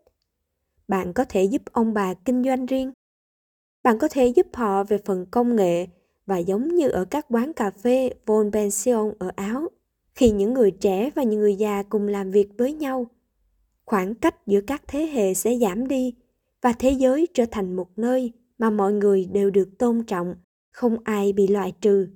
bạn 0.90 1.14
có 1.14 1.26
thể 1.30 1.44
giúp 1.44 1.62
ông 1.72 1.94
bà 1.94 2.14
kinh 2.14 2.44
doanh 2.44 2.66
riêng. 2.66 2.92
Bạn 3.84 4.00
có 4.00 4.08
thể 4.12 4.28
giúp 4.28 4.48
họ 4.54 4.84
về 4.84 4.98
phần 5.06 5.26
công 5.32 5.56
nghệ 5.56 5.88
và 6.26 6.38
giống 6.38 6.76
như 6.76 6.90
ở 6.90 7.06
các 7.06 7.26
quán 7.30 7.54
cà 7.54 7.72
phê 7.72 8.10
Von 8.26 8.52
Pension 8.52 9.14
ở 9.20 9.32
Áo, 9.36 9.68
khi 10.16 10.32
những 10.32 10.54
người 10.54 10.72
trẻ 10.72 11.10
và 11.16 11.24
những 11.24 11.40
người 11.40 11.56
già 11.56 11.84
cùng 11.84 12.08
làm 12.08 12.32
việc 12.32 12.50
với 12.58 12.74
nhau, 12.74 13.08
khoảng 13.86 14.16
cách 14.16 14.48
giữa 14.48 14.62
các 14.62 14.84
thế 14.88 15.06
hệ 15.06 15.34
sẽ 15.34 15.58
giảm 15.58 15.88
đi 15.88 16.14
và 16.62 16.74
thế 16.74 16.92
giới 16.92 17.28
trở 17.34 17.46
thành 17.52 17.76
một 17.76 17.90
nơi 17.96 18.32
mà 18.58 18.70
mọi 18.70 18.94
người 18.94 19.26
đều 19.26 19.50
được 19.50 19.70
tôn 19.78 20.04
trọng, 20.04 20.36
không 20.72 20.98
ai 21.04 21.34
bị 21.34 21.48
loại 21.48 21.74
trừ. 21.82 22.08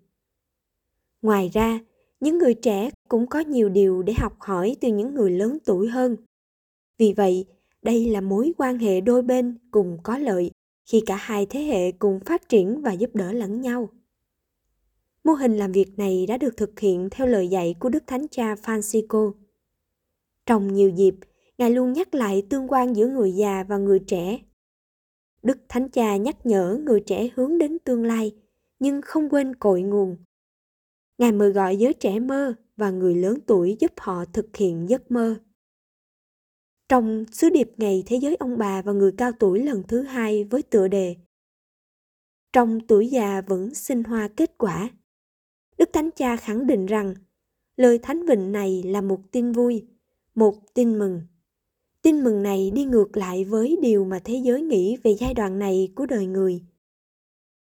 Ngoài 1.21 1.49
ra, 1.53 1.79
những 2.19 2.37
người 2.37 2.53
trẻ 2.53 2.89
cũng 3.09 3.27
có 3.27 3.39
nhiều 3.39 3.69
điều 3.69 4.03
để 4.03 4.13
học 4.13 4.33
hỏi 4.39 4.75
từ 4.81 4.87
những 4.87 5.15
người 5.15 5.31
lớn 5.31 5.57
tuổi 5.65 5.87
hơn. 5.87 6.17
Vì 6.97 7.13
vậy, 7.13 7.45
đây 7.83 8.05
là 8.05 8.21
mối 8.21 8.53
quan 8.57 8.79
hệ 8.79 9.01
đôi 9.01 9.21
bên 9.21 9.57
cùng 9.71 9.97
có 10.03 10.17
lợi 10.17 10.51
khi 10.85 11.03
cả 11.05 11.15
hai 11.15 11.45
thế 11.45 11.59
hệ 11.59 11.91
cùng 11.91 12.19
phát 12.25 12.49
triển 12.49 12.81
và 12.81 12.91
giúp 12.91 13.09
đỡ 13.13 13.31
lẫn 13.31 13.61
nhau. 13.61 13.89
Mô 15.23 15.33
hình 15.33 15.57
làm 15.57 15.71
việc 15.71 15.97
này 15.97 16.25
đã 16.27 16.37
được 16.37 16.57
thực 16.57 16.79
hiện 16.79 17.07
theo 17.11 17.27
lời 17.27 17.47
dạy 17.47 17.75
của 17.79 17.89
Đức 17.89 18.03
Thánh 18.07 18.27
Cha 18.27 18.55
Francisco. 18.55 19.33
Trong 20.45 20.73
nhiều 20.73 20.89
dịp, 20.89 21.15
Ngài 21.57 21.71
luôn 21.71 21.93
nhắc 21.93 22.15
lại 22.15 22.43
tương 22.49 22.67
quan 22.67 22.95
giữa 22.95 23.07
người 23.07 23.31
già 23.31 23.63
và 23.63 23.77
người 23.77 23.99
trẻ. 23.99 24.39
Đức 25.43 25.57
Thánh 25.69 25.89
Cha 25.89 26.17
nhắc 26.17 26.45
nhở 26.45 26.79
người 26.85 26.99
trẻ 26.99 27.29
hướng 27.35 27.57
đến 27.57 27.77
tương 27.79 28.05
lai, 28.05 28.31
nhưng 28.79 29.01
không 29.01 29.29
quên 29.29 29.55
cội 29.55 29.81
nguồn. 29.81 30.17
Ngài 31.17 31.31
mời 31.31 31.51
gọi 31.51 31.77
giới 31.77 31.93
trẻ 31.93 32.19
mơ 32.19 32.53
và 32.77 32.91
người 32.91 33.15
lớn 33.15 33.39
tuổi 33.47 33.77
giúp 33.79 33.91
họ 33.97 34.25
thực 34.25 34.57
hiện 34.57 34.89
giấc 34.89 35.11
mơ. 35.11 35.35
Trong 36.89 37.25
sứ 37.31 37.49
điệp 37.49 37.71
Ngày 37.77 38.03
Thế 38.05 38.17
giới 38.17 38.35
ông 38.35 38.57
bà 38.57 38.81
và 38.81 38.91
người 38.91 39.11
cao 39.17 39.31
tuổi 39.31 39.63
lần 39.63 39.83
thứ 39.87 40.01
hai 40.01 40.43
với 40.43 40.61
tựa 40.61 40.87
đề 40.87 41.15
Trong 42.53 42.79
tuổi 42.87 43.07
già 43.07 43.41
vẫn 43.41 43.73
sinh 43.73 44.03
hoa 44.03 44.27
kết 44.27 44.57
quả 44.57 44.89
Đức 45.77 45.89
Thánh 45.93 46.09
Cha 46.11 46.35
khẳng 46.35 46.67
định 46.67 46.85
rằng 46.85 47.13
lời 47.75 47.97
thánh 47.97 48.25
vịnh 48.25 48.51
này 48.51 48.83
là 48.83 49.01
một 49.01 49.19
tin 49.31 49.51
vui, 49.51 49.85
một 50.35 50.73
tin 50.73 50.99
mừng. 50.99 51.21
Tin 52.01 52.23
mừng 52.23 52.43
này 52.43 52.71
đi 52.71 52.85
ngược 52.85 53.17
lại 53.17 53.43
với 53.43 53.77
điều 53.81 54.05
mà 54.05 54.19
thế 54.23 54.35
giới 54.35 54.61
nghĩ 54.61 54.97
về 55.03 55.15
giai 55.19 55.33
đoạn 55.33 55.59
này 55.59 55.91
của 55.95 56.05
đời 56.05 56.25
người. 56.25 56.61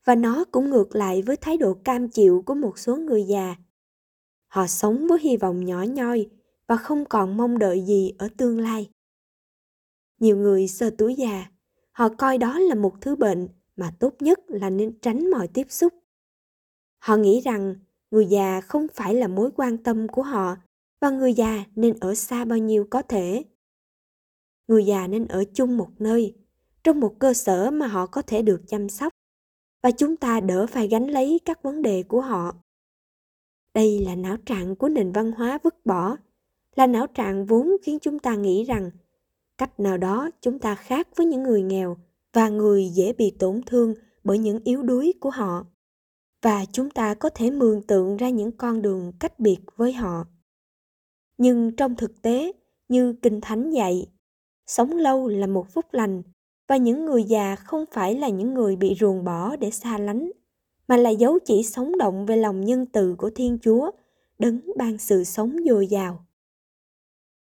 Và 0.04 0.14
nó 0.14 0.44
cũng 0.44 0.70
ngược 0.70 0.96
lại 0.96 1.22
với 1.22 1.36
thái 1.36 1.56
độ 1.56 1.74
cam 1.74 2.08
chịu 2.08 2.42
của 2.46 2.54
một 2.54 2.78
số 2.78 2.96
người 2.96 3.22
già. 3.22 3.56
Họ 4.46 4.66
sống 4.66 5.06
với 5.08 5.18
hy 5.20 5.36
vọng 5.36 5.64
nhỏ 5.64 5.82
nhoi 5.82 6.28
và 6.66 6.76
không 6.76 7.04
còn 7.04 7.36
mong 7.36 7.58
đợi 7.58 7.84
gì 7.86 8.12
ở 8.18 8.28
tương 8.36 8.60
lai. 8.60 8.90
Nhiều 10.20 10.36
người 10.36 10.68
sơ 10.68 10.90
tuổi 10.98 11.14
già, 11.14 11.46
họ 11.92 12.08
coi 12.08 12.38
đó 12.38 12.58
là 12.58 12.74
một 12.74 12.94
thứ 13.00 13.16
bệnh 13.16 13.48
mà 13.76 13.94
tốt 14.00 14.14
nhất 14.20 14.40
là 14.48 14.70
nên 14.70 14.98
tránh 15.00 15.30
mọi 15.30 15.48
tiếp 15.48 15.66
xúc. 15.68 15.92
Họ 16.98 17.16
nghĩ 17.16 17.40
rằng 17.40 17.74
người 18.10 18.26
già 18.26 18.60
không 18.60 18.86
phải 18.94 19.14
là 19.14 19.28
mối 19.28 19.50
quan 19.56 19.78
tâm 19.78 20.08
của 20.08 20.22
họ 20.22 20.56
và 21.00 21.10
người 21.10 21.34
già 21.34 21.64
nên 21.76 21.96
ở 22.00 22.14
xa 22.14 22.44
bao 22.44 22.58
nhiêu 22.58 22.86
có 22.90 23.02
thể. 23.02 23.44
Người 24.68 24.86
già 24.86 25.06
nên 25.06 25.26
ở 25.26 25.44
chung 25.54 25.76
một 25.76 25.90
nơi, 25.98 26.34
trong 26.84 27.00
một 27.00 27.14
cơ 27.18 27.34
sở 27.34 27.70
mà 27.70 27.86
họ 27.86 28.06
có 28.06 28.22
thể 28.22 28.42
được 28.42 28.62
chăm 28.66 28.88
sóc 28.88 29.12
và 29.82 29.90
chúng 29.90 30.16
ta 30.16 30.40
đỡ 30.40 30.66
phải 30.66 30.88
gánh 30.88 31.10
lấy 31.10 31.40
các 31.44 31.62
vấn 31.62 31.82
đề 31.82 32.02
của 32.02 32.20
họ. 32.20 32.54
Đây 33.74 33.98
là 33.98 34.14
não 34.14 34.36
trạng 34.36 34.76
của 34.76 34.88
nền 34.88 35.12
văn 35.12 35.32
hóa 35.32 35.58
vứt 35.62 35.86
bỏ, 35.86 36.16
là 36.76 36.86
não 36.86 37.06
trạng 37.06 37.46
vốn 37.46 37.76
khiến 37.82 37.98
chúng 37.98 38.18
ta 38.18 38.34
nghĩ 38.34 38.64
rằng 38.64 38.90
cách 39.58 39.80
nào 39.80 39.96
đó 39.96 40.30
chúng 40.40 40.58
ta 40.58 40.74
khác 40.74 41.08
với 41.16 41.26
những 41.26 41.42
người 41.42 41.62
nghèo 41.62 41.96
và 42.32 42.48
người 42.48 42.88
dễ 42.88 43.12
bị 43.12 43.30
tổn 43.38 43.60
thương 43.66 43.94
bởi 44.24 44.38
những 44.38 44.60
yếu 44.64 44.82
đuối 44.82 45.14
của 45.20 45.30
họ. 45.30 45.66
Và 46.42 46.64
chúng 46.72 46.90
ta 46.90 47.14
có 47.14 47.28
thể 47.28 47.50
mường 47.50 47.82
tượng 47.82 48.16
ra 48.16 48.30
những 48.30 48.52
con 48.52 48.82
đường 48.82 49.12
cách 49.20 49.40
biệt 49.40 49.58
với 49.76 49.92
họ. 49.92 50.24
Nhưng 51.38 51.76
trong 51.76 51.94
thực 51.94 52.22
tế, 52.22 52.52
như 52.88 53.12
kinh 53.12 53.40
thánh 53.40 53.70
dạy, 53.70 54.06
sống 54.66 54.92
lâu 54.92 55.28
là 55.28 55.46
một 55.46 55.66
phúc 55.70 55.84
lành 55.92 56.22
và 56.68 56.76
những 56.76 57.04
người 57.04 57.24
già 57.24 57.56
không 57.56 57.84
phải 57.92 58.14
là 58.14 58.28
những 58.28 58.54
người 58.54 58.76
bị 58.76 58.94
ruồng 59.00 59.24
bỏ 59.24 59.56
để 59.56 59.70
xa 59.70 59.98
lánh, 59.98 60.30
mà 60.88 60.96
là 60.96 61.10
dấu 61.10 61.38
chỉ 61.44 61.62
sống 61.62 61.98
động 61.98 62.26
về 62.26 62.36
lòng 62.36 62.60
nhân 62.60 62.86
từ 62.86 63.14
của 63.18 63.30
thiên 63.34 63.58
chúa, 63.62 63.90
đấng 64.38 64.60
ban 64.76 64.98
sự 64.98 65.24
sống 65.24 65.56
dồi 65.68 65.86
dào 65.86 66.25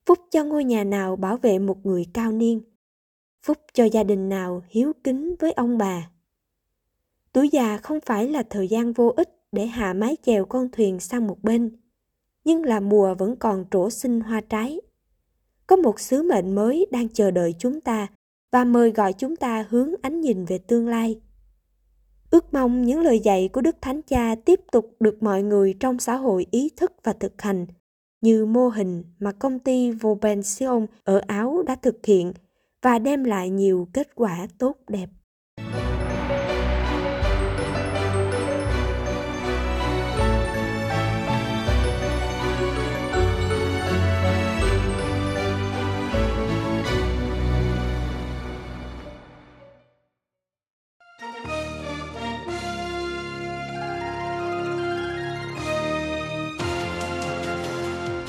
phúc 0.07 0.19
cho 0.31 0.43
ngôi 0.43 0.63
nhà 0.63 0.83
nào 0.83 1.15
bảo 1.15 1.37
vệ 1.37 1.59
một 1.59 1.85
người 1.85 2.05
cao 2.13 2.31
niên. 2.31 2.61
Phúc 3.43 3.57
cho 3.73 3.83
gia 3.83 4.03
đình 4.03 4.29
nào 4.29 4.63
hiếu 4.69 4.93
kính 5.03 5.35
với 5.39 5.51
ông 5.51 5.77
bà. 5.77 6.09
Tuổi 7.33 7.49
già 7.49 7.77
không 7.77 7.99
phải 8.05 8.29
là 8.29 8.43
thời 8.49 8.67
gian 8.67 8.93
vô 8.93 9.13
ích 9.17 9.29
để 9.51 9.65
hạ 9.65 9.93
mái 9.93 10.17
chèo 10.25 10.45
con 10.45 10.69
thuyền 10.71 10.99
sang 10.99 11.27
một 11.27 11.43
bên, 11.43 11.77
nhưng 12.43 12.63
là 12.63 12.79
mùa 12.79 13.15
vẫn 13.15 13.35
còn 13.35 13.65
trổ 13.71 13.89
sinh 13.89 14.19
hoa 14.19 14.41
trái. 14.41 14.81
Có 15.67 15.75
một 15.75 15.99
sứ 15.99 16.23
mệnh 16.23 16.55
mới 16.55 16.85
đang 16.91 17.09
chờ 17.09 17.31
đợi 17.31 17.55
chúng 17.59 17.81
ta 17.81 18.07
và 18.51 18.63
mời 18.63 18.91
gọi 18.91 19.13
chúng 19.13 19.35
ta 19.35 19.65
hướng 19.69 19.91
ánh 20.01 20.21
nhìn 20.21 20.45
về 20.45 20.57
tương 20.57 20.87
lai. 20.87 21.21
Ước 22.29 22.53
mong 22.53 22.81
những 22.81 22.99
lời 22.99 23.19
dạy 23.19 23.49
của 23.53 23.61
đức 23.61 23.75
thánh 23.81 24.01
cha 24.01 24.35
tiếp 24.45 24.59
tục 24.71 24.95
được 24.99 25.23
mọi 25.23 25.43
người 25.43 25.75
trong 25.79 25.99
xã 25.99 26.15
hội 26.15 26.45
ý 26.51 26.69
thức 26.77 26.93
và 27.03 27.13
thực 27.13 27.41
hành 27.41 27.65
như 28.27 28.45
mô 28.45 28.69
hình 28.69 29.03
mà 29.19 29.31
công 29.31 29.59
ty 29.59 29.91
Vobension 29.91 30.85
ở 31.03 31.21
Áo 31.27 31.63
đã 31.67 31.75
thực 31.75 32.05
hiện 32.05 32.33
và 32.81 32.99
đem 32.99 33.23
lại 33.23 33.49
nhiều 33.49 33.87
kết 33.93 34.15
quả 34.15 34.47
tốt 34.57 34.75
đẹp. 34.87 35.09